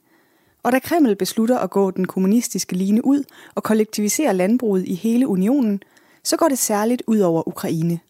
Og 0.62 0.72
da 0.72 0.78
Kreml 0.78 1.16
beslutter 1.16 1.59
at 1.59 1.70
gå 1.70 1.90
den 1.90 2.07
kommunistiske 2.07 2.76
line 2.76 3.05
ud 3.05 3.24
og 3.55 3.62
kollektivisere 3.62 4.34
landbruget 4.34 4.86
i 4.86 4.94
hele 4.94 5.28
unionen, 5.28 5.82
så 6.24 6.36
går 6.36 6.48
det 6.48 6.59
særligt 6.59 7.03
ud 7.07 7.18
over 7.18 7.48
Ukraine. 7.48 8.01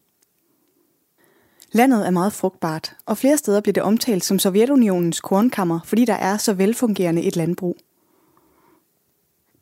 Landet 1.71 2.07
er 2.07 2.11
meget 2.11 2.33
frugtbart, 2.33 2.95
og 3.05 3.17
flere 3.17 3.37
steder 3.37 3.61
bliver 3.61 3.73
det 3.73 3.83
omtalt 3.83 4.23
som 4.23 4.39
Sovjetunionens 4.39 5.21
kornkammer, 5.21 5.79
fordi 5.85 6.05
der 6.05 6.13
er 6.13 6.37
så 6.37 6.53
velfungerende 6.53 7.23
et 7.23 7.35
landbrug. 7.35 7.77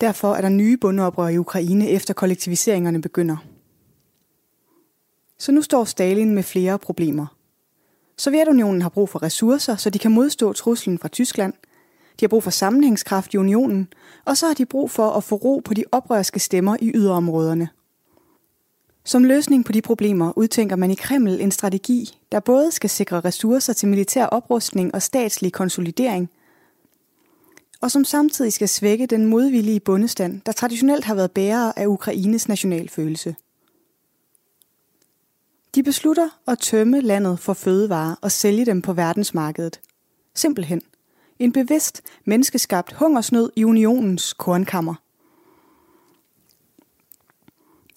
Derfor 0.01 0.33
er 0.33 0.41
der 0.41 0.49
nye 0.49 0.77
bundeoprør 0.77 1.27
i 1.27 1.37
Ukraine 1.37 1.89
efter 1.89 2.13
kollektiviseringerne 2.13 3.01
begynder. 3.01 3.37
Så 5.37 5.51
nu 5.51 5.61
står 5.61 5.83
Stalin 5.83 6.35
med 6.35 6.43
flere 6.43 6.79
problemer. 6.79 7.25
Sovjetunionen 8.17 8.81
har 8.81 8.89
brug 8.89 9.09
for 9.09 9.23
ressourcer, 9.23 9.75
så 9.75 9.89
de 9.89 9.99
kan 9.99 10.11
modstå 10.11 10.53
truslen 10.53 10.99
fra 10.99 11.07
Tyskland. 11.07 11.53
De 12.19 12.25
har 12.25 12.27
brug 12.27 12.43
for 12.43 12.51
sammenhængskraft 12.51 13.33
i 13.33 13.37
unionen, 13.37 13.87
og 14.25 14.37
så 14.37 14.47
har 14.47 14.53
de 14.53 14.65
brug 14.65 14.91
for 14.91 15.09
at 15.09 15.23
få 15.23 15.35
ro 15.35 15.61
på 15.65 15.73
de 15.73 15.83
oprørske 15.91 16.39
stemmer 16.39 16.77
i 16.79 16.91
yderområderne. 16.95 17.69
Som 19.05 19.23
løsning 19.23 19.65
på 19.65 19.71
de 19.71 19.81
problemer 19.81 20.37
udtænker 20.37 20.75
man 20.75 20.91
i 20.91 20.95
Kreml 20.95 21.41
en 21.41 21.51
strategi, 21.51 22.17
der 22.31 22.39
både 22.39 22.71
skal 22.71 22.89
sikre 22.89 23.19
ressourcer 23.19 23.73
til 23.73 23.87
militær 23.87 24.25
oprustning 24.25 24.95
og 24.95 25.01
statslig 25.01 25.53
konsolidering, 25.53 26.29
og 27.81 27.91
som 27.91 28.05
samtidig 28.05 28.53
skal 28.53 28.69
svække 28.69 29.05
den 29.05 29.25
modvillige 29.25 29.79
bundestand, 29.79 30.41
der 30.45 30.51
traditionelt 30.51 31.05
har 31.05 31.15
været 31.15 31.31
bærere 31.31 31.79
af 31.79 31.85
Ukraines 31.85 32.47
nationalfølelse. 32.47 33.35
De 35.75 35.83
beslutter 35.83 36.29
at 36.47 36.59
tømme 36.59 37.01
landet 37.01 37.39
for 37.39 37.53
fødevarer 37.53 38.15
og 38.21 38.31
sælge 38.31 38.65
dem 38.65 38.81
på 38.81 38.93
verdensmarkedet. 38.93 39.79
Simpelthen. 40.35 40.81
En 41.39 41.51
bevidst, 41.51 42.01
menneskeskabt 42.25 42.93
hungersnød 42.93 43.51
i 43.55 43.63
unionens 43.63 44.33
kornkammer– 44.33 44.95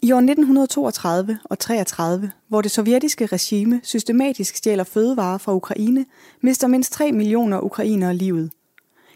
i 0.03 0.13
år 0.13 0.19
1932 0.19 1.39
og 1.45 1.59
33, 1.59 2.31
hvor 2.49 2.63
det 2.63 2.71
sovjetiske 2.71 3.27
regime 3.27 3.81
systematisk 3.83 4.57
stjæler 4.57 4.85
fødevarer 4.85 5.39
fra 5.39 5.55
Ukraine, 5.55 6.07
mister 6.41 6.69
mindst 6.69 6.93
3 6.93 7.13
millioner 7.13 7.61
ukrainere 7.61 8.15
livet. 8.15 8.51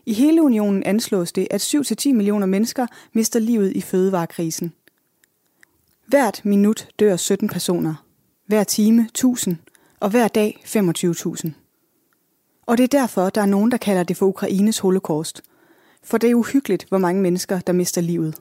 I 0.06 0.12
hele 0.12 0.42
unionen 0.42 0.82
anslås 0.82 1.32
det, 1.32 1.48
at 1.50 1.74
7-10 1.74 2.12
millioner 2.12 2.46
mennesker 2.46 2.86
mister 3.12 3.40
livet 3.40 3.72
i 3.72 3.80
fødevarekrisen. 3.80 4.72
Hvert 6.06 6.40
minut 6.44 6.88
dør 7.00 7.16
17 7.16 7.48
personer. 7.48 7.94
Hver 8.46 8.64
time 8.64 9.02
1000, 9.02 9.56
og 10.00 10.10
hver 10.10 10.28
dag 10.28 10.62
25.000. 10.64 11.50
Og 12.66 12.78
det 12.78 12.84
er 12.84 13.00
derfor, 13.00 13.30
der 13.30 13.40
er 13.40 13.46
nogen, 13.46 13.70
der 13.70 13.76
kalder 13.76 14.02
det 14.02 14.16
for 14.16 14.26
Ukraines 14.26 14.78
holocaust. 14.78 15.42
For 16.02 16.18
det 16.18 16.30
er 16.30 16.34
uhyggeligt, 16.34 16.86
hvor 16.88 16.98
mange 16.98 17.22
mennesker, 17.22 17.60
der 17.60 17.72
mister 17.72 18.00
livet. 18.00 18.34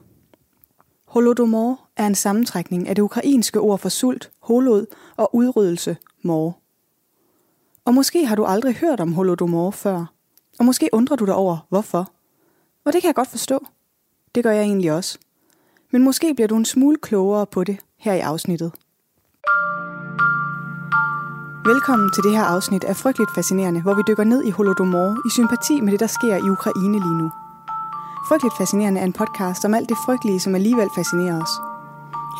Holodomor 1.15 1.79
er 1.97 2.07
en 2.07 2.15
sammentrækning 2.15 2.87
af 2.87 2.95
det 2.95 3.01
ukrainske 3.01 3.59
ord 3.59 3.79
for 3.79 3.89
sult, 3.89 4.31
holod 4.39 4.85
og 5.17 5.35
udryddelse, 5.35 5.97
mor. 6.23 6.57
Og 7.85 7.93
måske 7.93 8.25
har 8.25 8.35
du 8.35 8.45
aldrig 8.45 8.75
hørt 8.75 8.99
om 8.99 9.13
Holodomor 9.13 9.71
før, 9.71 10.05
og 10.59 10.65
måske 10.65 10.89
undrer 10.91 11.15
du 11.15 11.25
dig 11.25 11.35
over, 11.35 11.57
hvorfor. 11.69 12.11
Og 12.85 12.93
det 12.93 13.01
kan 13.01 13.07
jeg 13.07 13.15
godt 13.15 13.27
forstå. 13.27 13.65
Det 14.35 14.43
gør 14.43 14.51
jeg 14.51 14.63
egentlig 14.63 14.91
også. 14.91 15.19
Men 15.91 16.03
måske 16.03 16.33
bliver 16.33 16.47
du 16.47 16.55
en 16.55 16.65
smule 16.65 16.97
klogere 16.97 17.45
på 17.45 17.63
det 17.63 17.79
her 17.97 18.13
i 18.13 18.19
afsnittet. 18.19 18.71
Velkommen 21.65 22.11
til 22.15 22.23
det 22.23 22.31
her 22.31 22.43
afsnit 22.43 22.83
af 22.83 22.95
Frygteligt 22.95 23.35
Fascinerende, 23.35 23.81
hvor 23.81 23.93
vi 23.93 24.01
dykker 24.07 24.23
ned 24.23 24.43
i 24.43 24.49
Holodomor 24.49 25.27
i 25.27 25.29
sympati 25.29 25.81
med 25.81 25.91
det, 25.91 25.99
der 25.99 26.07
sker 26.07 26.35
i 26.35 26.49
Ukraine 26.49 26.99
lige 26.99 27.17
nu. 27.17 27.31
Frygteligt 28.27 28.57
Fascinerende 28.57 28.99
er 28.99 29.05
en 29.05 29.13
podcast 29.13 29.65
om 29.65 29.73
alt 29.73 29.89
det 29.89 29.97
frygtelige, 30.05 30.39
som 30.39 30.55
alligevel 30.55 30.89
fascinerer 30.95 31.41
os. 31.41 31.53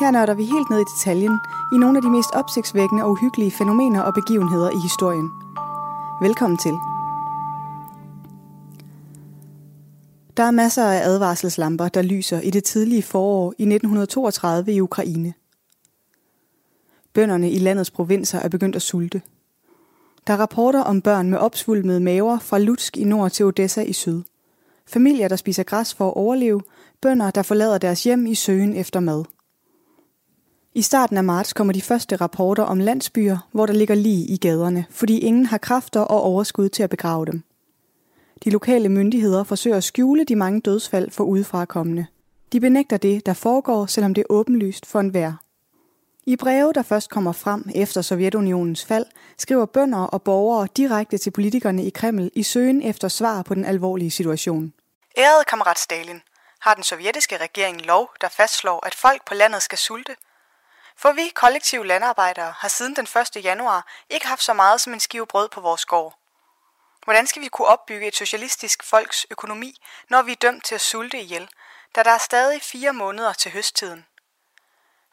Her 0.00 0.10
nørder 0.10 0.34
vi 0.34 0.44
helt 0.44 0.70
ned 0.70 0.80
i 0.80 0.90
detaljen 0.94 1.38
i 1.72 1.76
nogle 1.76 1.98
af 1.98 2.02
de 2.02 2.10
mest 2.10 2.30
opsigtsvækkende 2.34 3.04
og 3.04 3.10
uhyggelige 3.10 3.50
fænomener 3.50 4.02
og 4.02 4.14
begivenheder 4.14 4.70
i 4.70 4.80
historien. 4.82 5.30
Velkommen 6.20 6.58
til. 6.58 6.74
Der 10.36 10.42
er 10.42 10.50
masser 10.50 10.84
af 10.84 11.00
advarselslamper, 11.08 11.88
der 11.88 12.02
lyser 12.02 12.40
i 12.40 12.50
det 12.50 12.64
tidlige 12.64 13.02
forår 13.02 13.54
i 13.58 13.62
1932 13.62 14.72
i 14.72 14.80
Ukraine. 14.80 15.34
Bønderne 17.12 17.50
i 17.50 17.58
landets 17.58 17.90
provinser 17.90 18.38
er 18.38 18.48
begyndt 18.48 18.76
at 18.76 18.82
sulte. 18.82 19.22
Der 20.26 20.32
er 20.32 20.40
rapporter 20.40 20.80
om 20.80 21.00
børn 21.02 21.30
med 21.30 21.38
opsvulmede 21.38 22.00
maver 22.00 22.38
fra 22.38 22.58
Lutsk 22.58 22.96
i 22.96 23.04
nord 23.04 23.30
til 23.30 23.44
Odessa 23.46 23.82
i 23.82 23.92
syd. 23.92 24.22
Familier, 24.88 25.28
der 25.28 25.36
spiser 25.36 25.62
græs 25.62 25.94
for 25.94 26.08
at 26.08 26.16
overleve. 26.16 26.60
Bønder, 27.02 27.30
der 27.30 27.42
forlader 27.42 27.78
deres 27.78 28.04
hjem 28.04 28.26
i 28.26 28.34
søgen 28.34 28.76
efter 28.76 29.00
mad. 29.00 29.24
I 30.74 30.82
starten 30.82 31.16
af 31.16 31.24
marts 31.24 31.52
kommer 31.52 31.72
de 31.72 31.82
første 31.82 32.16
rapporter 32.16 32.62
om 32.62 32.78
landsbyer, 32.78 33.48
hvor 33.52 33.66
der 33.66 33.72
ligger 33.72 33.94
lige 33.94 34.26
i 34.26 34.36
gaderne, 34.36 34.84
fordi 34.90 35.18
ingen 35.18 35.46
har 35.46 35.58
kræfter 35.58 36.00
og 36.00 36.20
overskud 36.20 36.68
til 36.68 36.82
at 36.82 36.90
begrave 36.90 37.26
dem. 37.26 37.42
De 38.44 38.50
lokale 38.50 38.88
myndigheder 38.88 39.44
forsøger 39.44 39.76
at 39.76 39.84
skjule 39.84 40.24
de 40.24 40.36
mange 40.36 40.60
dødsfald 40.60 41.10
for 41.10 41.24
udefrakommende. 41.24 42.06
De 42.52 42.60
benægter 42.60 42.96
det, 42.96 43.26
der 43.26 43.32
foregår, 43.32 43.86
selvom 43.86 44.14
det 44.14 44.20
er 44.20 44.26
åbenlyst 44.30 44.86
for 44.86 45.00
enhver. 45.00 45.45
I 46.28 46.36
breve, 46.36 46.72
der 46.72 46.82
først 46.82 47.10
kommer 47.10 47.32
frem 47.32 47.64
efter 47.74 48.02
Sovjetunionens 48.02 48.84
fald, 48.84 49.06
skriver 49.38 49.66
bønder 49.66 50.04
og 50.04 50.22
borgere 50.22 50.68
direkte 50.76 51.18
til 51.18 51.30
politikerne 51.30 51.84
i 51.84 51.90
Kreml 51.90 52.30
i 52.34 52.42
søgen 52.42 52.82
efter 52.82 53.08
svar 53.08 53.42
på 53.42 53.54
den 53.54 53.64
alvorlige 53.64 54.10
situation. 54.10 54.72
Ærede 55.18 55.44
kammerat 55.44 55.78
Stalin, 55.78 56.22
har 56.60 56.74
den 56.74 56.82
sovjetiske 56.82 57.36
regering 57.36 57.86
lov, 57.86 58.10
der 58.20 58.28
fastslår, 58.28 58.86
at 58.86 58.94
folk 58.94 59.24
på 59.26 59.34
landet 59.34 59.62
skal 59.62 59.78
sulte? 59.78 60.16
For 60.96 61.12
vi 61.12 61.32
kollektive 61.34 61.86
landarbejdere 61.86 62.52
har 62.56 62.68
siden 62.68 62.96
den 62.96 63.06
1. 63.36 63.44
januar 63.44 63.86
ikke 64.10 64.26
haft 64.26 64.42
så 64.42 64.52
meget 64.52 64.80
som 64.80 64.92
en 64.92 65.00
skive 65.00 65.26
brød 65.26 65.48
på 65.48 65.60
vores 65.60 65.84
gård. 65.84 66.18
Hvordan 67.04 67.26
skal 67.26 67.42
vi 67.42 67.48
kunne 67.48 67.68
opbygge 67.68 68.06
et 68.06 68.16
socialistisk 68.16 68.82
folks 68.84 69.26
økonomi, 69.30 69.76
når 70.10 70.22
vi 70.22 70.32
er 70.32 70.36
dømt 70.42 70.64
til 70.64 70.74
at 70.74 70.80
sulte 70.80 71.20
ihjel, 71.20 71.48
da 71.96 72.02
der 72.02 72.10
er 72.10 72.18
stadig 72.18 72.62
fire 72.62 72.92
måneder 72.92 73.32
til 73.32 73.50
høsttiden? 73.50 74.04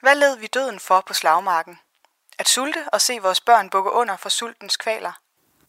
Hvad 0.03 0.15
led 0.15 0.37
vi 0.37 0.47
døden 0.47 0.79
for 0.79 1.03
på 1.07 1.13
slagmarken? 1.13 1.79
At 2.37 2.47
sulte 2.47 2.85
og 2.93 3.01
se 3.01 3.19
vores 3.21 3.41
børn 3.41 3.69
bukke 3.69 3.91
under 3.91 4.17
for 4.17 4.29
sultens 4.29 4.77
kvaler? 4.77 5.11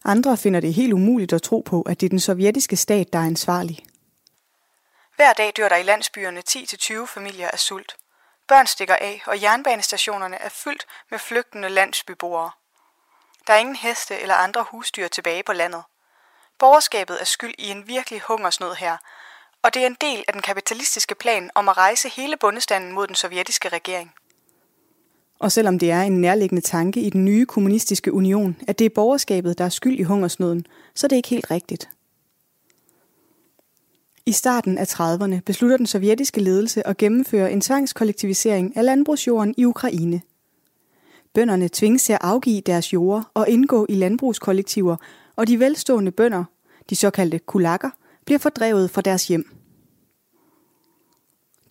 Andre 0.05 0.37
finder 0.37 0.59
det 0.59 0.73
helt 0.73 0.93
umuligt 0.93 1.33
at 1.33 1.41
tro 1.41 1.63
på, 1.65 1.81
at 1.81 1.99
det 1.99 2.05
er 2.05 2.09
den 2.09 2.19
sovjetiske 2.19 2.75
stat, 2.75 3.13
der 3.13 3.19
er 3.19 3.23
ansvarlig. 3.23 3.85
Hver 5.15 5.33
dag 5.33 5.53
dør 5.57 5.69
der 5.69 5.75
i 5.75 5.83
landsbyerne 5.83 6.43
10-20 6.49 7.05
familier 7.05 7.49
af 7.51 7.59
sult. 7.59 7.95
Børn 8.47 8.67
stikker 8.67 8.95
af, 8.95 9.23
og 9.25 9.41
jernbanestationerne 9.41 10.35
er 10.35 10.49
fyldt 10.49 10.85
med 11.11 11.19
flygtende 11.19 11.69
landsbyboere. 11.69 12.51
Der 13.47 13.53
er 13.53 13.57
ingen 13.57 13.75
heste 13.75 14.19
eller 14.19 14.35
andre 14.35 14.63
husdyr 14.63 15.07
tilbage 15.07 15.43
på 15.43 15.53
landet. 15.53 15.83
Borgerskabet 16.59 17.21
er 17.21 17.25
skyld 17.25 17.55
i 17.57 17.69
en 17.69 17.87
virkelig 17.87 18.21
hungersnød 18.21 18.73
her, 18.75 18.97
og 19.61 19.73
det 19.73 19.81
er 19.81 19.87
en 19.87 19.97
del 20.01 20.23
af 20.27 20.33
den 20.33 20.41
kapitalistiske 20.41 21.15
plan 21.15 21.51
om 21.55 21.69
at 21.69 21.77
rejse 21.77 22.09
hele 22.09 22.37
bundestanden 22.37 22.91
mod 22.91 23.07
den 23.07 23.15
sovjetiske 23.15 23.69
regering. 23.69 24.13
Og 25.39 25.51
selvom 25.51 25.79
det 25.79 25.91
er 25.91 26.01
en 26.01 26.21
nærliggende 26.21 26.61
tanke 26.61 27.01
i 27.01 27.09
den 27.09 27.25
nye 27.25 27.45
kommunistiske 27.45 28.13
union, 28.13 28.55
at 28.67 28.79
det 28.79 28.85
er 28.85 28.89
borgerskabet, 28.95 29.57
der 29.57 29.65
er 29.65 29.69
skyld 29.69 29.99
i 29.99 30.03
hungersnøden, 30.03 30.65
så 30.95 31.07
er 31.07 31.09
det 31.09 31.15
ikke 31.15 31.29
helt 31.29 31.51
rigtigt. 31.51 31.89
I 34.25 34.31
starten 34.31 34.77
af 34.77 34.85
30'erne 34.85 35.39
beslutter 35.45 35.77
den 35.77 35.87
sovjetiske 35.87 36.41
ledelse 36.41 36.87
at 36.87 36.97
gennemføre 36.97 37.51
en 37.51 37.61
tvangskollektivisering 37.61 38.77
af 38.77 38.85
landbrugsjorden 38.85 39.55
i 39.57 39.65
Ukraine. 39.65 40.21
Bønderne 41.33 41.69
tvinges 41.73 42.03
til 42.03 42.13
at 42.13 42.19
afgive 42.21 42.61
deres 42.61 42.93
jorder 42.93 43.31
og 43.33 43.49
indgå 43.49 43.85
i 43.89 43.95
landbrugskollektiver, 43.95 44.95
og 45.35 45.47
de 45.47 45.59
velstående 45.59 46.11
bønder, 46.11 46.43
de 46.89 46.95
såkaldte 46.95 47.39
kulakker, 47.39 47.89
bliver 48.25 48.39
fordrevet 48.39 48.89
fra 48.91 49.01
deres 49.01 49.27
hjem. 49.27 49.55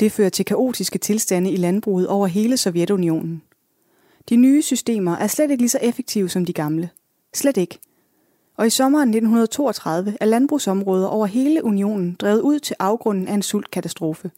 Det 0.00 0.12
fører 0.12 0.28
til 0.28 0.44
kaotiske 0.44 0.98
tilstande 0.98 1.50
i 1.50 1.56
landbruget 1.56 2.08
over 2.08 2.26
hele 2.26 2.56
Sovjetunionen. 2.56 3.42
De 4.28 4.36
nye 4.36 4.62
systemer 4.62 5.16
er 5.16 5.26
slet 5.26 5.50
ikke 5.50 5.62
lige 5.62 5.68
så 5.68 5.78
effektive 5.82 6.28
som 6.28 6.44
de 6.44 6.52
gamle. 6.52 6.90
Slet 7.34 7.56
ikke. 7.56 7.78
Og 8.56 8.66
i 8.66 8.70
sommeren 8.70 9.08
1932 9.08 10.16
er 10.20 10.26
landbrugsområder 10.26 11.06
over 11.06 11.26
hele 11.26 11.64
unionen 11.64 12.16
drevet 12.20 12.40
ud 12.40 12.58
til 12.58 12.76
afgrunden 12.78 13.28
af 13.28 13.34
en 13.34 13.42
sultkatastrofe. 13.42 14.30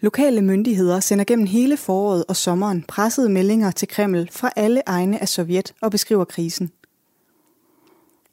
Lokale 0.00 0.42
myndigheder 0.42 1.00
sender 1.00 1.24
gennem 1.24 1.46
hele 1.46 1.76
foråret 1.76 2.24
og 2.28 2.36
sommeren 2.36 2.82
pressede 2.88 3.28
meldinger 3.28 3.70
til 3.70 3.88
Kreml 3.88 4.28
fra 4.32 4.50
alle 4.56 4.82
egne 4.86 5.20
af 5.20 5.28
Sovjet 5.28 5.74
og 5.80 5.90
beskriver 5.90 6.24
krisen. 6.24 6.70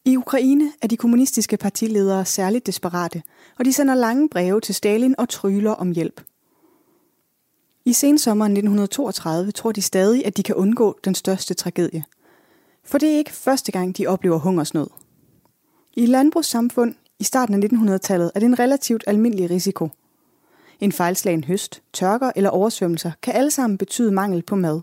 I 0.05 0.17
Ukraine 0.17 0.71
er 0.81 0.87
de 0.87 0.97
kommunistiske 0.97 1.57
partiledere 1.57 2.25
særligt 2.25 2.67
desperate, 2.67 3.23
og 3.59 3.65
de 3.65 3.73
sender 3.73 3.95
lange 3.95 4.29
breve 4.29 4.61
til 4.61 4.75
Stalin 4.75 5.15
og 5.17 5.29
tryller 5.29 5.71
om 5.71 5.91
hjælp. 5.91 6.21
I 7.85 7.93
sensommeren 7.93 8.51
1932 8.51 9.51
tror 9.51 9.71
de 9.71 9.81
stadig, 9.81 10.25
at 10.25 10.37
de 10.37 10.43
kan 10.43 10.55
undgå 10.55 10.99
den 11.05 11.15
største 11.15 11.53
tragedie. 11.53 12.03
For 12.83 12.97
det 12.97 13.13
er 13.13 13.17
ikke 13.17 13.31
første 13.31 13.71
gang, 13.71 13.97
de 13.97 14.07
oplever 14.07 14.37
hungersnød. 14.37 14.87
I 15.93 16.03
et 16.03 16.09
landbrugssamfund 16.09 16.95
i 17.19 17.23
starten 17.23 17.63
af 17.63 17.67
1900-tallet 17.67 18.31
er 18.35 18.39
det 18.39 18.45
en 18.45 18.59
relativt 18.59 19.03
almindelig 19.07 19.49
risiko. 19.49 19.89
En 20.79 20.91
fejlslagen 20.91 21.43
høst, 21.43 21.81
tørker 21.93 22.31
eller 22.35 22.49
oversvømmelser 22.49 23.11
kan 23.21 23.33
alle 23.33 23.51
sammen 23.51 23.77
betyde 23.77 24.11
mangel 24.11 24.41
på 24.41 24.55
mad. 24.55 24.81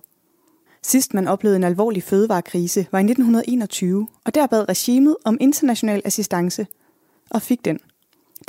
Sidst 0.82 1.14
man 1.14 1.28
oplevede 1.28 1.56
en 1.56 1.64
alvorlig 1.64 2.02
fødevarekrise 2.02 2.86
var 2.92 2.98
i 2.98 3.02
1921, 3.02 4.08
og 4.24 4.34
der 4.34 4.46
bad 4.46 4.68
regimet 4.68 5.16
om 5.24 5.38
international 5.40 6.02
assistance, 6.04 6.66
og 7.30 7.42
fik 7.42 7.64
den. 7.64 7.78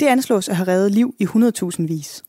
Det 0.00 0.06
anslås 0.06 0.48
at 0.48 0.56
have 0.56 0.68
reddet 0.68 0.92
liv 0.92 1.14
i 1.18 1.24
100.000 1.24 1.86
vis. 1.86 2.24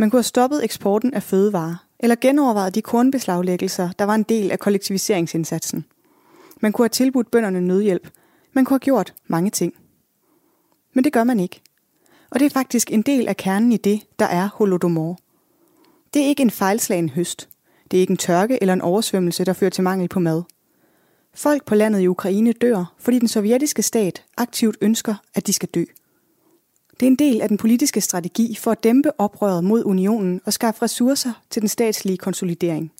Man 0.00 0.10
kunne 0.10 0.18
have 0.18 0.24
stoppet 0.24 0.64
eksporten 0.64 1.14
af 1.14 1.22
fødevarer, 1.22 1.86
eller 1.98 2.16
genovervejet 2.20 2.74
de 2.74 2.82
kornbeslaglæggelser, 2.82 3.90
der 3.98 4.04
var 4.04 4.14
en 4.14 4.22
del 4.22 4.50
af 4.50 4.58
kollektiviseringsindsatsen. 4.58 5.84
Man 6.60 6.72
kunne 6.72 6.84
have 6.84 6.88
tilbudt 6.88 7.30
bønderne 7.30 7.60
nødhjælp. 7.60 8.10
Man 8.52 8.64
kunne 8.64 8.74
have 8.74 8.80
gjort 8.80 9.14
mange 9.26 9.50
ting. 9.50 9.74
Men 10.92 11.04
det 11.04 11.12
gør 11.12 11.24
man 11.24 11.40
ikke. 11.40 11.62
Og 12.30 12.40
det 12.40 12.46
er 12.46 12.50
faktisk 12.50 12.92
en 12.92 13.02
del 13.02 13.28
af 13.28 13.36
kernen 13.36 13.72
i 13.72 13.76
det, 13.76 14.02
der 14.18 14.24
er 14.24 14.48
holodomor. 14.54 15.18
Det 16.14 16.22
er 16.22 16.26
ikke 16.26 16.42
en 16.42 16.50
fejlslagen 16.50 17.08
høst. 17.08 17.48
Det 17.90 17.96
er 17.96 18.00
ikke 18.00 18.10
en 18.10 18.16
tørke 18.16 18.58
eller 18.60 18.72
en 18.72 18.80
oversvømmelse, 18.80 19.44
der 19.44 19.52
fører 19.52 19.70
til 19.70 19.84
mangel 19.84 20.08
på 20.08 20.20
mad. 20.20 20.42
Folk 21.34 21.64
på 21.64 21.74
landet 21.74 22.00
i 22.00 22.08
Ukraine 22.08 22.52
dør, 22.52 22.94
fordi 22.98 23.18
den 23.18 23.28
sovjetiske 23.28 23.82
stat 23.82 24.24
aktivt 24.36 24.76
ønsker, 24.80 25.14
at 25.34 25.46
de 25.46 25.52
skal 25.52 25.68
dø. 25.68 25.84
Det 27.00 27.06
er 27.06 27.10
en 27.10 27.16
del 27.16 27.40
af 27.40 27.48
den 27.48 27.56
politiske 27.56 28.00
strategi 28.00 28.54
for 28.54 28.70
at 28.70 28.84
dæmpe 28.84 29.20
oprøret 29.20 29.64
mod 29.64 29.84
unionen 29.84 30.40
og 30.44 30.52
skaffe 30.52 30.82
ressourcer 30.82 31.32
til 31.50 31.62
den 31.62 31.68
statslige 31.68 32.16
konsolidering. 32.16 32.92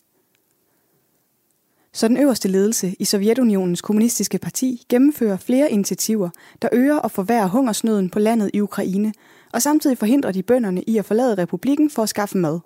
Så 1.93 2.07
den 2.07 2.17
øverste 2.17 2.47
ledelse 2.47 2.95
i 2.99 3.05
Sovjetunionens 3.05 3.81
kommunistiske 3.81 4.37
parti 4.37 4.85
gennemfører 4.89 5.37
flere 5.37 5.71
initiativer, 5.71 6.29
der 6.61 6.69
øger 6.71 6.95
og 6.95 7.11
forværrer 7.11 7.47
hungersnøden 7.47 8.09
på 8.09 8.19
landet 8.19 8.51
i 8.53 8.61
Ukraine, 8.61 9.13
og 9.53 9.61
samtidig 9.61 9.97
forhindrer 9.97 10.31
de 10.31 10.43
bønderne 10.43 10.81
i 10.81 10.97
at 10.97 11.05
forlade 11.05 11.35
republikken 11.35 11.89
for 11.89 12.03
at 12.03 12.09
skaffe 12.09 12.37
mad. 12.37 12.59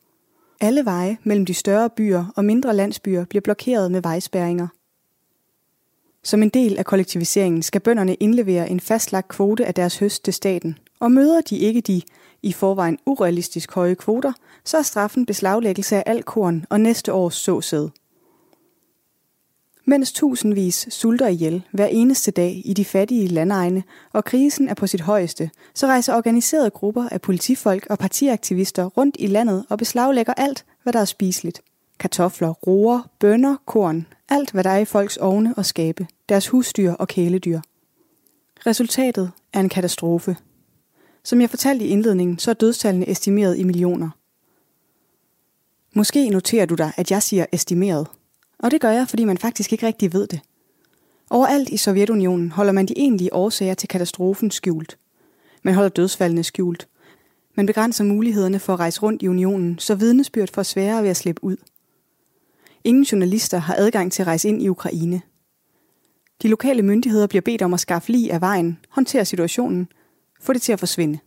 Alle 0.61 0.85
veje 0.85 1.17
mellem 1.23 1.45
de 1.45 1.53
større 1.53 1.89
byer 1.89 2.25
og 2.35 2.45
mindre 2.45 2.75
landsbyer 2.75 3.25
bliver 3.25 3.41
blokeret 3.41 3.91
med 3.91 4.01
vejspæringer. 4.01 4.67
Som 6.23 6.43
en 6.43 6.49
del 6.49 6.77
af 6.77 6.85
kollektiviseringen 6.85 7.63
skal 7.63 7.81
bønderne 7.81 8.15
indlevere 8.15 8.69
en 8.69 8.79
fastlagt 8.79 9.27
kvote 9.27 9.65
af 9.65 9.73
deres 9.73 9.97
høst 9.97 10.23
til 10.23 10.33
staten, 10.33 10.77
og 10.99 11.11
møder 11.11 11.41
de 11.41 11.57
ikke 11.57 11.81
de 11.81 12.01
i 12.43 12.53
forvejen 12.53 12.97
urealistisk 13.05 13.71
høje 13.71 13.95
kvoter, 13.95 14.33
så 14.63 14.77
er 14.77 14.81
straffen 14.81 15.25
beslaglæggelse 15.25 15.95
af 15.95 16.03
al 16.05 16.23
korn 16.23 16.65
og 16.69 16.81
næste 16.81 17.13
års 17.13 17.35
såsæd. 17.35 17.89
Mens 19.87 20.11
tusindvis 20.11 20.87
sulter 20.89 21.27
ihjel 21.27 21.63
hver 21.71 21.85
eneste 21.85 22.31
dag 22.31 22.61
i 22.65 22.73
de 22.73 22.85
fattige 22.85 23.27
landegne, 23.27 23.83
og 24.13 24.25
krisen 24.25 24.69
er 24.69 24.73
på 24.73 24.87
sit 24.87 25.01
højeste, 25.01 25.49
så 25.73 25.87
rejser 25.87 26.15
organiserede 26.15 26.69
grupper 26.69 27.09
af 27.09 27.21
politifolk 27.21 27.87
og 27.89 27.99
partiaktivister 27.99 28.85
rundt 28.85 29.15
i 29.19 29.27
landet 29.27 29.65
og 29.69 29.77
beslaglægger 29.77 30.33
alt, 30.33 30.65
hvad 30.83 30.93
der 30.93 30.99
er 30.99 31.05
spiseligt. 31.05 31.61
Kartofler, 31.99 32.49
roer, 32.49 33.09
bønner, 33.19 33.55
korn, 33.65 34.07
alt 34.29 34.51
hvad 34.51 34.63
der 34.63 34.69
er 34.69 34.77
i 34.77 34.85
folks 34.85 35.17
ovne 35.17 35.53
og 35.57 35.65
skabe, 35.65 36.07
deres 36.29 36.47
husdyr 36.47 36.91
og 36.91 37.07
kæledyr. 37.07 37.59
Resultatet 38.65 39.31
er 39.53 39.59
en 39.59 39.69
katastrofe. 39.69 40.35
Som 41.25 41.41
jeg 41.41 41.49
fortalte 41.49 41.85
i 41.85 41.87
indledningen, 41.87 42.39
så 42.39 42.51
er 42.51 42.55
dødstallene 42.55 43.09
estimeret 43.09 43.57
i 43.57 43.63
millioner. 43.63 44.09
Måske 45.95 46.29
noterer 46.29 46.65
du 46.65 46.75
dig, 46.75 46.91
at 46.97 47.11
jeg 47.11 47.23
siger 47.23 47.45
estimeret. 47.51 48.07
Og 48.59 48.71
det 48.71 48.81
gør 48.81 48.89
jeg, 48.89 49.07
fordi 49.09 49.23
man 49.23 49.37
faktisk 49.37 49.71
ikke 49.71 49.87
rigtig 49.87 50.13
ved 50.13 50.27
det. 50.27 50.39
Overalt 51.29 51.69
i 51.69 51.77
Sovjetunionen 51.77 52.51
holder 52.51 52.71
man 52.71 52.85
de 52.85 52.93
egentlige 52.97 53.33
årsager 53.33 53.73
til 53.73 53.89
katastrofen 53.89 54.51
skjult. 54.51 54.97
Man 55.63 55.73
holder 55.73 55.89
dødsfaldene 55.89 56.43
skjult. 56.43 56.87
Man 57.55 57.65
begrænser 57.65 58.03
mulighederne 58.03 58.59
for 58.59 58.73
at 58.73 58.79
rejse 58.79 59.01
rundt 59.01 59.21
i 59.21 59.27
unionen, 59.27 59.79
så 59.79 59.95
vidnesbyrd 59.95 60.49
får 60.53 60.63
sværere 60.63 61.03
ved 61.03 61.09
at 61.09 61.17
slippe 61.17 61.43
ud. 61.43 61.57
Ingen 62.83 63.03
journalister 63.03 63.57
har 63.57 63.75
adgang 63.77 64.11
til 64.11 64.23
at 64.23 64.27
rejse 64.27 64.47
ind 64.47 64.61
i 64.61 64.69
Ukraine. 64.69 65.21
De 66.41 66.47
lokale 66.47 66.81
myndigheder 66.81 67.27
bliver 67.27 67.41
bedt 67.41 67.61
om 67.61 67.73
at 67.73 67.79
skaffe 67.79 68.11
lige 68.11 68.33
af 68.33 68.41
vejen, 68.41 68.79
håndtere 68.89 69.25
situationen, 69.25 69.87
få 70.39 70.53
det 70.53 70.61
til 70.61 70.73
at 70.73 70.79
forsvinde. 70.79 71.19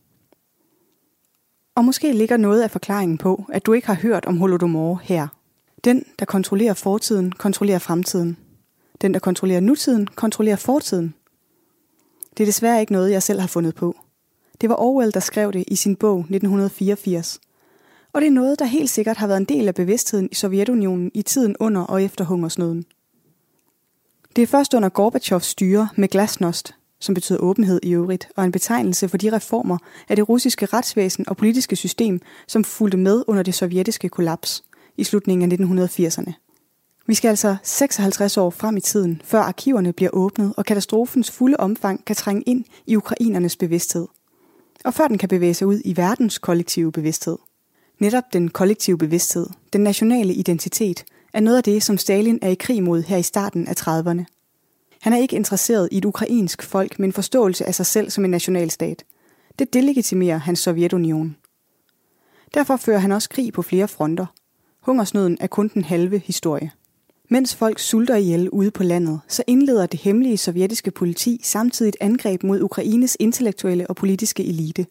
Og 1.75 1.85
måske 1.85 2.13
ligger 2.13 2.37
noget 2.37 2.63
af 2.63 2.71
forklaringen 2.71 3.19
på, 3.19 3.45
at 3.53 3.67
du 3.67 3.73
ikke 3.73 3.87
har 3.87 3.95
hørt 3.95 4.27
om 4.27 4.39
Holodomor 4.39 5.01
her. 5.03 5.29
Den, 5.85 6.05
der 6.19 6.25
kontrollerer 6.25 6.75
fortiden, 6.75 7.33
kontrollerer 7.33 7.79
fremtiden. 7.79 8.37
Den, 9.01 9.15
der 9.15 9.21
kontrollerer 9.21 9.61
nutiden, 9.61 10.07
kontrollerer 10.07 10.57
fortiden. 10.57 11.15
Det 12.37 12.45
er 12.45 12.47
desværre 12.47 12.81
ikke 12.81 12.93
noget, 12.93 13.11
jeg 13.11 13.23
selv 13.23 13.41
har 13.41 13.47
fundet 13.47 13.75
på. 13.75 13.97
Det 14.61 14.69
var 14.69 14.77
Orwell, 14.81 15.15
der 15.15 15.21
skrev 15.21 15.53
det 15.53 15.65
i 15.69 15.77
sin 15.77 15.97
bog 15.97 16.19
1984. 16.19 17.41
Og 18.13 18.21
det 18.21 18.27
er 18.27 18.33
noget, 18.33 18.59
der 18.59 18.65
helt 18.65 18.91
sikkert 18.91 19.17
har 19.17 19.27
været 19.27 19.41
en 19.41 19.45
del 19.45 19.69
af 19.69 19.75
bevidstheden 19.75 20.29
i 20.33 20.35
Sovjetunionen 20.35 21.11
i 21.15 21.23
tiden 21.23 21.57
under 21.61 21.83
og 21.83 22.03
efter 22.03 22.25
hungersnøden. 22.25 22.85
Det 24.37 24.43
er 24.43 24.47
først 24.47 24.75
under 24.75 24.89
Gorbachevs 24.89 25.47
styre 25.47 25.89
med 25.97 26.09
glasnost, 26.09 26.75
som 27.01 27.15
betyder 27.15 27.39
åbenhed 27.39 27.81
i 27.83 27.95
øvrigt, 27.95 28.29
og 28.37 28.45
en 28.45 28.53
betegnelse 28.53 29.09
for 29.09 29.17
de 29.17 29.33
reformer 29.33 29.79
af 30.09 30.17
det 30.17 30.29
russiske 30.29 30.67
retsvæsen 30.67 31.29
og 31.29 31.37
politiske 31.37 31.77
system, 31.77 32.21
som 32.47 32.65
fulgte 32.65 32.97
med 32.97 33.25
under 33.27 33.43
det 33.43 33.55
sovjetiske 33.55 34.09
kollaps 34.09 34.65
i 34.97 35.05
slutningen 35.05 35.53
af 35.53 35.87
1980'erne. 35.89 36.33
Vi 37.07 37.15
skal 37.15 37.29
altså 37.29 37.57
56 37.63 38.37
år 38.37 38.51
frem 38.51 38.77
i 38.77 38.81
tiden, 38.81 39.23
før 39.25 39.41
arkiverne 39.41 39.93
bliver 39.93 40.11
åbnet, 40.13 40.55
og 40.57 40.65
katastrofens 40.65 41.31
fulde 41.31 41.57
omfang 41.57 42.05
kan 42.05 42.17
trænge 42.17 42.43
ind 42.43 42.65
i 42.87 42.97
ukrainernes 42.97 43.57
bevidsthed. 43.57 44.07
Og 44.85 44.95
før 44.95 45.09
den 45.09 45.19
kan 45.19 45.29
bevæge 45.29 45.55
sig 45.55 45.67
ud 45.67 45.81
i 45.85 45.97
verdens 45.97 46.39
kollektive 46.39 46.93
bevidsthed. 46.93 47.37
Netop 47.99 48.25
den 48.33 48.49
kollektive 48.49 48.99
bevidsthed, 48.99 49.47
den 49.73 49.81
nationale 49.81 50.35
identitet, 50.35 51.05
er 51.33 51.41
noget 51.41 51.57
af 51.57 51.63
det, 51.63 51.83
som 51.83 51.99
Stalin 51.99 52.39
er 52.43 52.49
i 52.49 52.55
krig 52.55 52.83
mod 52.83 53.03
her 53.03 53.17
i 53.17 53.23
starten 53.23 53.69
af 53.69 53.75
30'erne. 53.81 54.38
Han 55.01 55.13
er 55.13 55.17
ikke 55.17 55.37
interesseret 55.37 55.89
i 55.93 55.99
et 55.99 56.05
ukrainsk 56.05 56.63
folk 56.63 56.99
med 56.99 57.09
en 57.09 57.13
forståelse 57.13 57.65
af 57.65 57.75
sig 57.75 57.87
selv 57.87 58.11
som 58.11 58.25
en 58.25 58.31
nationalstat. 58.31 59.05
Det 59.59 59.73
delegitimerer 59.75 60.39
hans 60.39 60.59
Sovjetunion. 60.59 61.37
Derfor 62.55 62.77
fører 62.77 62.99
han 62.99 63.13
også 63.13 63.29
krig 63.29 63.53
på 63.53 63.63
flere 63.63 63.89
fronter. 63.89 64.27
Hungersnøden 64.83 65.37
er 65.41 65.47
kun 65.47 65.71
den 65.75 65.85
halve 65.85 66.19
historie. 66.19 66.71
Mens 67.31 67.55
folk 67.55 67.79
sulter 67.79 68.17
ihjel 68.17 68.51
ude 68.51 68.71
på 68.71 68.83
landet, 68.83 69.21
så 69.29 69.43
indleder 69.47 69.87
det 69.87 70.01
hemmelige 70.01 70.37
sovjetiske 70.37 70.91
politi 70.91 71.41
samtidig 71.43 71.89
et 71.89 71.97
angreb 72.01 72.43
mod 72.43 72.61
Ukraines 72.61 73.17
intellektuelle 73.21 73.87
og 73.87 73.97
politiske 73.97 74.45
elite. 74.45 74.87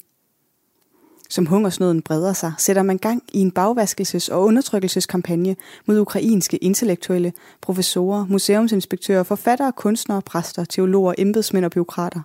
Som 1.30 1.45
hungersnøden 1.45 2.01
breder 2.01 2.34
sig, 2.34 2.53
sætter 2.57 2.84
man 2.84 2.97
gang 2.97 3.23
i 3.34 3.39
en 3.39 3.51
bagvaskelses- 3.59 4.32
og 4.32 4.43
undertrykkelseskampagne 4.43 5.55
mod 5.86 5.99
ukrainske 5.99 6.57
intellektuelle, 6.57 7.34
professorer, 7.61 8.25
museumsinspektører, 8.30 9.23
forfattere, 9.23 9.71
kunstnere, 9.71 10.21
præster, 10.21 10.65
teologer, 10.65 11.13
embedsmænd 11.17 11.65
og 11.65 11.71
byråkrater. 11.71 12.21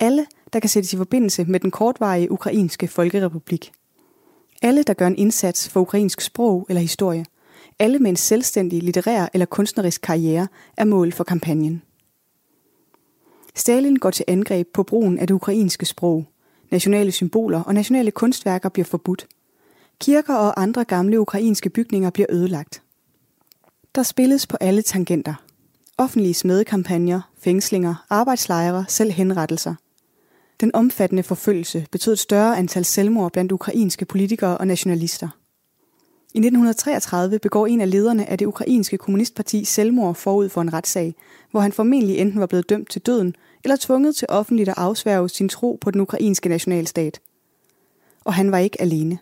Alle, 0.00 0.26
der 0.52 0.60
kan 0.60 0.70
sættes 0.70 0.92
i 0.92 0.96
forbindelse 0.96 1.44
med 1.44 1.60
den 1.60 1.70
kortvarige 1.70 2.32
ukrainske 2.32 2.88
folkerepublik. 2.88 3.72
Alle, 4.62 4.82
der 4.82 4.94
gør 4.94 5.06
en 5.06 5.18
indsats 5.18 5.68
for 5.68 5.80
ukrainsk 5.80 6.20
sprog 6.20 6.66
eller 6.68 6.80
historie– 6.80 7.24
alle 7.78 7.98
med 7.98 8.10
en 8.10 8.16
selvstændig 8.16 8.82
litterær 8.82 9.28
eller 9.32 9.46
kunstnerisk 9.46 10.00
karriere 10.02 10.48
er 10.76 10.84
mål 10.84 11.12
for 11.12 11.24
kampagnen. 11.24 11.82
Stalin 13.54 13.96
går 13.96 14.10
til 14.10 14.24
angreb 14.28 14.68
på 14.74 14.82
brugen 14.82 15.18
af 15.18 15.26
det 15.26 15.34
ukrainske 15.34 15.86
sprog. 15.86 16.24
Nationale 16.70 17.12
symboler 17.12 17.62
og 17.62 17.74
nationale 17.74 18.10
kunstværker 18.10 18.68
bliver 18.68 18.86
forbudt. 18.86 19.26
Kirker 20.00 20.34
og 20.34 20.62
andre 20.62 20.84
gamle 20.84 21.20
ukrainske 21.20 21.70
bygninger 21.70 22.10
bliver 22.10 22.26
ødelagt. 22.30 22.82
Der 23.94 24.02
spilles 24.02 24.46
på 24.46 24.56
alle 24.60 24.82
tangenter. 24.82 25.34
Offentlige 25.98 26.34
smedekampagner, 26.34 27.20
fængslinger, 27.38 28.06
arbejdslejre, 28.10 28.84
selv 28.88 29.10
henrettelser. 29.10 29.74
Den 30.60 30.70
omfattende 30.74 31.22
forfølgelse 31.22 31.86
betød 31.92 32.12
et 32.12 32.18
større 32.18 32.58
antal 32.58 32.84
selvmord 32.84 33.32
blandt 33.32 33.52
ukrainske 33.52 34.04
politikere 34.04 34.58
og 34.58 34.66
nationalister. 34.66 35.28
I 36.34 36.38
1933 36.38 37.38
begår 37.38 37.66
en 37.66 37.80
af 37.80 37.90
lederne 37.90 38.30
af 38.30 38.38
det 38.38 38.46
ukrainske 38.46 38.98
kommunistparti 38.98 39.64
selvmord 39.64 40.14
forud 40.14 40.48
for 40.48 40.60
en 40.60 40.72
retssag, 40.72 41.14
hvor 41.50 41.60
han 41.60 41.72
formentlig 41.72 42.18
enten 42.18 42.40
var 42.40 42.46
blevet 42.46 42.68
dømt 42.68 42.90
til 42.90 43.02
døden 43.02 43.34
eller 43.66 43.76
tvunget 43.80 44.16
til 44.16 44.26
offentligt 44.30 44.68
at 44.68 44.74
afsværge 44.78 45.28
sin 45.28 45.48
tro 45.48 45.78
på 45.80 45.90
den 45.90 46.00
ukrainske 46.00 46.48
nationalstat. 46.48 47.20
Og 48.24 48.34
han 48.34 48.52
var 48.52 48.58
ikke 48.58 48.80
alene. 48.80 49.18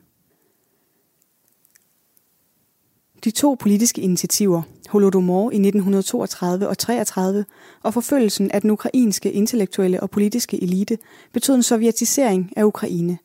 De 3.24 3.30
to 3.30 3.56
politiske 3.60 4.00
initiativer, 4.00 4.62
Holodomor 4.88 5.50
i 5.50 5.54
1932 5.54 6.68
og 6.68 6.78
33 6.78 7.44
og 7.82 7.94
forfølgelsen 7.94 8.50
af 8.50 8.60
den 8.60 8.70
ukrainske 8.70 9.32
intellektuelle 9.32 10.00
og 10.00 10.10
politiske 10.10 10.62
elite, 10.62 10.98
betød 11.32 11.54
en 11.54 11.62
sovjetisering 11.62 12.52
af 12.56 12.64
Ukraine. 12.64 13.18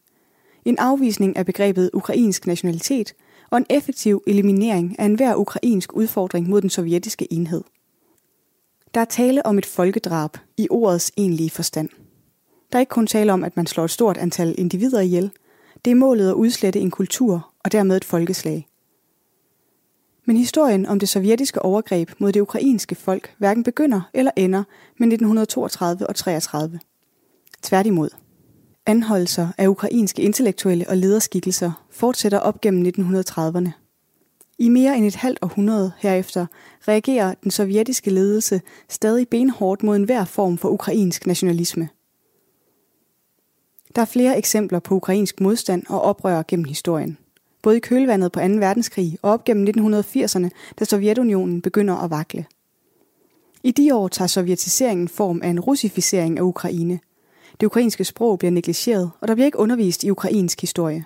En 0.65 0.77
afvisning 0.77 1.37
af 1.37 1.45
begrebet 1.45 1.89
ukrainsk 1.93 2.47
nationalitet– 2.47 3.13
og 3.49 3.57
en 3.57 3.65
effektiv 3.69 4.23
eliminering 4.27 4.99
af 4.99 5.05
enhver 5.05 5.35
ukrainsk 5.35 5.93
udfordring 5.93 6.49
mod 6.49 6.61
den 6.61 6.69
sovjetiske 6.69 7.33
enhed. 7.33 7.63
Der 8.93 9.01
er 9.01 9.05
tale 9.05 9.45
om 9.45 9.57
et 9.57 9.65
folkedrab 9.65 10.37
i 10.57 10.67
ordets 10.69 11.11
egentlige 11.17 11.49
forstand. 11.49 11.89
Der 12.71 12.77
er 12.77 12.79
ikke 12.79 12.89
kun 12.89 13.07
tale 13.07 13.33
om, 13.33 13.43
at 13.43 13.55
man 13.55 13.67
slår 13.67 13.83
et 13.83 13.91
stort 13.91 14.17
antal 14.17 14.55
individer 14.57 14.99
ihjel. 14.99 15.31
Det 15.85 15.91
er 15.91 15.95
målet 15.95 16.29
at 16.29 16.33
udslette 16.33 16.79
en 16.79 16.91
kultur 16.91 17.53
og 17.59 17.71
dermed 17.71 17.97
et 17.97 18.05
folkeslag. 18.05 18.67
Men 20.25 20.37
historien 20.37 20.85
om 20.85 20.99
det 20.99 21.09
sovjetiske 21.09 21.61
overgreb 21.61 22.11
mod 22.19 22.31
det 22.31 22.39
ukrainske 22.39 22.95
folk 22.95 23.35
hverken 23.37 23.63
begynder 23.63 24.01
eller 24.13 24.31
ender 24.35 24.63
med 24.97 25.07
1932 25.07 26.07
og 26.07 26.15
33. 26.15 26.79
Tværtimod. 27.61 28.09
Anholdelser 28.85 29.47
af 29.57 29.67
ukrainske 29.67 30.21
intellektuelle 30.21 30.89
og 30.89 30.97
lederskikkelser 30.97 31.85
fortsætter 31.91 32.39
op 32.39 32.61
gennem 32.61 32.93
1930'erne. 32.97 33.88
I 34.59 34.69
mere 34.69 34.97
end 34.97 35.05
et 35.05 35.15
halvt 35.15 35.39
århundrede 35.41 35.91
herefter 35.97 36.45
reagerer 36.87 37.33
den 37.43 37.51
sovjetiske 37.51 38.09
ledelse 38.09 38.61
stadig 38.89 39.27
benhårdt 39.27 39.83
mod 39.83 39.95
enhver 39.95 40.25
form 40.25 40.57
for 40.57 40.69
ukrainsk 40.69 41.27
nationalisme. 41.27 41.89
Der 43.95 44.01
er 44.01 44.05
flere 44.05 44.37
eksempler 44.37 44.79
på 44.79 44.95
ukrainsk 44.95 45.41
modstand 45.41 45.83
og 45.89 46.01
oprør 46.01 46.43
gennem 46.47 46.65
historien. 46.65 47.17
Både 47.61 47.77
i 47.77 47.79
kølvandet 47.79 48.31
på 48.31 48.39
2. 48.39 48.45
verdenskrig 48.45 49.17
og 49.21 49.31
op 49.31 49.43
gennem 49.43 49.93
1980'erne, 49.95 50.49
da 50.79 50.85
Sovjetunionen 50.85 51.61
begynder 51.61 51.95
at 51.95 52.09
vakle. 52.09 52.45
I 53.63 53.71
de 53.71 53.95
år 53.95 54.07
tager 54.07 54.27
sovjetiseringen 54.27 55.07
form 55.07 55.41
af 55.43 55.49
en 55.49 55.59
russificering 55.59 56.37
af 56.37 56.43
Ukraine– 56.43 56.99
det 57.59 57.65
ukrainske 57.65 58.03
sprog 58.03 58.39
bliver 58.39 58.51
negligeret, 58.51 59.11
og 59.21 59.27
der 59.27 59.35
bliver 59.35 59.45
ikke 59.45 59.59
undervist 59.59 60.03
i 60.03 60.11
ukrainsk 60.11 60.61
historie. 60.61 61.05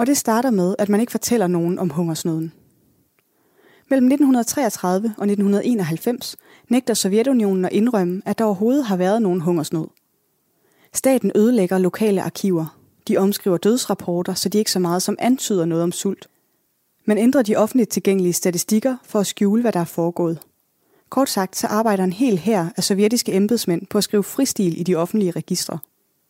Og 0.00 0.06
det 0.06 0.16
starter 0.16 0.50
med, 0.50 0.74
at 0.78 0.88
man 0.88 1.00
ikke 1.00 1.10
fortæller 1.10 1.46
nogen 1.46 1.78
om 1.78 1.90
hungersnøden. 1.90 2.52
Mellem 3.90 4.06
1933 4.06 5.14
og 5.18 5.24
1991 5.24 6.36
nægter 6.68 6.94
Sovjetunionen 6.94 7.64
at 7.64 7.72
indrømme, 7.72 8.22
at 8.26 8.38
der 8.38 8.44
overhovedet 8.44 8.84
har 8.84 8.96
været 8.96 9.22
nogen 9.22 9.40
hungersnød. 9.40 9.86
Staten 10.92 11.32
ødelægger 11.34 11.78
lokale 11.78 12.22
arkiver. 12.22 12.78
De 13.08 13.16
omskriver 13.16 13.56
dødsrapporter, 13.56 14.34
så 14.34 14.48
de 14.48 14.58
ikke 14.58 14.70
så 14.70 14.78
meget 14.78 15.02
som 15.02 15.16
antyder 15.18 15.64
noget 15.64 15.84
om 15.84 15.92
sult. 15.92 16.28
Man 17.04 17.18
ændrer 17.18 17.42
de 17.42 17.56
offentligt 17.56 17.90
tilgængelige 17.90 18.32
statistikker 18.32 18.96
for 19.04 19.20
at 19.20 19.26
skjule, 19.26 19.62
hvad 19.62 19.72
der 19.72 19.80
er 19.80 19.84
foregået. 19.84 20.38
Kort 21.10 21.28
sagt, 21.28 21.56
så 21.56 21.66
arbejder 21.66 22.04
en 22.04 22.12
hel 22.12 22.38
her 22.38 22.68
af 22.76 22.84
sovjetiske 22.84 23.32
embedsmænd 23.32 23.86
på 23.86 23.98
at 23.98 24.04
skrive 24.04 24.22
fristil 24.22 24.80
i 24.80 24.82
de 24.82 24.96
offentlige 24.96 25.30
registre, 25.30 25.78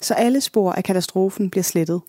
så 0.01 0.15
alle 0.15 0.41
spor 0.41 0.73
af 0.73 0.85
katastrofen 0.85 1.51
bliver 1.51 1.65
slettet. 1.65 2.01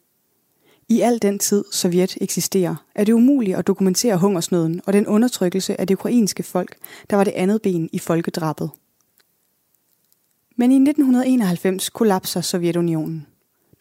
I 0.91 1.01
al 1.01 1.21
den 1.21 1.39
tid 1.39 1.63
Sovjet 1.71 2.17
eksisterer, 2.21 2.75
er 2.95 3.03
det 3.03 3.13
umuligt 3.13 3.57
at 3.57 3.67
dokumentere 3.67 4.17
hungersnøden 4.17 4.81
og 4.85 4.93
den 4.93 5.07
undertrykkelse 5.07 5.81
af 5.81 5.87
det 5.87 5.95
ukrainske 5.95 6.43
folk, 6.43 6.75
der 7.09 7.15
var 7.15 7.23
det 7.23 7.33
andet 7.35 7.61
ben 7.61 7.89
i 7.93 7.99
folkedrabet. 7.99 8.69
Men 10.55 10.71
i 10.71 10.75
1991 10.75 11.89
kollapser 11.89 12.41
Sovjetunionen. 12.41 13.27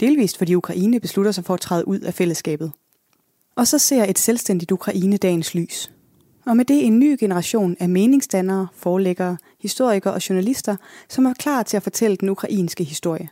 Delvist 0.01 0.39
fordi 0.39 0.55
Ukraine 0.55 1.01
beslutter 1.01 1.33
sig 1.33 1.45
for 1.45 1.55
at 1.55 1.61
træde 1.61 1.89
ud 1.89 2.01
af 2.01 2.15
fællesskabet. 2.15 2.73
Og 3.57 3.67
så 3.67 3.79
ser 3.79 4.05
et 4.05 4.19
selvstændigt 4.19 4.73
Ukraine 4.73 5.17
dagens 5.17 5.55
lys– 5.55 5.91
og 6.47 6.57
med 6.57 6.65
det 6.65 6.87
en 6.87 6.99
ny 6.99 7.17
generation 7.21 7.77
af 7.81 7.89
meningsdannere, 7.89 8.69
forlæggere, 8.75 9.37
historikere 9.61 10.15
og 10.15 10.29
journalister, 10.29 10.77
som 11.09 11.27
er 11.27 11.35
klar 11.35 11.63
til 11.63 11.77
at 11.77 11.83
fortælle 11.83 12.17
den 12.17 12.29
ukrainske 12.29 12.85
historie. 12.85 13.29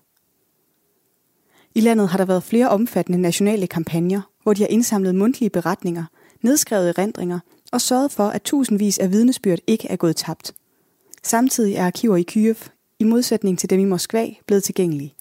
I 1.78 1.80
landet 1.80 2.08
har 2.08 2.18
der 2.18 2.24
været 2.24 2.42
flere 2.42 2.68
omfattende 2.68 3.18
nationale 3.18 3.66
kampagner, 3.66 4.20
hvor 4.42 4.52
de 4.52 4.62
har 4.62 4.68
indsamlet 4.68 5.14
mundtlige 5.14 5.50
beretninger, 5.50 6.04
nedskrevet 6.42 6.88
erindringer 6.88 7.38
og 7.72 7.80
sørget 7.80 8.12
for, 8.12 8.24
at 8.24 8.42
tusindvis 8.42 8.98
af 8.98 9.12
vidnesbyrd 9.12 9.58
ikke 9.66 9.88
er 9.88 9.96
gået 9.96 10.16
tabt. 10.16 10.54
Samtidig 11.22 11.74
er 11.74 11.86
arkiver 11.86 12.16
i 12.16 12.22
Kyiv, 12.22 12.54
i 12.98 13.04
modsætning 13.04 13.58
til 13.58 13.70
dem 13.70 13.80
i 13.80 13.84
Moskva, 13.84 14.26
blevet 14.46 14.64
tilgængelige. 14.64 15.14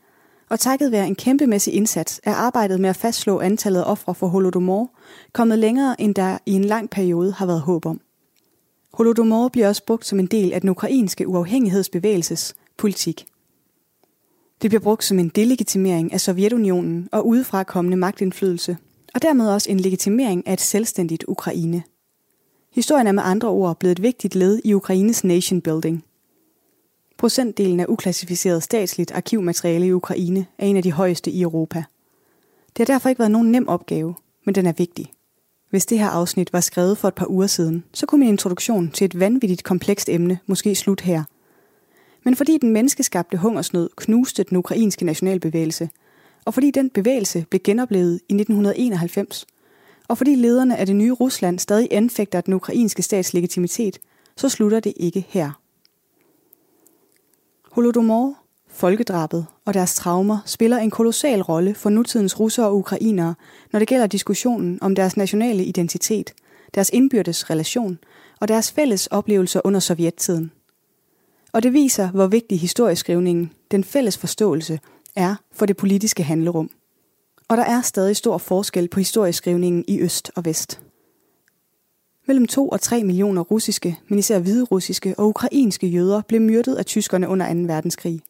Og 0.49 0.59
takket 0.59 0.91
være 0.91 1.07
en 1.07 1.15
kæmpemæssig 1.15 1.73
indsats 1.73 2.21
er 2.23 2.33
arbejdet 2.33 2.79
med 2.79 2.89
at 2.89 2.95
fastslå 2.95 3.39
antallet 3.39 3.81
af 3.81 3.91
ofre 3.91 4.15
for 4.15 4.27
Holodomor 4.27 4.89
kommet 5.33 5.59
længere, 5.59 6.01
end 6.01 6.15
der 6.15 6.37
i 6.45 6.53
en 6.53 6.65
lang 6.65 6.89
periode 6.89 7.31
har 7.31 7.45
været 7.45 7.61
håb 7.61 7.85
om. 7.85 8.01
Holodomor 8.93 9.47
bliver 9.47 9.67
også 9.67 9.85
brugt 9.85 10.05
som 10.05 10.19
en 10.19 10.25
del 10.27 10.53
af 10.53 10.61
den 10.61 10.69
ukrainske 10.69 11.27
uafhængighedsbevægelses 11.27 12.55
politik. 12.77 13.25
Det 14.61 14.69
bliver 14.69 14.81
brugt 14.81 15.03
som 15.03 15.19
en 15.19 15.29
delegitimering 15.29 16.13
af 16.13 16.21
Sovjetunionen 16.21 17.09
og 17.11 17.27
udefra 17.27 17.63
kommende 17.63 17.97
magtindflydelse, 17.97 18.77
og 19.15 19.21
dermed 19.21 19.49
også 19.49 19.71
en 19.71 19.79
legitimering 19.79 20.47
af 20.47 20.53
et 20.53 20.61
selvstændigt 20.61 21.25
Ukraine. 21.27 21.83
Historien 22.73 23.07
er 23.07 23.11
med 23.11 23.23
andre 23.25 23.47
ord 23.47 23.79
blevet 23.79 23.91
et 23.99 24.01
vigtigt 24.01 24.35
led 24.35 24.61
i 24.63 24.73
Ukraines 24.73 25.23
nation 25.23 25.61
building. 25.61 26.03
Procentdelen 27.17 27.79
af 27.79 27.85
uklassificeret 27.89 28.63
statsligt 28.63 29.11
arkivmateriale 29.11 29.85
i 29.85 29.93
Ukraine 29.93 30.45
er 30.57 30.65
en 30.65 30.77
af 30.77 30.83
de 30.83 30.91
højeste 30.91 31.31
i 31.31 31.41
Europa. 31.41 31.83
Det 32.77 32.87
har 32.87 32.93
derfor 32.93 33.09
ikke 33.09 33.19
været 33.19 33.31
nogen 33.31 33.51
nem 33.51 33.67
opgave, 33.67 34.15
men 34.45 34.55
den 34.55 34.65
er 34.65 34.73
vigtig. 34.73 35.11
Hvis 35.69 35.85
det 35.85 35.99
her 35.99 36.07
afsnit 36.07 36.53
var 36.53 36.59
skrevet 36.59 36.97
for 36.97 37.07
et 37.07 37.15
par 37.15 37.29
uger 37.29 37.47
siden, 37.47 37.83
så 37.93 38.05
kunne 38.05 38.19
min 38.19 38.29
introduktion 38.29 38.91
til 38.91 39.05
et 39.05 39.19
vanvittigt 39.19 39.63
komplekst 39.63 40.09
emne 40.09 40.39
måske 40.45 40.75
slutte 40.75 41.03
her. 41.03 41.23
Men 42.23 42.35
fordi 42.35 42.57
den 42.57 42.71
menneskeskabte 42.71 43.37
hungersnød 43.37 43.89
knuste 43.95 44.43
den 44.43 44.57
ukrainske 44.57 45.05
nationalbevægelse, 45.05 45.89
og 46.45 46.53
fordi 46.53 46.71
den 46.71 46.89
bevægelse 46.89 47.45
blev 47.49 47.59
genoplevet 47.63 48.13
i 48.29 48.33
1991, 48.33 49.45
og 50.07 50.17
fordi 50.17 50.35
lederne 50.35 50.77
af 50.77 50.85
det 50.85 50.95
nye 50.95 51.11
Rusland 51.11 51.59
stadig 51.59 51.87
anfægter 51.91 52.41
den 52.41 52.53
ukrainske 52.53 53.03
stats 53.03 53.33
legitimitet, 53.33 53.99
så 54.37 54.49
slutter 54.49 54.79
det 54.79 54.93
ikke 54.95 55.25
her. 55.29 55.51
Holodomor, 57.71 58.35
folkedrabet 58.67 59.45
og 59.65 59.73
deres 59.73 59.95
traumer 59.95 60.37
spiller 60.45 60.77
en 60.77 60.91
kolossal 60.91 61.41
rolle 61.41 61.73
for 61.75 61.89
nutidens 61.89 62.39
russere 62.39 62.65
og 62.65 62.77
ukrainere, 62.77 63.35
når 63.71 63.79
det 63.79 63.87
gælder 63.87 64.07
diskussionen 64.07 64.77
om 64.81 64.95
deres 64.95 65.17
nationale 65.17 65.63
identitet, 65.63 66.33
deres 66.75 66.89
indbyrdes 66.93 67.49
relation 67.49 67.99
og 68.39 68.47
deres 68.47 68.71
fælles 68.71 69.07
oplevelser 69.07 69.61
under 69.63 69.79
sovjettiden. 69.79 70.51
Og 71.57 71.63
det 71.63 71.73
viser, 71.73 72.09
hvor 72.09 72.27
vigtig 72.27 72.59
historieskrivningen, 72.59 73.51
den 73.71 73.83
fælles 73.83 74.17
forståelse, 74.17 74.79
er 75.15 75.35
for 75.51 75.65
det 75.65 75.77
politiske 75.77 76.23
handlerum. 76.23 76.69
Og 77.47 77.57
der 77.57 77.63
er 77.63 77.81
stadig 77.81 78.15
stor 78.15 78.37
forskel 78.37 78.87
på 78.87 78.99
historieskrivningen 78.99 79.85
i 79.87 79.99
øst 79.99 80.31
og 80.35 80.45
vest. 80.45 80.81
Mellem 82.27 82.47
2 82.47 82.69
og 82.69 82.81
3 82.81 83.03
millioner 83.03 83.41
russiske, 83.41 83.99
men 84.07 84.19
især 84.19 84.39
hviderussiske 84.39 85.15
og 85.17 85.27
ukrainske 85.27 85.87
jøder 85.87 86.21
blev 86.21 86.41
myrdet 86.41 86.75
af 86.75 86.85
tyskerne 86.85 87.27
under 87.27 87.53
2. 87.53 87.59
verdenskrig. 87.59 88.21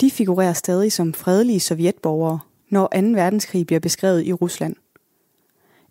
De 0.00 0.10
figurerer 0.10 0.52
stadig 0.52 0.92
som 0.92 1.14
fredelige 1.14 1.60
sovjetborgere, 1.60 2.38
når 2.70 2.86
2. 2.86 2.98
verdenskrig 3.00 3.66
bliver 3.66 3.80
beskrevet 3.80 4.26
i 4.26 4.32
Rusland. 4.32 4.76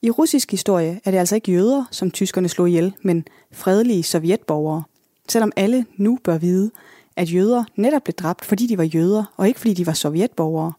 I 0.02 0.10
russisk 0.10 0.52
historie 0.52 1.02
er 1.06 1.12
det 1.12 1.18
altså 1.18 1.36
ikke 1.36 1.52
jøder, 1.52 1.86
som 1.92 2.12
tyskerne 2.12 2.50
slog 2.50 2.70
ihjel, 2.70 2.96
men 3.02 3.26
fredelige 3.52 4.04
sovjetborgere, 4.04 4.84
selvom 5.30 5.52
alle 5.56 5.86
nu 5.98 6.20
bør 6.24 6.38
vide, 6.38 6.72
at 7.16 7.34
jøder 7.34 7.64
netop 7.76 8.04
blev 8.04 8.14
dræbt, 8.14 8.46
fordi 8.46 8.68
de 8.68 8.78
var 8.78 8.84
jøder, 8.84 9.34
og 9.38 9.48
ikke 9.48 9.60
fordi 9.60 9.74
de 9.74 9.86
var 9.86 9.94
sovjetborgere. 9.94 10.74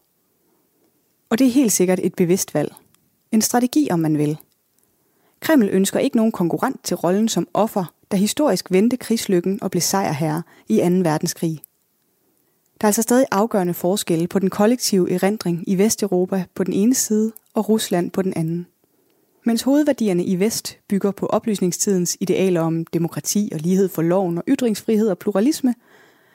Og 1.29 1.39
det 1.39 1.47
er 1.47 1.51
helt 1.51 1.71
sikkert 1.71 1.99
et 2.03 2.15
bevidst 2.15 2.53
valg. 2.53 2.73
En 3.31 3.41
strategi, 3.41 3.87
om 3.91 3.99
man 3.99 4.17
vil. 4.17 4.37
Kreml 5.39 5.69
ønsker 5.71 5.99
ikke 5.99 6.17
nogen 6.17 6.31
konkurrent 6.31 6.83
til 6.83 6.97
rollen 6.97 7.29
som 7.29 7.47
offer, 7.53 7.93
der 8.11 8.17
historisk 8.17 8.71
vendte 8.71 8.97
krigslykken 8.97 9.63
og 9.63 9.71
blev 9.71 9.81
sejrherre 9.81 10.43
i 10.67 10.77
2. 10.77 10.83
verdenskrig. 10.83 11.61
Der 12.81 12.85
er 12.85 12.87
altså 12.87 13.01
stadig 13.01 13.25
afgørende 13.31 13.73
forskelle 13.73 14.27
på 14.27 14.39
den 14.39 14.49
kollektive 14.49 15.11
erindring 15.11 15.63
i 15.67 15.77
Vesteuropa 15.77 16.45
på 16.55 16.63
den 16.63 16.73
ene 16.73 16.95
side 16.95 17.31
og 17.53 17.69
Rusland 17.69 18.11
på 18.11 18.21
den 18.21 18.33
anden. 18.35 18.67
Mens 19.47 19.61
hovedværdierne 19.61 20.25
i 20.25 20.39
Vest 20.39 20.77
bygger 20.89 21.11
på 21.11 21.25
oplysningstidens 21.25 22.17
idealer 22.19 22.61
om 22.61 22.85
demokrati 22.85 23.49
og 23.53 23.59
lighed 23.59 23.89
for 23.89 24.01
loven 24.01 24.37
og 24.37 24.43
ytringsfrihed 24.47 25.09
og 25.09 25.17
pluralisme, 25.17 25.75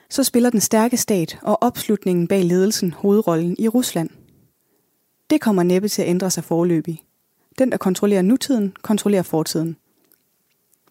så 0.09 0.23
spiller 0.23 0.49
den 0.49 0.59
stærke 0.59 0.97
stat 0.97 1.39
og 1.41 1.63
opslutningen 1.63 2.27
bag 2.27 2.43
ledelsen 2.43 2.93
hovedrollen 2.93 3.55
i 3.59 3.67
Rusland. 3.67 4.09
Det 5.29 5.41
kommer 5.41 5.63
næppe 5.63 5.87
til 5.87 6.01
at 6.01 6.07
ændre 6.07 6.31
sig 6.31 6.43
forløbig. 6.43 7.03
Den, 7.57 7.71
der 7.71 7.77
kontrollerer 7.77 8.21
nutiden, 8.21 8.73
kontrollerer 8.81 9.23
fortiden. 9.23 9.75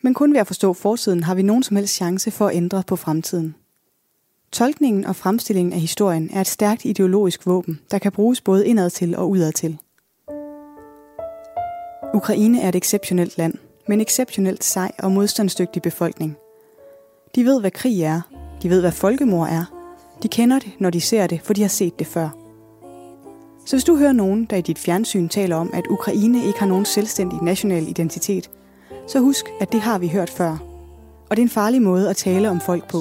Men 0.02 0.14
kun 0.14 0.32
ved 0.32 0.40
at 0.40 0.46
forstå 0.46 0.72
fortiden 0.72 1.22
har 1.22 1.34
vi 1.34 1.42
nogen 1.42 1.62
som 1.62 1.76
helst 1.76 1.94
chance 1.94 2.30
for 2.30 2.48
at 2.48 2.56
ændre 2.56 2.82
på 2.86 2.96
fremtiden. 2.96 3.54
Tolkningen 4.52 5.04
og 5.04 5.16
fremstillingen 5.16 5.72
af 5.72 5.80
historien 5.80 6.30
er 6.32 6.40
et 6.40 6.46
stærkt 6.46 6.84
ideologisk 6.84 7.46
våben, 7.46 7.80
der 7.90 7.98
kan 7.98 8.12
bruges 8.12 8.40
både 8.40 8.66
indad 8.66 8.90
til 8.90 9.16
og 9.16 9.30
udad 9.30 9.52
til. 9.52 9.78
Ukraine 12.14 12.60
er 12.60 12.68
et 12.68 12.74
exceptionelt 12.74 13.38
land, 13.38 13.54
men 13.88 14.00
exceptionelt 14.00 14.64
sej 14.64 14.92
og 14.98 15.12
modstandsdygtig 15.12 15.82
befolkning. 15.82 16.36
De 17.34 17.44
ved, 17.44 17.60
hvad 17.60 17.70
krig 17.70 18.02
er. 18.02 18.20
De 18.62 18.70
ved, 18.70 18.80
hvad 18.80 18.92
folkemord 18.92 19.48
er. 19.48 19.64
De 20.22 20.28
kender 20.28 20.58
det, 20.58 20.70
når 20.78 20.90
de 20.90 21.00
ser 21.00 21.26
det, 21.26 21.40
for 21.44 21.52
de 21.52 21.60
har 21.60 21.68
set 21.68 21.98
det 21.98 22.06
før. 22.06 22.28
Så 23.66 23.76
hvis 23.76 23.84
du 23.84 23.96
hører 23.96 24.12
nogen, 24.12 24.44
der 24.44 24.56
i 24.56 24.60
dit 24.60 24.78
fjernsyn 24.78 25.28
taler 25.28 25.56
om, 25.56 25.70
at 25.74 25.86
Ukraine 25.86 26.44
ikke 26.44 26.58
har 26.58 26.66
nogen 26.66 26.84
selvstændig 26.84 27.42
national 27.42 27.88
identitet, 27.88 28.50
så 29.06 29.18
husk, 29.18 29.46
at 29.60 29.72
det 29.72 29.80
har 29.80 29.98
vi 29.98 30.08
hørt 30.08 30.30
før. 30.30 30.56
Og 31.30 31.36
det 31.36 31.38
er 31.38 31.46
en 31.46 31.48
farlig 31.48 31.82
måde 31.82 32.10
at 32.10 32.16
tale 32.16 32.50
om 32.50 32.60
folk 32.60 32.88
på. 32.88 32.98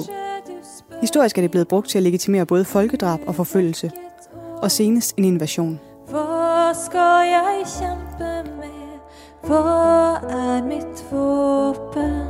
Historisk 1.00 1.38
er 1.38 1.42
det 1.42 1.50
blevet 1.50 1.68
brugt 1.68 1.88
til 1.88 1.98
at 1.98 2.02
legitimere 2.02 2.46
både 2.46 2.64
folkedrab 2.64 3.20
og 3.26 3.34
forfølgelse. 3.34 3.90
Og 4.62 4.70
senest 4.70 5.16
en 5.16 5.24
invasion. 5.24 5.80
Hvor 6.08 6.84
skal 6.84 7.28
jeg 7.30 7.64
kæmpe 7.78 8.56
med? 8.56 8.71
Vad 9.48 10.24
är 10.24 10.62
mitt 10.62 11.12
våpen? 11.12 12.26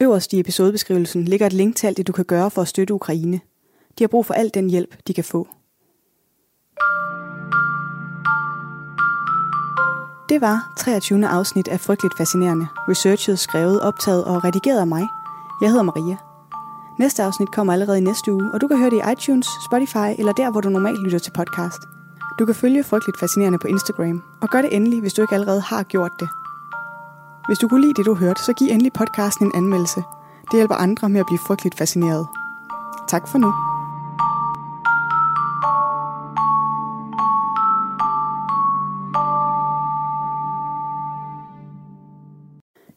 Øverst 0.00 0.32
i 0.32 0.40
episodebeskrivelsen 0.40 1.24
ligger 1.24 1.46
et 1.46 1.52
link 1.52 1.76
til 1.76 1.86
alt 1.86 1.96
det, 1.96 2.06
du 2.06 2.12
kan 2.12 2.24
gøre 2.24 2.50
for 2.50 2.62
at 2.62 2.68
støtte 2.68 2.94
Ukraine. 2.94 3.40
De 3.98 4.04
har 4.04 4.08
brug 4.08 4.26
for 4.26 4.34
al 4.34 4.50
den 4.54 4.70
hjælp, 4.70 4.96
de 5.06 5.14
kan 5.14 5.24
få. 5.24 5.48
Det 10.28 10.40
var 10.40 10.74
23. 10.78 11.26
afsnit 11.28 11.68
af 11.68 11.80
Frygteligt 11.80 12.16
Fascinerende. 12.16 12.66
Researchet, 12.88 13.38
skrevet, 13.38 13.80
optaget 13.80 14.24
og 14.24 14.44
redigeret 14.44 14.80
af 14.80 14.86
mig. 14.86 15.06
Jeg 15.60 15.70
hedder 15.70 15.82
Maria. 15.82 16.16
Næste 16.98 17.22
afsnit 17.22 17.52
kommer 17.52 17.72
allerede 17.72 17.98
i 17.98 18.04
næste 18.04 18.32
uge, 18.32 18.50
og 18.52 18.60
du 18.60 18.68
kan 18.68 18.78
høre 18.78 18.90
det 18.90 18.96
i 18.96 19.12
iTunes, 19.12 19.46
Spotify 19.66 20.18
eller 20.18 20.32
der, 20.32 20.50
hvor 20.50 20.60
du 20.60 20.68
normalt 20.68 21.02
lytter 21.02 21.18
til 21.18 21.32
podcast. 21.32 21.93
Du 22.38 22.46
kan 22.46 22.54
følge 22.54 22.84
Frygteligt 22.84 23.18
Fascinerende 23.18 23.58
på 23.58 23.66
Instagram, 23.66 24.22
og 24.40 24.48
gør 24.50 24.62
det 24.62 24.76
endelig, 24.76 25.00
hvis 25.00 25.12
du 25.12 25.22
ikke 25.22 25.34
allerede 25.34 25.60
har 25.60 25.82
gjort 25.82 26.12
det. 26.20 26.28
Hvis 27.48 27.58
du 27.58 27.68
kunne 27.68 27.80
lide 27.80 27.94
det, 27.94 28.06
du 28.06 28.14
hørte, 28.14 28.42
så 28.42 28.52
giv 28.52 28.68
endelig 28.70 28.92
podcasten 28.92 29.46
en 29.46 29.52
anmeldelse. 29.54 30.02
Det 30.50 30.54
hjælper 30.58 30.74
andre 30.74 31.08
med 31.08 31.20
at 31.20 31.26
blive 31.26 31.38
frygteligt 31.38 31.78
fascineret. 31.78 32.26
Tak 33.08 33.28
for 33.28 33.38
nu. 33.38 33.52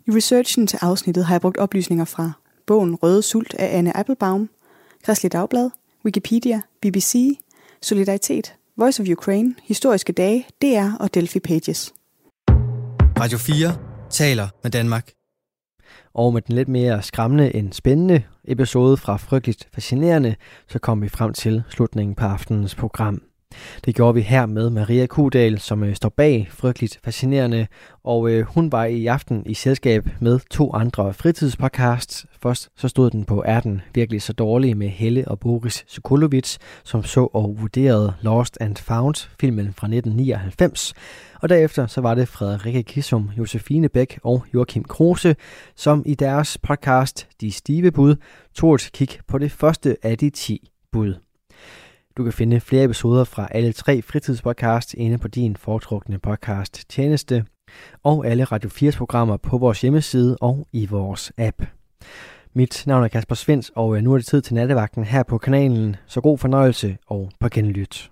I 0.07 0.17
researchen 0.17 0.67
til 0.67 0.79
afsnittet 0.81 1.25
har 1.25 1.33
jeg 1.33 1.41
brugt 1.41 1.57
oplysninger 1.57 2.05
fra 2.05 2.31
bogen 2.67 2.95
Røde 2.95 3.21
Sult 3.21 3.53
af 3.53 3.77
Anne 3.77 3.97
Applebaum, 3.97 4.49
Kristelig 5.03 5.31
Dagblad, 5.31 5.69
Wikipedia, 6.05 6.61
BBC, 6.81 7.39
Solidaritet, 7.81 8.56
Voice 8.79 9.03
of 9.03 9.09
Ukraine, 9.09 9.55
Historiske 9.63 10.13
Dage, 10.13 10.45
DR 10.61 10.97
og 10.99 11.13
Delphi 11.13 11.39
Pages. 11.39 11.93
Radio 13.19 13.37
4 13.37 13.77
taler 14.09 14.47
med 14.63 14.71
Danmark. 14.71 15.11
Og 16.13 16.33
med 16.33 16.41
den 16.41 16.55
lidt 16.55 16.67
mere 16.67 17.01
skræmmende 17.01 17.55
end 17.55 17.73
spændende 17.73 18.23
episode 18.45 18.97
fra 18.97 19.17
Frygteligt 19.17 19.69
Fascinerende, 19.73 20.35
så 20.67 20.79
kom 20.79 21.01
vi 21.01 21.09
frem 21.09 21.33
til 21.33 21.63
slutningen 21.69 22.15
på 22.15 22.25
aftenens 22.25 22.75
program. 22.75 23.21
Det 23.85 23.95
gjorde 23.95 24.13
vi 24.13 24.21
her 24.21 24.45
med 24.45 24.69
Maria 24.69 25.05
Kudal, 25.05 25.59
som 25.59 25.83
øh, 25.83 25.95
står 25.95 26.09
bag 26.09 26.47
Frygteligt 26.51 26.99
Fascinerende, 27.03 27.67
og 28.03 28.29
øh, 28.29 28.45
hun 28.45 28.71
var 28.71 28.85
i 28.85 29.05
aften 29.05 29.43
i 29.45 29.53
selskab 29.53 30.09
med 30.19 30.39
to 30.51 30.73
andre 30.73 31.13
fritidspodcasts. 31.13 32.25
Først 32.41 32.69
så 32.75 32.87
stod 32.87 33.09
den 33.09 33.25
på 33.25 33.43
Er 33.45 33.59
den 33.59 33.81
virkelig 33.93 34.21
så 34.21 34.33
dårlig 34.33 34.77
med 34.77 34.89
Helle 34.89 35.27
og 35.27 35.39
Boris 35.39 35.85
Sokolovic, 35.87 36.57
som 36.83 37.03
så 37.03 37.29
og 37.33 37.55
vurderede 37.61 38.13
Lost 38.21 38.57
and 38.61 38.75
Found, 38.75 39.29
filmen 39.39 39.73
fra 39.73 39.87
1999. 39.87 40.93
Og 41.41 41.49
derefter 41.49 41.87
så 41.87 42.01
var 42.01 42.15
det 42.15 42.27
Frederikke 42.27 42.83
Kissum, 42.83 43.29
Josefine 43.37 43.89
Bæk 43.89 44.19
og 44.23 44.45
Joachim 44.53 44.83
Kruse, 44.83 45.35
som 45.75 46.03
i 46.05 46.15
deres 46.15 46.57
podcast 46.57 47.27
De 47.41 47.51
Stive 47.51 47.91
Bud 47.91 48.15
tog 48.53 48.75
et 48.75 48.89
kig 48.93 49.09
på 49.27 49.37
det 49.37 49.51
første 49.51 49.97
af 50.03 50.17
de 50.17 50.29
10 50.29 50.71
bud. 50.91 51.26
Du 52.17 52.23
kan 52.23 52.33
finde 52.33 52.59
flere 52.59 52.83
episoder 52.83 53.23
fra 53.23 53.47
alle 53.51 53.73
tre 53.73 54.01
fritidspodcasts 54.01 54.93
inde 54.93 55.17
på 55.17 55.27
din 55.27 55.55
foretrukne 55.55 56.19
podcast 56.19 56.89
tjeneste, 56.89 57.45
og 58.03 58.27
alle 58.27 58.43
Radio 58.43 58.69
4's 58.69 58.97
programmer 58.97 59.37
på 59.37 59.57
vores 59.57 59.81
hjemmeside 59.81 60.37
og 60.41 60.67
i 60.73 60.85
vores 60.85 61.31
app. 61.37 61.63
Mit 62.53 62.83
navn 62.87 63.03
er 63.03 63.07
Kasper 63.07 63.35
Svens, 63.35 63.71
og 63.75 63.97
øh, 63.97 64.03
nu 64.03 64.13
er 64.13 64.17
det 64.17 64.25
tid 64.25 64.41
til 64.41 64.55
nattevagten 64.55 65.03
her 65.03 65.23
på 65.23 65.37
kanalen, 65.37 65.95
så 66.07 66.21
god 66.21 66.37
fornøjelse 66.37 66.97
og 67.07 67.31
på 67.39 67.49
genlyt. 67.49 68.11